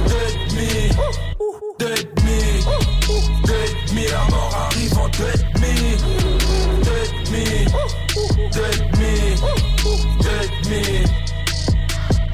Deux 0.08 0.28
et 0.28 0.36
demi. 0.50 0.90
Deux 1.80 1.88
et 1.88 2.04
demi, 2.16 2.42
deux 3.46 3.54
et 3.54 3.90
demi, 3.90 4.06
la 4.08 4.24
mort 4.30 4.70
arrive 4.70 4.98
en 4.98 5.08
deux 5.08 5.34
et 5.34 5.44
demi. 5.56 5.76
Deux 6.84 7.06
et 7.38 7.66
deux 8.54 8.85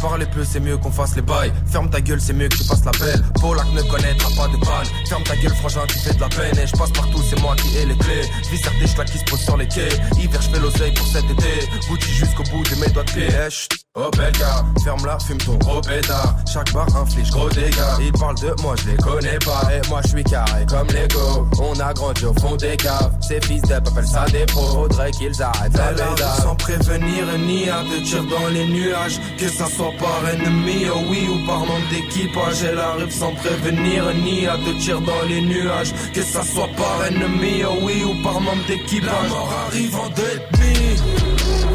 Parler 0.02 0.26
peu, 0.26 0.44
c'est 0.44 0.60
mieux 0.60 0.78
qu'on 0.78 0.92
fasse 0.92 1.16
les 1.16 1.22
bails. 1.22 1.54
Ferme 1.68 1.90
ta 1.90 2.02
gueule, 2.02 2.20
c'est 2.20 2.34
mieux 2.34 2.48
que 2.48 2.58
tu 2.58 2.64
fasses 2.64 2.84
la 2.84 2.92
belle. 2.92 3.24
Polak 3.40 3.68
ne 3.74 3.84
connaîtra 3.84 4.30
pas 4.36 4.48
de 4.48 4.58
balle. 4.58 4.88
Ferme 5.08 5.24
ta 5.24 5.36
gueule, 5.36 5.54
frangin, 5.54 5.86
tu 5.88 6.00
fais 6.00 6.14
de 6.14 6.20
la 6.20 6.30
peine. 6.30 6.58
Et 6.58 6.66
je 6.66 6.76
passe 6.76 6.92
partout, 6.92 7.22
c'est 7.30 7.40
moi 7.40 7.56
qui 7.56 7.78
ai 7.78 7.86
les 7.86 7.96
clés. 7.96 8.24
Vis 8.50 8.58
certes, 8.58 8.76
je 8.80 9.12
qui 9.12 9.18
se 9.20 9.24
pose 9.26 9.42
sur 9.42 9.58
les 9.58 9.68
quais. 9.68 9.90
Hiver, 10.20 10.42
je 10.42 10.50
fais 10.50 10.60
l'oseille 10.60 10.94
pour 10.94 11.06
cet 11.06 11.26
été. 11.26 11.70
Gucci 11.88 12.12
jusqu'au 12.14 12.44
bout 12.44 12.64
de 12.64 12.76
mes 12.82 12.88
doigts 12.88 13.04
de 13.04 13.12
pied. 13.12 13.28
Eh. 13.30 13.91
Oh 13.94 14.10
bel 14.16 14.32
gars, 14.32 14.64
ferme 14.86 15.06
la, 15.06 15.20
fume 15.20 15.38
ton 15.40 15.56
gros 15.56 15.82
pétard. 15.82 16.38
Chaque 16.50 16.72
bar 16.72 16.88
inflige 16.96 17.30
gros 17.30 17.50
dégâts. 17.50 18.00
Ils 18.00 18.14
parlent 18.14 18.40
de 18.40 18.56
moi, 18.62 18.74
je 18.78 18.90
les 18.90 18.96
connais 18.96 19.38
pas. 19.40 19.64
Et 19.70 19.86
moi 19.90 20.00
je 20.06 20.08
suis 20.12 20.24
carré 20.24 20.66
comme 20.66 20.88
Lego. 20.88 21.46
On 21.62 21.78
a 21.78 21.94
grandi 21.94 22.26
au 22.26 22.34
fond 22.36 22.56
des 22.56 22.78
caves. 22.78 23.12
Ces 23.20 23.42
fils 23.42 23.62
d'up 23.64 23.86
appellent 23.86 24.08
ça 24.08 24.24
des 24.32 24.46
pros. 24.46 24.88
Faudrait 24.88 25.12
qu'ils 25.12 25.44
arrêtent 25.44 25.76
la 25.76 26.16
Sans 26.42 26.56
prévenir 26.56 27.38
ni 27.40 27.70
à 27.70 27.84
de 27.84 28.06
tir 28.06 28.24
dans 28.24 28.48
les 28.48 28.66
nuages. 28.68 29.20
Que 29.38 29.50
ça 29.50 29.66
soit 29.66 29.92
par 30.00 30.30
ennemi, 30.30 30.86
oh 30.90 31.00
oui 31.10 31.28
ou 31.30 31.46
par 31.46 31.60
manque 31.60 31.90
d'équipage. 31.90 32.64
Elle 32.64 32.80
arrive 32.80 33.12
sans 33.12 33.34
prévenir 33.36 34.06
ni 34.24 34.48
à 34.48 34.56
de 34.56 34.72
tir 34.80 35.02
dans 35.02 35.28
les 35.28 35.42
nuages. 35.42 35.92
Que 36.14 36.22
ça 36.22 36.44
soit 36.44 36.70
par 36.78 37.08
ennemi, 37.08 37.66
oh 37.66 37.76
oui 37.82 38.06
ou 38.06 38.24
par 38.24 38.40
manque 38.40 38.66
d'équipage. 38.68 39.06
La 39.06 39.28
mort 39.28 39.54
arrive 39.68 39.96
en 39.98 40.08
deux 40.12 40.24
et 40.24 40.58
demi 40.58 40.96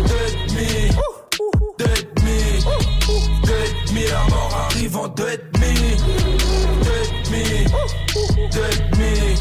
Deux 0.08 0.62
et 0.64 0.88
demi 0.88 0.96
la 4.16 4.34
mort 4.34 4.68
arrive 4.70 4.96
en 4.96 5.08
deux 5.08 5.28
et 5.28 5.40
demi, 5.52 5.74
deux 6.84 7.00
et 7.02 7.30
demi, 7.30 7.64
deux 8.52 8.60
et 8.60 8.80
demi, 8.90 9.40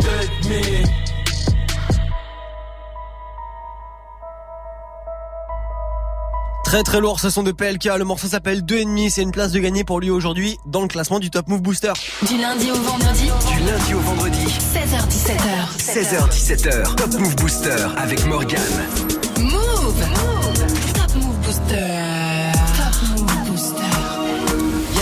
deux 0.00 0.22
et 0.22 0.44
demi. 0.44 0.88
Très 6.64 6.82
très 6.82 7.00
lourd, 7.00 7.20
ce 7.20 7.30
son 7.30 7.44
de 7.44 7.52
PLK. 7.52 7.84
Le 7.96 8.04
morceau 8.04 8.26
s'appelle 8.26 8.62
2,5. 8.62 9.08
C'est 9.08 9.22
une 9.22 9.30
place 9.30 9.52
de 9.52 9.60
gagner 9.60 9.84
pour 9.84 10.00
lui 10.00 10.10
aujourd'hui 10.10 10.58
dans 10.66 10.82
le 10.82 10.88
classement 10.88 11.20
du 11.20 11.30
Top 11.30 11.46
Move 11.46 11.62
Booster. 11.62 11.92
Du 12.28 12.36
lundi 12.36 12.70
au 12.72 12.74
vendredi. 12.74 13.30
Du 13.48 13.64
lundi 13.64 13.94
au 13.94 14.00
vendredi. 14.00 14.46
16h17h. 14.74 15.78
16h17h. 15.78 16.96
Top 16.96 17.14
Move 17.20 17.36
Booster 17.36 17.86
avec 17.96 18.26
Morgan. 18.26 18.60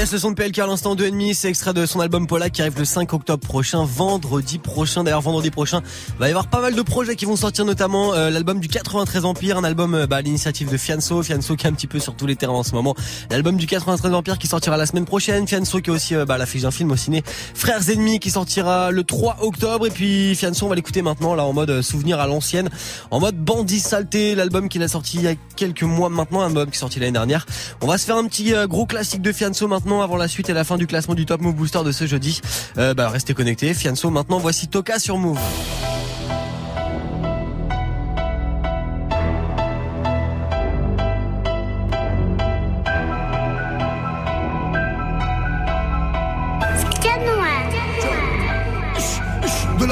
Yes, 0.05 0.13
le 0.13 0.19
son 0.19 0.33
de 0.33 0.35
PLK 0.35 0.59
à 0.59 0.67
l'instant 0.67 0.95
2,5. 0.95 1.33
C'est 1.33 1.49
extrait 1.49 1.73
de 1.73 1.87
son 1.87 1.99
album 1.99 2.27
Paula 2.27 2.51
qui 2.51 2.61
arrive 2.61 2.79
le 2.79 2.85
5 2.85 3.11
octobre 3.15 3.47
prochain, 3.47 3.87
vendredi 3.87 4.59
prochain. 4.59 5.03
D'ailleurs, 5.03 5.23
vendredi 5.23 5.51
prochain, 5.51 5.81
va 6.19 6.27
y 6.27 6.31
avoir 6.31 6.49
pas 6.49 6.61
mal 6.61 6.75
de 6.75 6.83
projets 6.83 7.17
qui 7.17 7.25
vont 7.25 7.37
sortir, 7.37 7.65
notamment 7.65 8.13
euh, 8.13 8.29
l'album 8.29 8.61
du 8.61 8.69
93 8.69 9.25
Empire, 9.25 9.57
un 9.57 9.65
album 9.65 9.95
euh, 9.95 10.07
bah, 10.07 10.17
à 10.17 10.21
l'initiative 10.21 10.71
de 10.71 10.77
Fianso. 10.77 11.23
Fianso 11.23 11.57
qui 11.57 11.67
est 11.67 11.71
un 11.71 11.73
petit 11.73 11.87
peu 11.87 12.01
sur 12.01 12.15
tous 12.17 12.27
les 12.27 12.37
terrains 12.37 12.53
en 12.53 12.63
ce 12.63 12.73
moment. 12.73 12.95
L'album 13.31 13.57
du 13.57 13.67
93 13.67 14.13
Empire 14.13 14.37
qui 14.37 14.47
sortira 14.47 14.77
la 14.77 14.85
semaine 14.85 15.07
prochaine. 15.07 15.49
Fianso 15.49 15.81
qui 15.81 15.89
est 15.89 15.95
aussi 15.95 16.15
euh, 16.15 16.27
bah, 16.27 16.37
l'affiche 16.37 16.63
d'un 16.63 16.71
film 16.71 16.91
au 16.91 16.97
ciné. 16.97 17.23
Frères 17.55 17.89
ennemis 17.89 18.21
qui 18.21 18.31
sortira 18.31 18.91
le 18.91 19.05
3 19.05 19.39
octobre. 19.41 19.87
Et 19.87 19.91
puis 19.91 20.35
Fianso, 20.35 20.67
on 20.67 20.69
va 20.69 20.75
l'écouter 20.75 21.01
maintenant 21.01 21.35
là 21.35 21.47
en 21.47 21.55
mode 21.55 21.71
euh, 21.71 21.81
souvenir 21.81 22.21
à 22.21 22.27
l'ancienne, 22.27 22.69
en 23.11 23.21
mode 23.21 23.37
bandit 23.37 23.81
saleté. 23.81 24.35
L'album 24.35 24.69
qu'il 24.69 24.83
a 24.83 24.89
sorti 24.89 25.17
il 25.17 25.23
y 25.23 25.29
a 25.29 25.35
quelques 25.57 25.83
mois 25.83 26.11
maintenant, 26.11 26.43
un 26.43 26.49
album 26.49 26.69
qui 26.69 26.77
est 26.77 26.81
sorti 26.81 27.01
l'année 27.01 27.13
dernière. 27.13 27.47
On 27.81 27.87
va 27.87 27.97
se 27.97 28.05
faire 28.05 28.19
un 28.19 28.27
petit 28.27 28.53
gros 28.69 28.85
classique 28.85 29.23
de 29.23 29.33
Fianso 29.33 29.67
maintenant 29.67 29.94
avant 30.03 30.17
la 30.17 30.29
suite 30.29 30.49
et 30.49 30.53
la 30.53 30.65
fin 30.65 30.77
du 30.77 30.87
classement 30.87 31.15
du 31.15 31.27
Top 31.27 31.41
Move 31.41 31.55
Booster 31.55 31.83
de 31.85 31.93
ce 31.93 32.07
jeudi. 32.07 32.41
Euh, 32.79 32.95
bah, 32.95 33.09
restez 33.09 33.35
connectés. 33.35 33.75
Fianso 33.75 34.11
maintenant. 34.11 34.39
Voici 34.39 34.69
Toka 34.69 34.99
sur 34.99 35.19
Move. 35.19 35.39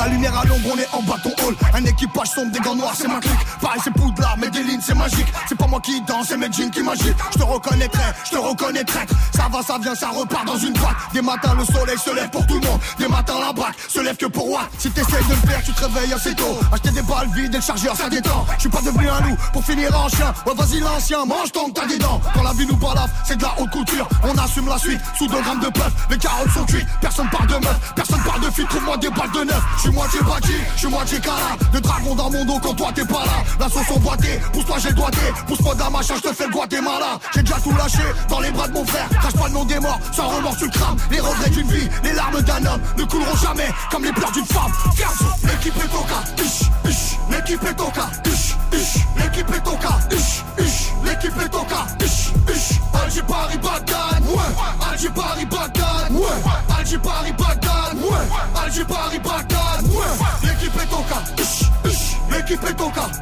La 0.03 0.09
lumière 0.09 0.37
à 0.37 0.45
l'ombre, 0.45 0.69
on 0.75 0.79
est 0.79 0.89
en 0.93 1.03
bâton 1.03 1.31
hall. 1.47 1.55
Un 1.75 1.85
équipage 1.85 2.29
sombre, 2.29 2.51
des 2.51 2.59
gants 2.59 2.75
noirs, 2.75 2.95
c'est 2.97 3.07
ma 3.07 3.21
clique. 3.21 3.47
Pareil, 3.61 3.81
c'est 3.85 3.93
poudlard, 3.93 4.37
mais 4.39 4.51
des 4.51 4.63
lignes, 4.63 4.81
c'est 4.85 4.95
magique. 4.95 5.27
C'est 5.49 5.57
pas 5.57 5.67
moi 5.67 5.81
qui 5.81 6.01
danse, 6.03 6.27
c'est 6.29 6.37
mes 6.37 6.51
jeans 6.51 6.71
qui 6.71 6.83
m'agitent. 6.83 7.17
Je 7.33 7.39
te 7.39 7.45
reconnaîtrai, 7.45 8.03
je 8.25 8.31
te 8.31 8.37
reconnais 8.37 8.85
traître. 8.85 9.15
Ça 9.35 9.47
va, 9.51 9.63
ça 9.63 9.79
vient, 9.79 9.95
ça 9.95 10.09
repart 10.09 10.45
dans 10.45 10.59
une 10.59 10.73
boîte. 10.73 10.97
Des 11.13 11.23
matins, 11.23 11.55
le 11.57 11.65
soleil 11.65 11.99
se 11.99 12.11
lève 12.15 12.31
pour 12.31 12.45
tout 12.47 12.59
le 12.59 12.67
monde. 12.67 12.81
Des 12.99 13.07
matins, 13.07 13.39
la 13.41 13.53
braque 13.53 13.77
se 13.89 14.01
lève 14.01 14.17
que 14.17 14.27
pour 14.27 14.49
moi. 14.49 14.63
Si 14.79 14.91
t'essayes 14.91 15.25
de 15.25 15.31
le 15.31 15.49
faire, 15.49 15.63
tu 15.65 15.73
te 15.73 15.85
réveilles 15.85 16.13
assez 16.13 16.35
tôt. 16.35 16.59
Acheter 16.73 16.91
des 16.91 17.03
balles 17.03 17.29
vides 17.35 17.55
et 17.55 17.59
le 17.59 17.63
chargeur, 17.63 17.95
ça 17.97 18.09
détend. 18.09 18.45
Je 18.57 18.63
suis 18.63 18.71
pas 18.71 18.83
devenu 18.83 19.09
un 19.09 19.21
loup 19.21 19.37
pour 19.53 19.65
finir 19.65 19.97
en 19.97 20.09
chien. 20.09 20.35
Ouais, 20.47 20.55
vas-y, 20.57 20.81
l'ancien, 20.81 21.25
mange 21.25 21.53
tant 21.53 21.67
que 21.67 21.81
t'as 21.81 21.87
des 21.87 21.99
dents. 21.99 22.21
Quand 22.35 22.43
la 22.43 22.53
vie 22.53 22.67
nous 22.67 22.77
balafre, 22.77 23.15
c'est 23.25 23.37
de 23.37 23.43
la 23.43 23.55
haute 23.61 23.71
couture. 23.71 24.09
On 24.25 24.37
assume 24.37 24.69
la 24.69 24.79
suite 24.79 25.01
sous 25.17 25.29
2 25.29 25.41
grammes 25.41 25.61
de 25.61 25.69
puff. 25.69 25.93
Les 26.11 26.19
carottes 26.19 26.51
sont 26.51 26.65
cuites, 26.65 26.89
personne 27.01 27.29
parle 27.31 27.47
de 27.47 27.55
meuf, 27.55 27.93
personne 27.95 28.21
parle 28.23 28.41
de 28.41 28.51
fille. 28.51 28.67
Trouve-moi 28.67 28.97
des 28.97 29.11
balles 29.11 29.31
de 29.33 29.45
neuf. 29.45 29.63
Suis 29.93 29.99
moitié 29.99 30.21
bâti, 30.23 30.53
je 30.75 30.79
suis 30.79 30.89
moitié 30.89 31.21
cala. 31.21 31.57
Le 31.73 31.81
dragon 31.81 32.15
dans 32.15 32.31
mon 32.31 32.45
dos 32.45 32.59
quand 32.63 32.75
toi 32.75 32.91
t'es 32.95 33.05
pas 33.05 33.25
là. 33.25 33.45
La 33.61 33.69
sauce 33.69 33.91
emboîtée, 33.95 34.41
pousse-toi, 34.53 34.77
j'ai 34.79 34.93
doigté. 34.93 35.21
Pousse-moi 35.47 35.75
d'un 35.75 35.91
machin, 35.91 36.15
je 36.17 36.29
te 36.29 36.35
fais 36.35 36.47
le 36.47 36.53
Guatemala. 36.53 37.19
J'ai 37.35 37.43
déjà 37.43 37.61
tout 37.61 37.73
lâché 37.77 38.03
dans 38.29 38.41
les 38.41 38.51
bras 38.51 38.69
de 38.69 38.73
mon 38.73 38.85
frère. 38.85 39.09
Cache 39.23 39.35
pas 39.35 39.49
le 39.49 39.53
nom 39.53 39.65
des 39.65 39.79
morts, 39.79 39.99
sans 40.13 40.29
remords 40.29 40.57
tu 40.57 40.69
crames. 40.71 40.97
Les 41.11 41.21
regrets 41.21 41.51
d'une 41.51 41.69
vie, 41.69 41.89
les 42.05 42.13
larmes 42.13 42.41
d'un 42.43 42.65
homme 42.67 42.81
ne 42.97 43.05
couleront 43.05 43.37
jamais 43.37 43.69
comme 43.91 44.05
les 44.05 44.13
pleurs 44.13 44.33
d'une 44.33 44.47
femme. 44.47 44.73
Fianso, 44.95 45.25
l'équipe 45.45 45.77
est 45.77 45.89
toca, 45.89 46.23
ush, 46.43 46.91
ush, 46.91 47.19
l'équipe 47.31 47.63
est 47.63 47.75
toca, 47.75 48.09
ush, 48.27 48.57
ush, 48.73 49.03
l'équipe 49.17 49.51
est 49.55 49.61
toca, 49.61 49.99
ush, 50.11 50.43
ush, 50.59 50.93
l'équipe 51.05 51.41
est 51.41 51.49
toca, 51.49 51.87
ush, 52.01 52.33
ush. 52.51 52.79
Alger 52.95 53.23
Paris 53.23 53.59
Bagdad, 53.59 54.23
ouais, 54.27 54.91
Alger 54.91 55.11
Paris 55.11 55.47
Bagdad, 55.47 56.13
ouais, 56.13 56.79
Alger 56.79 56.99
Paris 56.99 57.33
Bagdad, 57.33 57.97
ouais, 57.97 58.63
Alger 58.65 58.85
Paris 58.85 59.19
Bagdad, 59.19 59.72
ouais, 60.03 60.49
l'équipe 60.49 60.77
est 60.81 61.41
ush, 61.41 61.63
ush, 61.85 62.17
l'équipe 62.31 62.65
est 62.65 62.81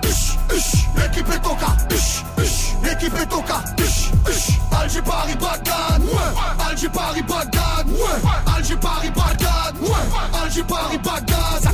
ush, 0.09 0.37
ush, 0.53 0.72
l'équipe 0.97 1.28
est 1.28 1.47
ush, 1.95 2.74
l'équipe 2.83 3.14
est 3.18 3.35
ush, 3.81 4.59
Alger 4.72 5.03
Paris 5.03 5.37
Bagdad, 5.41 6.03
ouais, 6.03 6.66
Alger 6.68 6.89
Paris 6.89 7.22
Bagdad, 7.22 7.87
Alger 8.57 8.76
Paris 8.76 9.11
Bagdad, 9.14 9.60
Alger 10.43 10.63
Paris 10.63 10.99
Bagdad, 10.99 11.73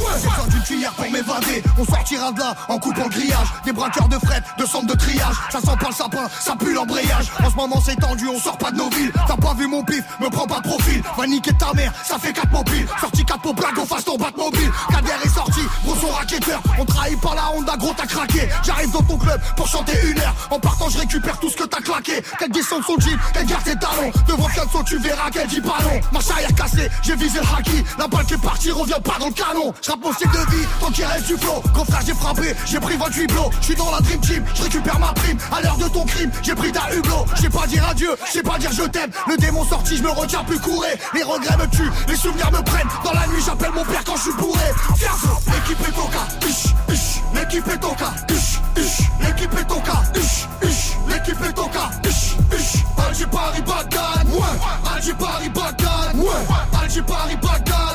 d'une 0.49 0.63
cuillère 0.63 0.93
pour 0.93 1.11
m'évader, 1.11 1.63
on 1.79 1.85
sortira 1.85 2.33
de 2.33 2.41
là 2.41 2.55
en 2.69 2.79
coupant 2.79 3.05
le 3.05 3.11
grillage, 3.11 3.49
des 3.65 3.73
braqueurs 3.73 4.09
de 4.09 4.19
fret, 4.19 4.43
de 4.59 4.67
centre 4.67 4.87
de 4.87 4.95
triage, 4.95 5.35
ça 5.51 5.61
sent 5.61 5.77
pas 5.81 5.89
le 5.89 5.95
sapin, 5.95 6.29
ça 6.41 6.55
pue 6.57 6.73
l'embrayage, 6.73 7.31
en 7.45 7.51
ce 7.51 7.57
moment 7.57 7.81
c'est 7.85 7.97
tendu, 7.97 8.29
on 8.29 8.39
sort 8.39 8.59
pas 8.59 8.71
de 8.71 8.77
nos 8.77 8.91
villes, 8.91 9.13
t'as 9.27 9.37
pas 9.37 9.55
vu 9.55 9.67
mon 9.67 9.83
pif, 9.85 10.03
me 10.21 10.29
prends 10.29 10.47
pas 10.47 10.61
profil, 10.61 11.03
va 11.17 11.27
niquer 11.27 11.53
ta 11.55 11.73
mère, 11.75 11.93
ça 12.05 12.19
fait 12.19 12.33
4 12.33 12.51
mobiles, 12.53 12.87
sorti 13.01 13.25
4 13.25 13.41
pour 13.41 13.55
blague, 13.55 13.79
on 13.79 13.87
fasse 13.87 14.05
ton 14.05 14.17
bat 14.17 14.31
mobile, 14.37 14.71
Kader 14.91 15.13
est 15.25 15.35
sorti, 15.35 15.61
gros 15.85 15.97
son 15.97 16.09
racketteur, 16.09 16.61
on 16.79 16.85
trahit 16.85 17.21
par 17.21 17.35
la 17.35 17.51
Honda, 17.53 17.77
gros 17.77 17.95
t'as 17.97 18.07
craqué, 18.07 18.49
j'arrive 18.65 18.91
dans 18.91 19.03
ton 19.03 19.19
club 19.19 19.41
pour 19.57 19.69
chanter 19.69 19.99
une 20.05 20.19
heure, 20.19 20.35
en 20.51 20.59
partant 20.59 20.89
je 20.89 20.99
récupère 20.99 21.39
tout 21.39 21.51
ce 21.51 21.57
que 21.57 21.65
t'as 21.65 21.81
claqué, 21.81 22.23
qu'elle 22.39 22.51
descend 22.51 22.81
de 22.81 22.85
son 22.85 22.99
jeep, 22.99 23.19
qu'elle 23.33 23.47
garde 23.47 23.65
ses 23.65 23.77
talons, 23.77 24.13
devant 24.27 24.49
Fianso 24.49 24.83
tu 24.85 24.99
verras 24.99 25.31
qu'elle 25.31 25.49
dit 25.49 25.61
pas 25.61 25.79
non, 25.83 26.01
ma 26.13 26.21
arrière 26.33 26.55
cassée, 26.55 26.91
j'ai 27.03 27.17
visé 27.17 27.39
le 27.39 27.59
haki, 27.59 27.85
la 27.99 28.09
balle 28.09 28.26
qui 28.27 28.35
est 28.35 28.39
partie 28.39 28.71
revient 28.71 29.01
pas 29.05 29.19
dans 29.21 29.29
le 29.29 29.33
canon, 29.33 29.73
je 29.83 29.91
mon 30.03 30.13
style 30.13 30.29
de 30.31 30.57
vie, 30.57 30.67
tant 30.81 30.91
qu'il 30.91 31.05
reste 31.05 31.27
du 31.27 31.37
flow, 31.37 31.63
quand 31.75 31.85
frère 31.85 32.01
j'ai 32.05 32.15
frappé, 32.15 32.55
j'ai 32.67 32.81
pris 32.81 32.97
28 32.97 33.27
blows, 33.29 33.51
je 33.61 33.65
suis 33.67 33.75
dans 33.75 33.91
la 33.91 34.01
dream 34.01 34.21
team, 34.21 34.45
je 34.55 34.63
récupère 34.63 34.99
ma 34.99 35.13
prime, 35.13 35.39
à 35.53 35.61
l'heure 35.61 35.77
de 35.77 35.89
ton 35.89 36.05
crime, 36.05 36.31
j'ai 36.43 36.55
pris 36.55 36.73
ta 36.73 36.93
hublot, 36.93 37.25
je 37.41 37.49
pas 37.49 37.67
dire 37.67 37.87
adieu, 37.89 38.17
je 38.35 38.41
pas 38.41 38.59
dire 38.59 38.71
je 38.73 38.83
t'aime, 38.83 39.11
le 39.29 39.37
démon 39.37 39.65
sorti, 39.65 39.97
je 39.97 40.03
me 40.03 40.11
retiens 40.11 40.45
plus 40.45 40.59
courir, 40.59 40.91
les 41.15 41.23
regrets 41.23 41.57
me 41.57 41.67
tuent, 41.69 41.91
les 42.09 42.17
souvenirs 42.17 42.51
me 42.51 42.63
prennent, 42.63 42.89
dans 43.05 43.13
la 43.13 43.27
nuit 43.29 43.43
j'appelle 43.45 43.73
mon 43.73 43.85
père 43.85 44.03
quand 44.05 44.17
je 44.17 44.23
suis 44.23 44.33
bourré, 44.33 44.65
Fianso, 44.97 45.29
l'équipe 45.47 45.89
est 45.89 45.93
toca, 45.93 46.27
ush, 46.47 46.75
ush, 46.93 47.23
l'équipe 47.35 47.69
est 47.69 47.79
toca, 47.79 48.13
ush, 48.31 48.61
ush, 48.77 48.99
l'équipe 49.21 49.53
est 49.59 49.65
toca, 49.65 50.03
ush, 50.17 50.47
ush, 50.63 50.97
l'équipe 51.09 51.43
est 51.43 51.53
toca, 51.53 51.91
ush, 52.05 52.35
ush, 52.53 52.83
Alger 53.09 53.27
Paris 53.31 53.63
Bagdad, 53.63 54.27
ouais, 54.33 54.95
Alger 54.95 55.15
Paris 55.15 55.49
Bagdad, 55.49 56.17
ouais, 56.17 56.83
Alger 56.83 57.03
Paris 57.03 57.37
Bagdad, 57.41 57.86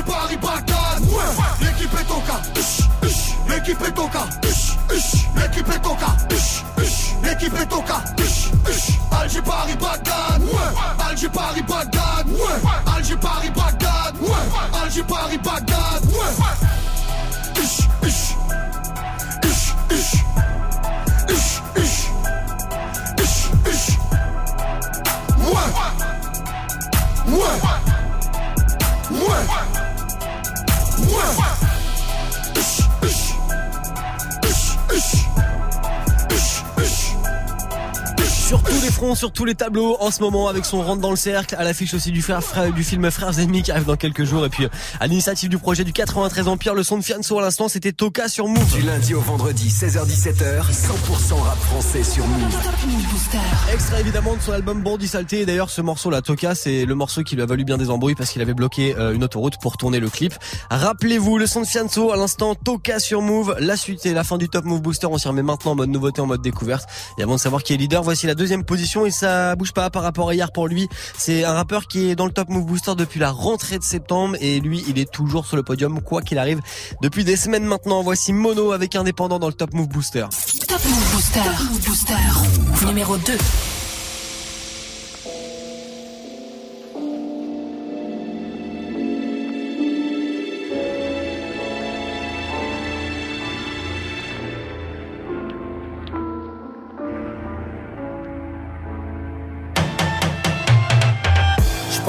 Alger 0.00 0.12
Paris 0.12 0.36
Bagdad, 0.36 1.02
ouais, 1.12 1.66
l'équipe 1.66 1.92
est 1.92 2.58
ush, 2.58 2.88
ush, 3.02 3.34
l'équipe 3.48 3.82
est 3.82 3.98
ush, 4.48 4.76
ush, 4.90 5.26
l'équipe 5.36 5.68
est 5.68 6.34
ush, 6.34 6.64
ush, 6.78 7.14
l'équipe 7.22 7.54
est 7.54 8.22
ush, 8.22 8.50
ush, 8.70 8.98
Alger 9.12 9.42
Paris 9.42 9.76
Bagdad, 9.78 10.42
ouais, 10.42 11.06
Alger 11.06 11.28
Paris 11.28 11.62
Bagdad, 11.68 12.28
ouais, 12.28 12.96
Alger 12.96 13.16
Paris 13.16 13.50
Bagdad, 13.50 14.14
ouais, 14.22 14.82
Alger 14.82 15.02
Paris 15.02 15.38
sur 39.00 39.06
tous 39.06 39.06
les 39.06 39.14
fronts, 39.14 39.14
sur 39.14 39.32
tous 39.32 39.44
les 39.46 39.54
tableaux 39.54 39.96
en 40.00 40.10
ce 40.10 40.20
moment 40.20 40.48
avec 40.48 40.64
son 40.64 40.82
rentre 40.82 41.00
dans 41.00 41.10
le 41.10 41.16
cercle, 41.16 41.54
à 41.56 41.64
l'affiche 41.64 41.94
aussi 41.94 42.10
du, 42.10 42.20
frère, 42.20 42.42
du 42.74 42.84
film 42.84 43.10
Frères 43.10 43.38
ennemis 43.38 43.62
qui 43.62 43.70
arrive 43.70 43.86
dans 43.86 43.96
quelques 43.96 44.24
jours 44.24 44.44
et 44.44 44.50
puis 44.50 44.66
à 45.00 45.06
l'initiative 45.06 45.48
du 45.48 45.58
projet 45.58 45.84
du 45.84 45.92
93 45.92 46.48
Empire, 46.48 46.74
le 46.74 46.82
son 46.82 46.98
de 46.98 47.02
Fianso 47.02 47.38
à 47.38 47.42
l'instant 47.42 47.68
c'était 47.68 47.92
Toka 47.92 48.28
sur 48.28 48.46
Move. 48.46 48.74
Du 48.74 48.82
lundi 48.82 49.14
au 49.14 49.20
vendredi 49.20 49.68
16h17h, 49.68 50.64
100% 50.70 51.34
rap 51.40 51.58
français 51.58 52.02
sur 52.02 52.26
Move. 52.26 52.56
Extrait 53.72 54.00
évidemment 54.00 54.36
de 54.36 54.42
son 54.42 54.52
album 54.52 54.82
Bondi 54.82 55.08
Saleté 55.08 55.40
et 55.40 55.46
d'ailleurs 55.46 55.70
ce 55.70 55.80
morceau 55.80 56.10
là 56.10 56.20
Toka 56.20 56.54
c'est 56.54 56.84
le 56.84 56.94
morceau 56.94 57.22
qui 57.22 57.36
lui 57.36 57.42
a 57.42 57.46
valu 57.46 57.64
bien 57.64 57.78
des 57.78 57.88
embrouilles 57.88 58.14
parce 58.14 58.30
qu'il 58.30 58.42
avait 58.42 58.54
bloqué 58.54 58.94
euh, 58.98 59.14
une 59.14 59.24
autoroute 59.24 59.54
pour 59.62 59.78
tourner 59.78 60.00
le 60.00 60.10
clip. 60.10 60.34
Rappelez-vous 60.70 61.38
le 61.38 61.46
son 61.46 61.62
de 61.62 61.66
Fianso 61.66 62.12
à 62.12 62.16
l'instant 62.16 62.54
Toka 62.54 62.98
sur 63.00 63.22
Move, 63.22 63.56
la 63.60 63.76
suite 63.76 64.04
et 64.04 64.12
la 64.12 64.24
fin 64.24 64.36
du 64.36 64.50
Top 64.50 64.66
Move 64.66 64.82
Booster, 64.82 65.06
on 65.06 65.16
s'y 65.16 65.28
remet 65.28 65.42
maintenant 65.42 65.72
en 65.72 65.76
mode 65.76 65.90
nouveauté, 65.90 66.20
en 66.20 66.26
mode 66.26 66.42
découverte 66.42 66.86
et 67.18 67.22
avant 67.22 67.36
de 67.36 67.40
savoir 67.40 67.62
qui 67.62 67.72
est 67.72 67.76
leader, 67.78 68.02
voici 68.02 68.26
la 68.26 68.34
deuxième 68.34 68.64
position 68.64 68.89
et 69.06 69.10
ça 69.10 69.54
bouge 69.56 69.72
pas 69.72 69.90
par 69.90 70.02
rapport 70.02 70.30
à 70.30 70.34
hier 70.34 70.52
pour 70.52 70.68
lui. 70.68 70.88
C'est 71.16 71.44
un 71.44 71.52
rappeur 71.52 71.86
qui 71.86 72.10
est 72.10 72.16
dans 72.16 72.26
le 72.26 72.32
Top 72.32 72.48
Move 72.48 72.66
Booster 72.66 72.92
depuis 72.96 73.20
la 73.20 73.30
rentrée 73.30 73.78
de 73.78 73.84
septembre 73.84 74.36
et 74.40 74.60
lui, 74.60 74.84
il 74.88 74.98
est 74.98 75.10
toujours 75.10 75.46
sur 75.46 75.56
le 75.56 75.62
podium 75.62 76.00
quoi 76.00 76.22
qu'il 76.22 76.38
arrive 76.38 76.60
depuis 77.02 77.24
des 77.24 77.36
semaines 77.36 77.64
maintenant. 77.64 78.02
Voici 78.02 78.32
Mono 78.32 78.72
avec 78.72 78.96
Indépendant 78.96 79.38
dans 79.38 79.48
le 79.48 79.54
Top 79.54 79.72
Move 79.72 79.88
Booster. 79.88 80.26
Top 80.66 80.84
Move 80.84 81.12
Booster, 81.12 81.40
Booster, 81.86 82.86
numéro 82.86 83.16
2. 83.16 83.38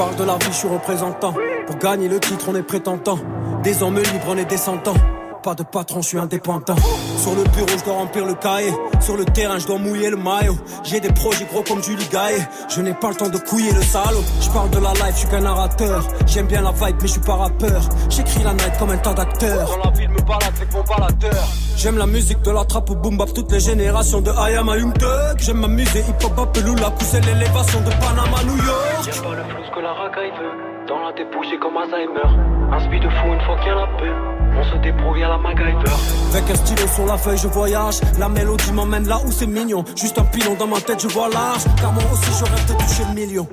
Parle 0.02 0.16
de 0.16 0.24
la 0.24 0.36
vie, 0.36 0.46
je 0.48 0.56
suis 0.56 0.68
représentant. 0.68 1.32
Pour 1.66 1.76
gagner 1.78 2.08
le 2.08 2.18
titre, 2.18 2.46
on 2.48 2.56
est 2.56 2.62
prétentant. 2.64 3.18
Des 3.62 3.84
hommes 3.84 3.98
libres, 3.98 4.26
on 4.26 4.36
est 4.36 4.44
descendants. 4.44 4.96
Pas 5.42 5.54
de 5.56 5.64
patron, 5.64 6.02
je 6.02 6.08
suis 6.08 6.18
indépendant. 6.18 6.76
Sur 7.16 7.34
le 7.34 7.42
bureau, 7.42 7.76
je 7.76 7.84
dois 7.84 7.94
remplir 7.94 8.24
le 8.24 8.34
cahier. 8.34 8.72
Sur 9.00 9.16
le 9.16 9.24
terrain, 9.24 9.58
je 9.58 9.66
dois 9.66 9.78
mouiller 9.78 10.08
le 10.08 10.16
maillot. 10.16 10.56
J'ai 10.84 11.00
des 11.00 11.12
projets 11.12 11.46
gros 11.46 11.62
comme 11.62 11.82
Julie 11.82 12.06
Gaillet. 12.12 12.46
Je 12.68 12.80
n'ai 12.80 12.94
pas 12.94 13.08
le 13.08 13.16
temps 13.16 13.28
de 13.28 13.38
couiller 13.38 13.72
le 13.72 13.82
salaud. 13.82 14.22
Je 14.40 14.48
parle 14.50 14.70
de 14.70 14.78
la 14.78 14.92
life, 14.92 15.14
je 15.14 15.18
suis 15.18 15.28
qu'un 15.28 15.40
narrateur. 15.40 16.04
J'aime 16.26 16.46
bien 16.46 16.62
la 16.62 16.70
vibe, 16.70 16.96
mais 17.00 17.08
je 17.08 17.12
suis 17.12 17.20
pas 17.20 17.34
rappeur. 17.34 17.82
J'écris 18.08 18.44
la 18.44 18.52
night 18.52 18.78
comme 18.78 18.90
un 18.90 18.98
tas 18.98 19.14
d'acteurs. 19.14 19.68
Dans 19.68 19.90
la 19.90 19.90
ville, 19.90 20.10
me 20.10 20.20
balade 20.20 20.52
avec 20.56 20.72
mon 20.72 20.82
baladeur. 20.84 21.44
J'aime 21.76 21.98
la 21.98 22.06
musique 22.06 22.42
de 22.42 22.50
la 22.52 22.64
trappe 22.64 22.90
au 22.90 22.94
boom 22.94 23.16
bap, 23.16 23.32
toutes 23.34 23.50
les 23.50 23.60
générations 23.60 24.20
de 24.20 24.30
I 24.30 24.54
am 24.56 24.68
a 24.68 24.76
young. 24.78 24.94
J'aime 25.38 25.58
m'amuser, 25.58 26.04
hip 26.08 26.24
hop, 26.24 26.56
la 26.80 26.90
pousser 26.90 27.20
l'élévation 27.20 27.80
de 27.80 27.90
Panama, 27.90 28.44
New 28.44 28.64
York. 28.64 29.10
J'aime 29.10 29.24
pas 29.24 29.34
le 29.34 29.42
flou 29.42 29.74
que 29.74 29.80
la 29.80 29.92
racaille 29.92 30.30
veut. 30.30 30.86
Dans 30.86 31.00
la 31.00 31.12
bougie 31.12 31.58
comme 31.60 31.76
Alzheimer. 31.76 32.30
Un 32.72 32.78
speed 32.78 33.02
de 33.02 33.08
fou 33.08 33.26
une 33.32 33.40
fois 33.40 33.56
qu'il 33.58 33.66
y 33.66 33.70
a 33.70 33.74
la 33.74 33.86
paix. 33.98 34.31
On 34.54 34.64
se 34.64 34.76
débrouille 34.82 35.24
à 35.24 35.28
la 35.28 35.38
MacGyver. 35.38 35.96
Avec 36.34 36.50
un 36.50 36.54
stylo 36.54 36.86
sur 36.88 37.06
la 37.06 37.16
feuille, 37.16 37.38
je 37.38 37.48
voyage. 37.48 38.00
La 38.18 38.28
mélodie 38.28 38.72
m'emmène 38.72 39.06
là 39.08 39.18
où 39.24 39.32
c'est 39.32 39.46
mignon. 39.46 39.84
Juste 39.96 40.18
un 40.18 40.24
pilon 40.24 40.54
dans 40.58 40.66
ma 40.66 40.80
tête, 40.80 41.00
je 41.02 41.08
vois 41.08 41.28
large. 41.28 41.64
Car 41.80 41.92
moi 41.92 42.02
aussi, 42.12 42.30
je 42.38 42.44
rêve 42.44 42.66
de 42.68 42.74
toucher 42.74 43.02
le 43.08 43.14
million. 43.14 43.46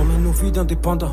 On 0.00 0.04
mène 0.04 0.22
nos 0.22 0.32
vies 0.32 0.52
d'indépendants. 0.52 1.12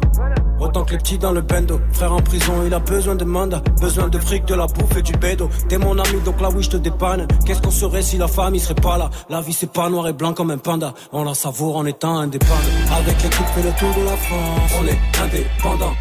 Autant 0.59 0.85
que 0.85 0.91
les 0.91 0.97
petits 0.97 1.17
dans 1.17 1.31
le 1.31 1.41
bendo. 1.41 1.79
Frère 1.91 2.13
en 2.13 2.21
prison, 2.21 2.53
il 2.65 2.73
a 2.73 2.79
besoin 2.79 3.15
de 3.15 3.25
mandat. 3.25 3.61
Besoin 3.81 4.07
de 4.07 4.17
fric, 4.19 4.45
de 4.45 4.55
la 4.55 4.67
bouffe 4.67 4.95
et 4.97 5.01
du 5.01 5.11
bédo. 5.13 5.49
T'es 5.67 5.77
mon 5.77 5.97
ami, 5.99 6.21
donc 6.23 6.39
là 6.39 6.49
oui, 6.55 6.63
je 6.63 6.69
te 6.69 6.77
dépanne. 6.77 7.27
Qu'est-ce 7.45 7.61
qu'on 7.61 7.71
serait 7.71 8.01
si 8.01 8.17
la 8.17 8.27
famille 8.27 8.61
serait 8.61 8.75
pas 8.75 8.97
là? 8.97 9.09
La 9.29 9.41
vie, 9.41 9.53
c'est 9.53 9.71
pas 9.71 9.89
noir 9.89 10.07
et 10.07 10.13
blanc 10.13 10.33
comme 10.33 10.51
un 10.51 10.57
panda. 10.57 10.93
On 11.11 11.23
la 11.23 11.33
savoure 11.33 11.75
en 11.75 11.85
étant 11.85 12.17
indépendant. 12.19 12.55
Avec 12.97 13.21
l'équipe, 13.21 13.45
fait 13.53 13.63
le 13.63 13.71
tour 13.71 13.93
de 13.99 14.05
la 14.05 14.15
France. 14.15 14.71
On 14.79 14.87
est 14.87 14.99
indépendant. 15.23 15.93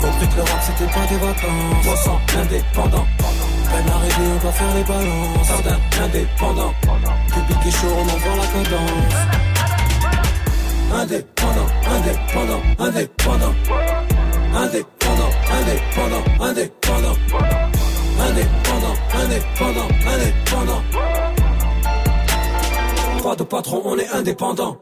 Compris 0.00 0.28
que 0.28 0.36
le 0.36 0.42
rap, 0.42 0.60
c'était 0.62 0.92
pas 0.92 1.06
des 1.08 1.18
vacances. 1.18 1.86
On 1.90 1.96
sent 1.96 2.18
indépendant. 2.38 3.06
Peine 3.18 3.92
arrivée, 3.92 4.30
on 4.36 4.42
doit 4.42 4.52
faire 4.52 4.74
les 4.76 4.84
balances. 4.84 5.48
Jardin 5.48 5.78
indépendant. 6.04 6.72
Public 7.28 7.66
est 7.66 7.70
chaud, 7.72 7.92
on 7.98 8.02
envoie 8.02 8.36
la 8.36 8.46
cadence. 8.46 9.16
Indépendant, 10.94 11.35
indépendant, 11.96 12.60
indépendant. 12.78 13.54
Indépendant, 14.54 15.32
indépendant, 15.58 16.24
indépendant. 16.40 17.16
Indépendant, 18.18 18.96
indépendant, 19.14 19.88
indépendant. 20.06 20.82
Pas 23.22 23.36
de 23.36 23.42
patron, 23.44 23.82
on 23.84 23.98
est 23.98 24.08
indépendant. 24.10 24.76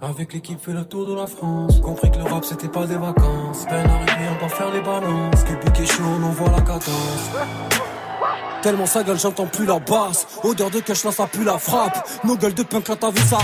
Avec 0.00 0.32
l'équipe 0.32 0.60
fait 0.60 0.72
le 0.72 0.84
tour 0.84 1.06
de 1.06 1.14
la 1.14 1.26
France 1.26 1.80
Compris 1.80 2.08
que 2.12 2.18
le 2.18 2.22
rap 2.22 2.44
c'était 2.44 2.68
pas 2.68 2.86
des 2.86 2.94
vacances 2.94 3.64
Peine 3.68 3.84
arrivée 3.90 4.28
on 4.32 4.38
doit 4.38 4.48
faire 4.48 4.70
les 4.70 4.80
balances 4.80 5.42
Public 5.42 5.80
est 5.80 5.86
chaud 5.86 6.04
on 6.04 6.22
envoie 6.22 6.50
la 6.50 6.60
cadence 6.60 7.30
Tellement 8.62 8.86
sa 8.86 9.02
gueule 9.02 9.18
j'entends 9.18 9.46
plus 9.46 9.66
la 9.66 9.80
basse 9.80 10.24
Odeur 10.44 10.70
de 10.70 10.78
cash 10.78 11.02
là 11.02 11.10
ça 11.10 11.26
pue 11.26 11.42
la 11.42 11.58
frappe 11.58 12.08
Nos 12.22 12.36
gueules 12.36 12.54
de 12.54 12.62
punk 12.62 12.86
là 12.86 12.94
t'as 12.94 13.10
vu 13.10 13.22
ça 13.22 13.38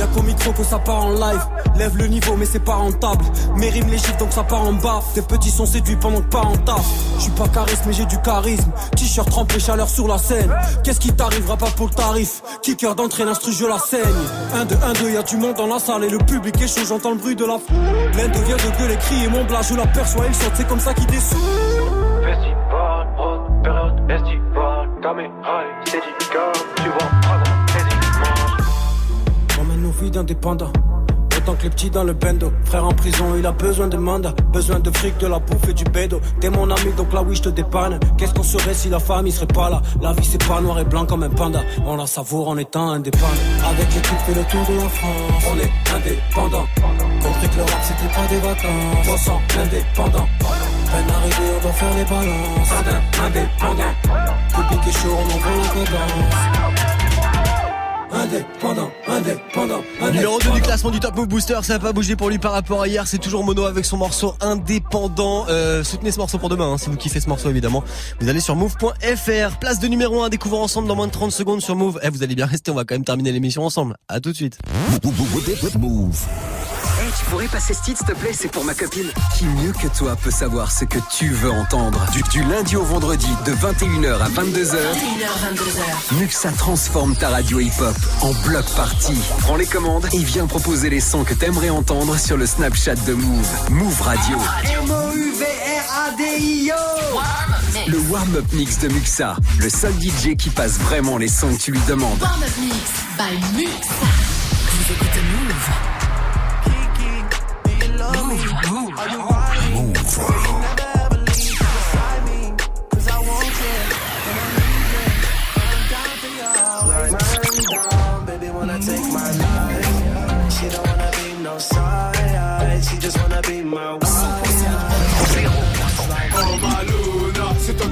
Y'a 0.00 0.06
qu'au 0.06 0.22
micro 0.22 0.50
que 0.52 0.64
ça 0.64 0.78
part 0.78 1.04
en 1.04 1.10
live. 1.10 1.44
Lève 1.76 1.94
le 1.98 2.06
niveau 2.06 2.34
mais 2.34 2.46
c'est 2.46 2.64
pas 2.64 2.76
rentable. 2.76 3.22
Mes 3.56 3.68
rimes 3.68 3.90
les 3.90 3.98
chiffres 3.98 4.16
donc 4.16 4.32
ça 4.32 4.44
part 4.44 4.62
en 4.62 4.72
bas 4.72 5.02
Tes 5.14 5.20
petits 5.20 5.50
sont 5.50 5.66
séduits 5.66 5.96
pendant 5.96 6.22
que 6.22 6.28
pas 6.28 6.40
en 6.40 6.56
taf 6.56 6.80
Je 7.18 7.24
suis 7.24 7.32
pas 7.32 7.46
charisme 7.48 7.82
mais 7.86 7.92
j'ai 7.92 8.06
du 8.06 8.18
charisme. 8.22 8.70
T-shirt 8.96 9.28
trempé 9.28 9.60
chaleur 9.60 9.90
sur 9.90 10.08
la 10.08 10.16
scène. 10.16 10.50
Qu'est-ce 10.82 11.00
qui 11.00 11.12
t'arrivera 11.12 11.58
pas 11.58 11.68
pour 11.76 11.88
le 11.88 11.92
tarif? 11.92 12.40
Kicker 12.62 12.94
d'entrée 12.94 13.26
l'instru 13.26 13.52
je 13.52 13.66
la 13.66 13.78
saigne. 13.78 14.00
1 14.54 14.64
2 14.64 14.74
1 14.74 14.92
2 14.94 15.10
y'a 15.10 15.22
du 15.22 15.36
monde 15.36 15.56
dans 15.56 15.66
la 15.66 15.78
salle 15.78 16.04
et 16.04 16.08
le 16.08 16.16
public 16.16 16.58
est 16.62 16.66
chaud. 16.66 16.86
J'entends 16.88 17.10
le 17.10 17.18
bruit 17.18 17.36
de 17.36 17.44
la 17.44 17.58
foule 17.58 17.76
Plein 18.12 18.28
de 18.28 18.38
vient 18.38 18.56
de 18.56 18.78
gueuler 18.78 18.96
crier 18.96 19.28
mon 19.28 19.44
blage 19.44 19.66
je 19.68 19.74
l'aperçois 19.74 20.24
il 20.26 20.34
saute 20.34 20.52
c'est 20.54 20.66
comme 20.66 20.80
ça 20.80 20.94
qu'il 20.94 21.10
Festival, 21.10 23.09
d'indépendants 30.30 30.72
Autant 31.36 31.54
que 31.54 31.62
les 31.62 31.70
petits 31.70 31.90
dans 31.90 32.04
le 32.04 32.12
bendo. 32.12 32.52
Frère 32.64 32.84
en 32.84 32.92
prison 32.92 33.34
il 33.38 33.46
a 33.46 33.52
besoin 33.52 33.88
de 33.88 33.96
mandat 33.96 34.34
Besoin 34.52 34.78
de 34.78 34.90
fric, 34.90 35.16
de 35.18 35.26
la 35.26 35.38
bouffe 35.38 35.68
et 35.68 35.72
du 35.72 35.84
bédo. 35.84 36.20
T'es 36.40 36.50
mon 36.50 36.70
ami 36.70 36.92
donc 36.96 37.12
là 37.14 37.22
oui 37.22 37.34
je 37.34 37.42
te 37.42 37.48
dépanne. 37.48 37.98
Qu'est-ce 38.18 38.34
qu'on 38.34 38.42
serait 38.42 38.74
si 38.74 38.90
la 38.90 38.98
famille 38.98 39.32
serait 39.32 39.46
pas 39.46 39.70
là? 39.70 39.80
La 40.02 40.12
vie 40.12 40.24
c'est 40.24 40.44
pas 40.46 40.60
noir 40.60 40.78
et 40.80 40.84
blanc 40.84 41.06
comme 41.06 41.22
un 41.22 41.30
panda. 41.30 41.60
On 41.86 41.96
la 41.96 42.06
savoure 42.06 42.48
en 42.48 42.58
étant 42.58 42.90
indépendant. 42.90 43.26
Avec 43.70 43.94
l'équipe 43.94 44.18
fait 44.26 44.34
le 44.34 44.44
tour 44.44 44.66
de 44.68 44.82
la 44.82 44.88
France. 44.88 45.44
On 45.50 45.58
est 45.58 45.72
indépendant. 45.96 46.66
Compris 47.22 47.48
que 47.48 47.56
le 47.56 47.62
rap 47.62 47.80
c'était 47.84 48.14
pas 48.14 48.26
des 48.28 48.40
vacances. 48.40 49.08
On 49.08 49.16
sent 49.16 49.60
indépendant. 49.62 50.28
Peine 50.40 51.14
arrivée 51.14 51.50
on 51.56 51.62
doit 51.62 51.72
faire 51.72 51.94
les 51.94 52.04
balances. 52.04 52.72
Indépendant. 53.24 53.94
Public 54.50 54.88
est 54.88 54.98
chaud 54.98 55.16
on 55.16 55.24
envoie 55.24 55.52
la 55.56 55.84
cadence 55.86 56.69
Indépendant, 58.20 58.90
indépendant, 59.08 59.80
indépendant. 59.98 60.12
Numéro 60.12 60.38
2 60.40 60.50
du 60.50 60.60
classement 60.60 60.90
du 60.90 61.00
Top 61.00 61.16
Move 61.16 61.28
Booster, 61.28 61.58
ça 61.62 61.72
n'a 61.72 61.78
pas 61.78 61.94
bougé 61.94 62.16
pour 62.16 62.28
lui 62.28 62.38
par 62.38 62.52
rapport 62.52 62.82
à 62.82 62.86
hier, 62.86 63.06
c'est 63.06 63.16
toujours 63.16 63.44
Mono 63.44 63.64
avec 63.64 63.86
son 63.86 63.96
morceau 63.96 64.34
indépendant. 64.42 65.46
Euh, 65.48 65.82
soutenez 65.82 66.10
ce 66.10 66.18
morceau 66.18 66.36
pour 66.36 66.50
demain, 66.50 66.70
hein, 66.70 66.76
si 66.76 66.90
vous 66.90 66.96
kiffez 66.96 67.18
ce 67.20 67.30
morceau 67.30 67.48
évidemment. 67.48 67.82
Vous 68.20 68.28
allez 68.28 68.40
sur 68.40 68.56
move.fr, 68.56 69.58
place 69.58 69.80
de 69.80 69.88
numéro 69.88 70.22
1 70.22 70.26
à 70.26 70.28
découvrir 70.28 70.60
ensemble 70.60 70.86
dans 70.86 70.96
moins 70.96 71.06
de 71.06 71.12
30 71.12 71.32
secondes 71.32 71.62
sur 71.62 71.76
Move. 71.76 71.98
Eh, 72.02 72.10
vous 72.10 72.22
allez 72.22 72.34
bien 72.34 72.44
rester, 72.44 72.70
on 72.70 72.74
va 72.74 72.84
quand 72.84 72.94
même 72.94 73.04
terminer 73.04 73.32
l'émission 73.32 73.64
ensemble. 73.64 73.96
À 74.06 74.20
tout 74.20 74.32
de 74.32 74.36
suite. 74.36 74.58
Move. 75.78 76.26
Pourrais 77.30 77.46
passer 77.46 77.74
ce 77.74 77.82
titre, 77.82 77.98
s'il 77.98 78.08
te 78.08 78.20
plaît 78.20 78.32
C'est 78.32 78.50
pour 78.50 78.64
ma 78.64 78.74
copine. 78.74 79.08
Qui 79.36 79.44
mieux 79.44 79.72
que 79.72 79.86
toi 79.96 80.16
peut 80.16 80.32
savoir 80.32 80.72
ce 80.72 80.84
que 80.84 80.98
tu 81.16 81.28
veux 81.28 81.52
entendre 81.52 82.04
du, 82.10 82.22
du 82.24 82.42
lundi 82.42 82.74
au 82.74 82.82
vendredi, 82.82 83.28
de 83.46 83.52
21h 83.52 84.20
à 84.20 84.28
22h. 84.28 84.74
21h, 84.74 85.54
22h. 85.54 86.18
Muxa 86.18 86.50
transforme 86.50 87.14
ta 87.14 87.28
radio 87.28 87.60
hip-hop 87.60 87.94
en 88.22 88.32
bloc 88.48 88.64
party. 88.74 89.14
Prends 89.42 89.54
les 89.54 89.66
commandes 89.66 90.08
et 90.12 90.18
viens 90.18 90.48
proposer 90.48 90.90
les 90.90 90.98
sons 90.98 91.22
que 91.22 91.34
t'aimerais 91.34 91.70
entendre 91.70 92.18
sur 92.18 92.36
le 92.36 92.46
Snapchat 92.46 92.96
de 92.96 93.14
Move. 93.14 93.48
Move 93.70 94.02
Radio. 94.02 94.36
M-O-U-V-R-A-D-I-O. 94.82 96.74
Le 97.86 97.98
warm-up 98.10 98.52
mix 98.52 98.80
de 98.80 98.88
Muxa. 98.88 99.36
Le 99.60 99.70
seul 99.70 99.92
DJ 100.00 100.34
qui 100.36 100.50
passe 100.50 100.80
vraiment 100.80 101.16
les 101.16 101.28
sons 101.28 101.54
que 101.54 101.60
tu 101.60 101.70
lui 101.70 101.80
demandes. 101.86 102.20
Warm 102.20 102.42
Up 102.42 102.50
Mix 102.60 102.74
by 103.16 103.38
Muxa. 103.56 103.94
Vous 104.66 104.92
écoutez 104.94 105.20
Move. 105.20 106.09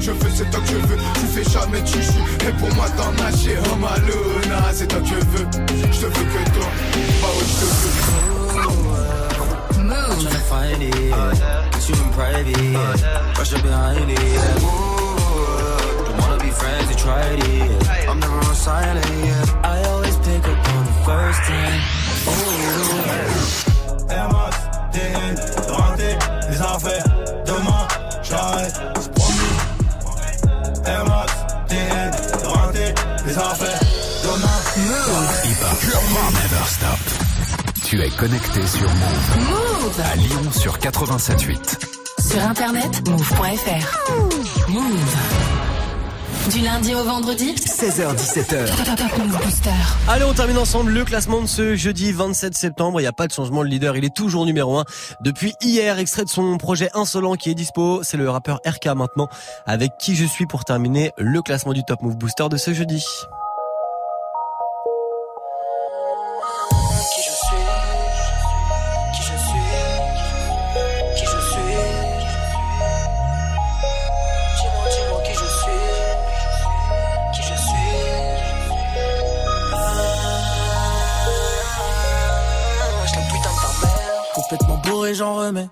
Je 0.08 0.24
veux, 0.24 0.30
c'est 0.34 0.50
toi 0.50 0.60
que 0.60 0.68
je 0.68 0.76
veux. 0.76 0.96
Tu 1.14 1.26
fais 1.34 1.50
jamais 1.50 1.86
chichi. 1.86 2.18
Et 2.48 2.52
pour 2.52 2.74
moi 2.74 2.86
t'en 2.96 3.12
as 3.24 3.36
chez 3.36 3.56
Oh 3.58 3.76
Maluna, 3.76 4.72
c'est 4.72 4.86
toi 4.86 5.00
que 5.00 5.06
je 5.06 5.14
veux. 5.14 5.46
Je 5.92 6.00
te 6.00 6.06
veux 6.06 6.10
que 6.10 6.50
toi. 6.54 6.68
Private. 12.12 12.46
Yeah. 12.48 13.38
Rush 13.38 13.52
up 13.54 13.62
behind 13.62 14.10
it. 14.10 14.18
Yeah. 14.18 14.58
Ooh, 14.58 16.04
don't 16.06 16.18
wanna 16.18 16.42
be 16.42 16.50
friends, 16.50 16.90
you 16.90 16.96
tried 16.96 17.38
it. 17.38 17.48
Yeah. 17.48 18.10
I'm 18.10 18.18
never 18.20 18.38
on 18.38 18.54
silent. 18.54 19.06
Yeah. 19.24 19.74
I 19.74 19.76
always 19.90 20.16
pick 20.18 20.44
up 20.52 20.68
on 20.74 20.84
the 20.90 20.96
first 21.08 21.40
time. 21.52 21.80
Ooh, 22.32 22.58
Air 24.16 24.28
Max, 24.34 24.54
TN, 24.92 25.34
de 26.00 26.10
les 26.50 26.60
affaires. 26.60 27.06
Demain, 27.46 27.84
j'arrête, 28.22 28.76
c'est 29.00 29.12
promis. 29.14 29.54
Air 30.86 31.04
TN, 31.68 32.10
de 32.72 32.86
les 33.26 33.38
affaires. 33.38 33.82
Demain, 34.24 34.58
Hip-hop, 35.44 35.78
never 36.34 36.64
stop. 36.66 36.77
Tu 37.88 37.98
es 38.02 38.10
connecté 38.10 38.66
sur 38.66 38.86
Move. 38.86 39.48
Move 39.48 40.00
À 40.04 40.14
Lyon 40.16 40.52
sur 40.52 40.76
87.8. 40.76 41.86
Sur 42.20 42.42
internet, 42.42 43.08
move.fr. 43.08 44.68
Move. 44.68 45.16
Du 46.52 46.60
lundi 46.60 46.94
au 46.94 47.02
vendredi 47.02 47.54
16h17h. 47.54 48.94
Top 48.94 49.18
Move 49.18 49.42
Booster. 49.42 49.70
Allez, 50.06 50.24
on 50.24 50.34
termine 50.34 50.58
ensemble 50.58 50.92
le 50.92 51.02
classement 51.06 51.40
de 51.40 51.46
ce 51.46 51.76
jeudi 51.76 52.12
27 52.12 52.54
septembre. 52.54 53.00
Il 53.00 53.04
n'y 53.04 53.08
a 53.08 53.12
pas 53.14 53.26
de 53.26 53.32
changement. 53.32 53.62
Le 53.62 53.70
leader, 53.70 53.96
il 53.96 54.04
est 54.04 54.14
toujours 54.14 54.44
numéro 54.44 54.76
1 54.76 54.84
depuis 55.22 55.54
hier. 55.62 55.98
Extrait 55.98 56.24
de 56.24 56.28
son 56.28 56.58
projet 56.58 56.90
Insolent 56.92 57.36
qui 57.36 57.48
est 57.48 57.54
dispo. 57.54 58.02
C'est 58.02 58.18
le 58.18 58.28
rappeur 58.28 58.60
RK 58.66 58.88
maintenant. 58.88 59.28
Avec 59.64 59.92
qui 59.98 60.14
je 60.14 60.26
suis 60.26 60.44
pour 60.44 60.66
terminer 60.66 61.12
le 61.16 61.40
classement 61.40 61.72
du 61.72 61.84
Top 61.84 62.02
Move 62.02 62.18
Booster 62.18 62.50
de 62.50 62.58
ce 62.58 62.74
jeudi. 62.74 63.02
J'en 85.18 85.34
remets. 85.34 85.68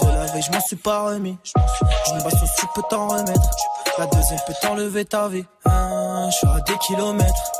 De 0.00 0.06
la 0.06 0.24
veille, 0.32 0.42
je 0.42 0.50
m'en 0.52 0.60
suis 0.60 0.76
pas 0.76 1.02
remis. 1.02 1.36
Je 1.44 2.14
me 2.14 2.22
bats 2.22 2.30
sur 2.30 2.48
tu 2.58 2.66
peux 2.74 2.82
t'en 2.88 3.08
remettre. 3.08 3.50
La 3.98 4.06
deuxième 4.06 4.38
peut 4.46 4.54
t'enlever 4.62 5.04
ta 5.04 5.28
vie. 5.28 5.44
Ah, 5.66 6.28
Je 6.30 6.36
suis 6.36 6.46
à 6.46 6.60
des 6.60 6.78
kilomètres. 6.78 7.52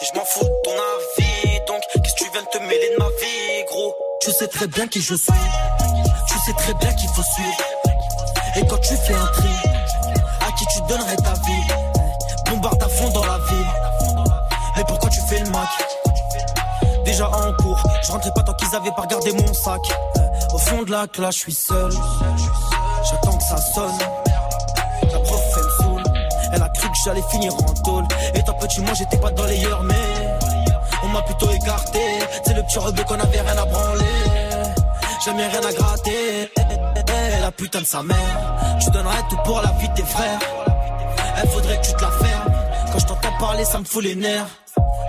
Et 0.00 0.04
je 0.04 0.18
m'en 0.18 0.24
fous 0.24 0.44
de 0.44 0.60
ton 0.64 0.70
avis 0.70 1.60
Donc 1.66 1.80
qu'est-ce 1.92 2.14
que 2.14 2.18
tu 2.24 2.30
viens 2.32 2.42
de 2.42 2.48
te 2.48 2.58
mêler 2.58 2.90
de 2.94 2.98
ma 3.02 3.08
vie 3.08 3.64
gros? 3.68 3.94
Tu 4.20 4.30
sais 4.30 4.46
très 4.46 4.68
bien 4.68 4.86
qui 4.86 5.00
je 5.00 5.14
suis. 5.14 5.32
Tu 6.28 6.38
sais 6.46 6.52
très 6.56 6.74
bien 6.74 6.92
qu'il 6.94 7.08
faut 7.08 7.22
suivre. 7.22 7.56
Et 8.56 8.66
quand 8.68 8.78
tu 8.78 8.94
fais 8.96 9.14
un 9.14 9.26
tri, 9.26 9.48
à 10.40 10.52
qui 10.52 10.66
tu 10.66 10.80
donnerais 10.88 11.16
ta 11.16 11.32
vie? 11.32 11.66
Bombarde 12.48 12.82
à 12.82 12.88
fond 12.88 13.08
dans 13.10 13.24
la 13.24 13.38
ville. 13.38 13.72
Et 14.78 14.84
pourquoi 14.84 15.10
tu 15.10 15.20
fais 15.22 15.40
le 15.40 15.50
mac 15.50 15.68
je 18.02 18.12
rentrais 18.12 18.32
pas 18.34 18.42
tant 18.42 18.54
qu'ils 18.54 18.74
avaient 18.74 18.90
pas 18.90 19.02
regardé 19.02 19.32
mon 19.32 19.54
sac. 19.54 19.80
Au 20.52 20.58
fond 20.58 20.82
de 20.82 20.90
la 20.90 21.06
classe, 21.06 21.36
je 21.36 21.40
suis 21.40 21.54
seul. 21.54 21.90
J'attends 23.10 23.36
que 23.36 23.44
ça 23.44 23.56
sonne. 23.56 23.98
La 25.10 25.18
prof, 25.18 25.42
elle 25.56 25.64
me 25.64 25.70
saoule. 25.82 26.02
Elle 26.52 26.62
a 26.62 26.68
cru 26.68 26.88
que 26.88 26.96
j'allais 27.04 27.22
finir 27.30 27.54
en 27.54 27.74
tôle. 27.82 28.04
Étant 28.34 28.54
petit, 28.54 28.80
moi 28.80 28.94
j'étais 28.94 29.18
pas 29.18 29.30
dans 29.30 29.46
les 29.46 29.64
heures, 29.64 29.82
mais 29.82 30.38
on 31.02 31.08
m'a 31.08 31.22
plutôt 31.22 31.50
écarté. 31.50 32.00
C'est 32.44 32.54
le 32.54 32.62
petit 32.62 32.78
rebeu 32.78 33.02
qu'on 33.04 33.20
avait 33.20 33.40
rien 33.40 33.56
à 33.56 33.64
branler. 33.64 34.04
Jamais 35.24 35.46
rien 35.46 35.60
à 35.60 35.72
gratter. 35.72 36.50
La 37.40 37.50
putain 37.50 37.80
de 37.80 37.86
sa 37.86 38.02
mère. 38.02 38.78
Tu 38.80 38.90
donnerais 38.90 39.22
tout 39.28 39.36
pour 39.44 39.60
la 39.60 39.70
vie 39.72 39.88
de 39.88 39.94
tes 39.94 40.04
frères. 40.04 40.38
Elle 41.42 41.48
faudrait 41.48 41.80
que 41.80 41.86
tu 41.86 41.92
te 41.92 42.02
la 42.02 42.10
fermes. 42.10 42.52
Quand 42.92 42.98
je 42.98 43.06
t'entends 43.06 43.38
parler, 43.38 43.64
ça 43.64 43.78
me 43.78 43.84
fout 43.84 44.02
les 44.04 44.14
nerfs. 44.14 44.61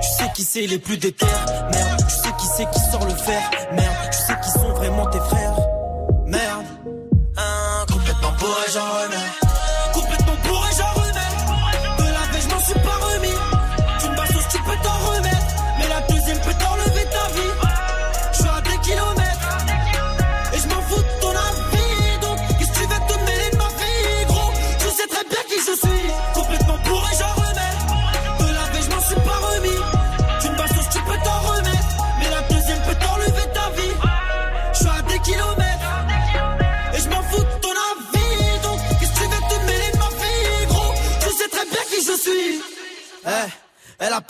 Tu 0.03 0.09
sais 0.09 0.31
qui 0.35 0.43
c'est 0.43 0.67
les 0.67 0.79
plus 0.79 0.97
déter. 0.97 1.25
Merde, 1.71 2.01
tu 2.07 2.13
sais 2.13 2.33
qui 2.37 2.47
c'est 2.57 2.69
qui 2.71 2.79
sort 2.91 3.05
le 3.05 3.15
fer. 3.15 3.41
Merde, 3.71 3.95
tu 4.11 4.17
sais 4.17 4.35
qui 4.43 4.49
sont 4.49 4.73
vraiment 4.73 5.05
tes 5.07 5.19
frères. 5.19 5.55
Merde. 6.25 6.65
Hein, 7.37 7.85
complètement 7.89 8.31
bourré, 8.37 8.65
j'en. 8.73 9.42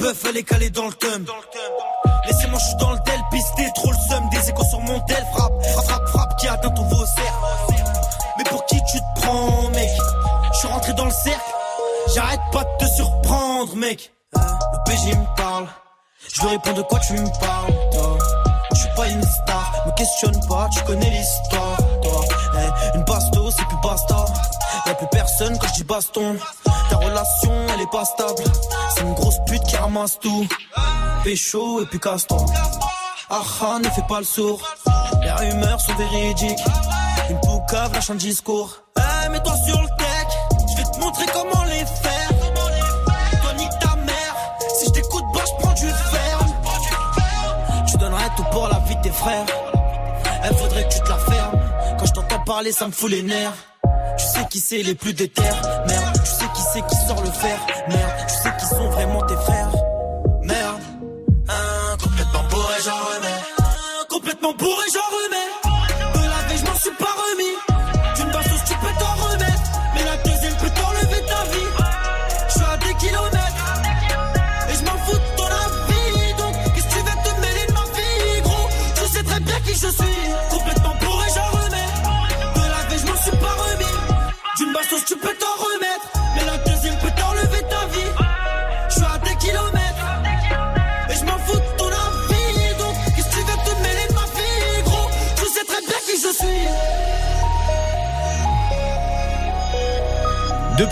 Peur, 0.03 0.13
elle 0.29 0.37
est 0.37 0.43
calée 0.43 0.69
dans 0.69 0.85
le 0.85 0.93
thème. 0.93 1.25
Laissez-moi, 2.25 2.59
je 2.59 2.65
suis 2.65 2.75
dans 2.75 2.91
le 2.91 2.99
tel, 3.05 3.19
pisté, 3.31 3.71
trop 3.75 3.91
le 3.91 3.97
seum. 4.09 4.29
Des 4.29 4.49
échos 4.49 4.65
sur 4.65 4.79
mon 4.81 4.99
tel, 5.01 5.25
frappe, 5.33 5.53
frappe, 5.63 5.85
frappe, 5.85 6.07
frappe, 6.09 6.39
qui 6.39 6.47
atteint 6.47 6.69
ton 6.71 6.83
vaussaire. 6.83 7.33
Mais 8.37 8.43
pour 8.45 8.65
qui 8.65 8.75
tu 8.91 8.99
te 8.99 9.21
prends, 9.21 9.69
mec? 9.69 9.89
Je 10.53 10.57
suis 10.59 10.67
rentré 10.67 10.93
dans 10.93 11.05
le 11.05 11.11
cercle. 11.11 11.53
J'arrête 12.13 12.41
pas 12.51 12.63
de 12.63 12.85
te 12.85 12.91
surprendre, 12.91 13.75
mec. 13.75 14.11
Le 14.35 14.83
PG 14.85 15.15
me 15.15 15.35
parle. 15.37 15.67
Je 16.33 16.41
lui 16.41 16.49
réponds 16.49 16.73
de 16.73 16.81
quoi 16.81 16.99
tu 16.99 17.13
me 17.13 17.39
parles, 17.39 17.73
toi? 17.93 18.17
Je 18.73 18.79
suis 18.79 18.89
pas 18.95 19.07
une 19.07 19.23
star, 19.23 19.71
me 19.85 19.91
questionne 19.91 20.47
pas, 20.47 20.67
tu 20.73 20.83
connais 20.83 21.09
l'histoire, 21.09 21.77
toi. 22.01 22.25
Eh, 22.55 22.97
une 22.97 23.03
basto, 23.03 23.51
c'est 23.51 23.65
plus 23.65 23.77
basta. 23.83 24.25
Y'a 24.85 24.95
plus 24.95 25.07
personne 25.11 25.57
quand 25.59 25.67
je 25.67 25.73
dis 25.75 25.83
baston. 25.83 26.35
Ta 26.89 26.97
relation, 26.97 27.51
elle 27.73 27.81
est 27.81 27.91
pas 27.91 28.03
stable. 28.03 28.43
C'est 28.95 29.03
ramasse 29.93 30.19
tout. 30.19 30.47
Pécho 31.23 31.81
et 31.81 31.85
puis 31.85 31.99
casse-toi. 31.99 32.45
Ah 33.29 33.41
ah, 33.61 33.79
ne 33.79 33.89
fais 33.89 34.03
pas 34.07 34.19
le 34.19 34.25
sourd. 34.25 34.61
Les 35.21 35.31
rumeurs 35.31 35.79
sont 35.79 35.93
véridiques. 35.95 36.59
Une 37.29 37.39
poucave 37.39 37.93
lâche 37.93 38.09
un 38.09 38.15
discours. 38.15 38.83
Eh, 38.97 39.29
mets-toi 39.29 39.55
sur 39.65 39.81
le 39.81 39.87
deck. 39.87 40.27
Je 40.69 40.77
vais 40.77 40.91
te 40.91 40.99
montrer 40.99 41.25
comment 41.33 41.63
les 41.65 41.85
faire. 41.85 42.29
Toi, 43.41 43.53
nique 43.57 43.79
ta 43.79 43.95
mère. 43.95 44.35
Si 44.77 44.85
je 44.87 44.91
t'écoute, 44.91 45.23
bah, 45.33 45.41
je 45.45 45.63
prends 45.63 45.73
du 45.73 45.87
fer. 45.87 46.39
Tu 47.87 47.97
donnerais 47.97 48.29
tout 48.35 48.45
pour 48.51 48.67
la 48.67 48.79
vie 48.79 48.95
de 48.95 49.01
tes 49.01 49.11
frères. 49.11 49.45
Elle 50.43 50.55
faudrait 50.55 50.87
que 50.87 50.93
tu 50.93 50.99
te 50.99 51.09
la 51.09 51.17
fermes. 51.17 51.59
Quand 51.99 52.05
je 52.05 52.11
t'entends 52.11 52.43
parler, 52.43 52.71
ça 52.71 52.87
me 52.87 52.91
fout 52.91 53.09
les 53.09 53.21
nerfs. 53.21 53.53
Tu 54.17 54.25
sais 54.25 54.45
qui 54.49 54.59
c'est 54.59 54.83
les 54.83 54.95
plus 54.95 55.13
déter. 55.13 55.41
Merde, 55.87 56.13
tu 56.23 56.29
sais 56.29 56.45
qui 56.55 56.61
c'est 56.73 56.85
qui 56.87 56.95
sort 57.07 57.21
le 57.21 57.31
fer. 57.31 57.59
Merde, 57.89 58.11
tu 58.27 58.35
sais 58.35 58.53
qui 58.59 58.65
sont 58.65 58.89
vraiment 58.89 59.21
tes 59.25 59.35
frères. 59.35 59.92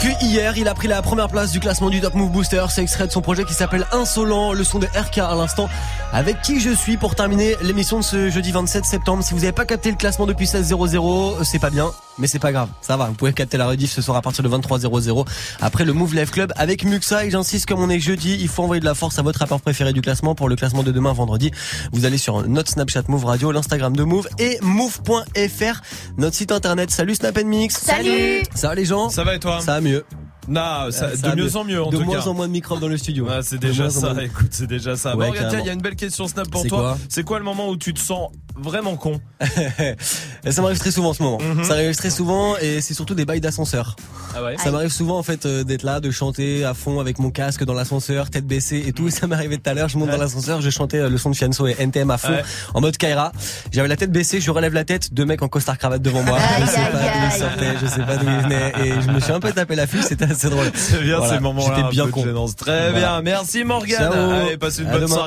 Rocky. 0.03 0.10
Hier, 0.23 0.57
il 0.57 0.67
a 0.67 0.73
pris 0.73 0.87
la 0.87 1.01
première 1.01 1.27
place 1.27 1.51
du 1.51 1.59
classement 1.59 1.89
du 1.89 2.01
Top 2.01 2.15
Move 2.15 2.31
Booster. 2.31 2.63
C'est 2.69 2.81
extrait 2.81 3.07
de 3.07 3.11
son 3.11 3.21
projet 3.21 3.43
qui 3.45 3.53
s'appelle 3.53 3.85
Insolent, 3.91 4.53
le 4.53 4.63
son 4.63 4.79
de 4.79 4.87
RK 4.87 5.19
à 5.19 5.35
l'instant. 5.35 5.69
Avec 6.13 6.41
qui 6.41 6.59
je 6.59 6.71
suis 6.71 6.97
pour 6.97 7.15
terminer 7.15 7.55
l'émission 7.61 7.99
de 7.99 8.03
ce 8.03 8.29
jeudi 8.29 8.51
27 8.51 8.85
septembre? 8.85 9.23
Si 9.23 9.33
vous 9.33 9.39
n'avez 9.41 9.51
pas 9.51 9.65
capté 9.65 9.89
le 9.89 9.97
classement 9.97 10.25
depuis 10.25 10.47
16 10.47 10.67
00, 10.67 11.43
c'est 11.43 11.59
pas 11.59 11.69
bien. 11.69 11.91
mais 12.17 12.27
c'est 12.27 12.39
pas 12.39 12.51
grave, 12.51 12.69
ça 12.81 12.97
va. 12.97 13.07
Vous 13.07 13.13
pouvez 13.13 13.33
capter 13.33 13.57
la 13.57 13.67
rediff 13.67 13.91
ce 13.91 14.01
soir 14.01 14.15
à 14.17 14.21
partir 14.21 14.43
de 14.43 14.49
23h00 14.49 15.25
après 15.59 15.85
le 15.85 15.93
Move 15.93 16.13
Live 16.13 16.29
Club 16.29 16.53
avec 16.55 16.83
Muxa. 16.83 17.25
Et 17.25 17.31
j'insiste, 17.31 17.65
comme 17.65 17.79
on 17.81 17.89
est 17.89 17.99
jeudi, 17.99 18.37
il 18.39 18.47
faut 18.47 18.63
envoyer 18.63 18.79
de 18.79 18.85
la 18.85 18.93
force 18.95 19.17
à 19.19 19.21
votre 19.21 19.39
rapport 19.39 19.61
préféré 19.61 19.91
du 19.93 20.01
classement 20.01 20.35
pour 20.35 20.47
le 20.47 20.55
classement 20.55 20.83
de 20.83 20.91
demain 20.91 21.13
vendredi. 21.13 21.51
Vous 21.91 22.05
allez 22.05 22.17
sur 22.17 22.47
notre 22.47 22.69
Snapchat 22.71 23.03
Move 23.07 23.25
Radio, 23.25 23.51
l'Instagram 23.51 23.95
de 23.95 24.03
Move 24.03 24.27
et 24.39 24.59
move.fr, 24.61 25.81
notre 26.17 26.35
site 26.35 26.51
internet. 26.51 26.91
Salut 26.91 27.15
Snap 27.15 27.41
Mix. 27.43 27.77
Salut. 27.77 28.43
Ça 28.53 28.67
va 28.69 28.75
les 28.75 28.85
gens? 28.85 29.09
Ça 29.09 29.23
va 29.23 29.35
et 29.35 29.39
toi? 29.39 29.59
Ça 29.61 29.73
va 29.73 29.81
mieux. 29.81 30.05
Non, 30.47 30.89
ça, 30.91 31.05
Euh, 31.05 31.15
ça 31.15 31.35
de 31.35 31.41
mieux 31.41 31.55
en 31.55 31.63
mieux 31.63 31.83
en 31.83 31.89
de 31.91 31.97
tout 31.97 32.03
moins 32.03 32.19
cas. 32.19 32.27
en 32.27 32.33
moins 32.33 32.47
de 32.47 32.51
microbes 32.51 32.79
dans 32.79 32.87
le 32.87 32.97
studio. 32.97 33.25
Ouais, 33.27 33.41
c'est 33.43 33.59
déjà 33.59 33.89
ça, 33.89 34.15
écoute, 34.23 34.47
c'est 34.51 34.67
déjà 34.67 34.95
ça. 34.95 35.15
Ouais, 35.15 35.27
bon, 35.27 35.31
regarde, 35.33 35.55
il 35.59 35.65
y 35.65 35.69
a 35.69 35.73
une 35.73 35.81
belle 35.81 35.95
question 35.95 36.27
Snap 36.27 36.49
pour 36.49 36.65
toi. 36.65 36.97
C'est 37.09 37.23
quoi 37.23 37.37
le 37.37 37.45
moment 37.45 37.69
où 37.69 37.77
tu 37.77 37.93
te 37.93 37.99
sens 37.99 38.31
vraiment 38.61 38.95
con 38.95 39.19
ça 40.49 40.61
m'arrive 40.61 40.79
très 40.79 40.91
souvent 40.91 41.09
en 41.09 41.13
ce 41.13 41.23
moment. 41.23 41.39
Mhm. 41.39 41.63
Ça 41.63 41.73
m'arrive 41.75 41.95
très 41.95 42.09
souvent 42.09 42.55
et 42.57 42.81
c'est 42.81 42.93
surtout 42.93 43.15
des 43.15 43.25
bails 43.25 43.41
d'ascenseur. 43.41 43.95
Ah 44.35 44.43
ouais 44.43 44.55
Ça 44.57 44.71
m'arrive 44.71 44.91
souvent 44.91 45.17
en 45.17 45.23
fait 45.23 45.45
euh, 45.45 45.63
d'être 45.63 45.83
là, 45.83 45.99
de 45.99 46.09
chanter 46.11 46.63
à 46.63 46.73
fond 46.73 46.99
avec 46.99 47.19
mon 47.19 47.31
casque 47.31 47.63
dans 47.65 47.73
l'ascenseur, 47.73 48.29
tête 48.29 48.45
baissée 48.45 48.83
et 48.87 48.93
tout. 48.93 49.07
Et 49.07 49.11
ça 49.11 49.27
m'est 49.27 49.35
arrivé 49.35 49.57
tout 49.57 49.69
à 49.69 49.73
l'heure, 49.73 49.89
je 49.89 49.97
monte 49.97 50.09
dans 50.11 50.17
l'ascenseur, 50.17 50.61
je 50.61 50.69
chantais 50.69 50.97
euh, 50.99 51.09
le 51.09 51.17
son 51.17 51.31
de 51.31 51.35
Fianso 51.35 51.67
et 51.67 51.75
NTM 51.79 52.09
à 52.11 52.17
fond 52.17 52.29
Ouais. 52.31 52.43
en 52.73 52.81
mode 52.81 52.95
Kaira. 52.97 53.31
J'avais 53.71 53.87
la 53.89 53.97
tête 53.97 54.11
baissée, 54.11 54.39
je 54.39 54.51
relève 54.51 54.73
la 54.73 54.85
tête, 54.85 55.13
deux 55.13 55.25
mecs 55.25 55.41
en 55.41 55.47
costard 55.49 55.77
cravate 55.77 56.01
devant 56.01 56.23
moi. 56.23 56.37
je 56.61 56.65
sais 56.65 56.75
pas 56.77 56.91
d'où 56.91 57.25
ils 57.25 57.39
sortaient, 57.39 57.73
je 57.81 57.87
sais 57.87 58.05
pas 58.05 58.17
d'où 58.17 58.27
ils 58.29 58.43
venaient 58.43 58.73
et 58.85 59.01
je 59.01 59.09
me 59.11 59.19
suis 59.19 59.31
un 59.33 59.39
peu 59.39 59.51
tapé 59.51 59.75
la 59.75 59.87
fuite, 59.87 60.03
c'était 60.03 60.25
assez 60.31 60.49
drôle. 60.49 60.71
C'est 60.75 61.01
bien 61.01 61.17
Voilà, 61.17 61.33
ces 61.33 61.39
moments-là. 61.41 61.75
J'étais 61.77 61.89
bien 61.89 62.07
con. 62.07 62.23
Très 62.55 62.91
Voilà. 62.91 62.91
bien. 62.91 63.21
Merci 63.21 63.63
Morgane. 63.63 63.97
Ciao. 64.11 64.29
Allez, 64.31 64.57
passe 64.57 64.77
une 64.79 64.87
À 64.87 64.91
bonne 64.91 65.01
demain. 65.01 65.07
soirée. 65.07 65.19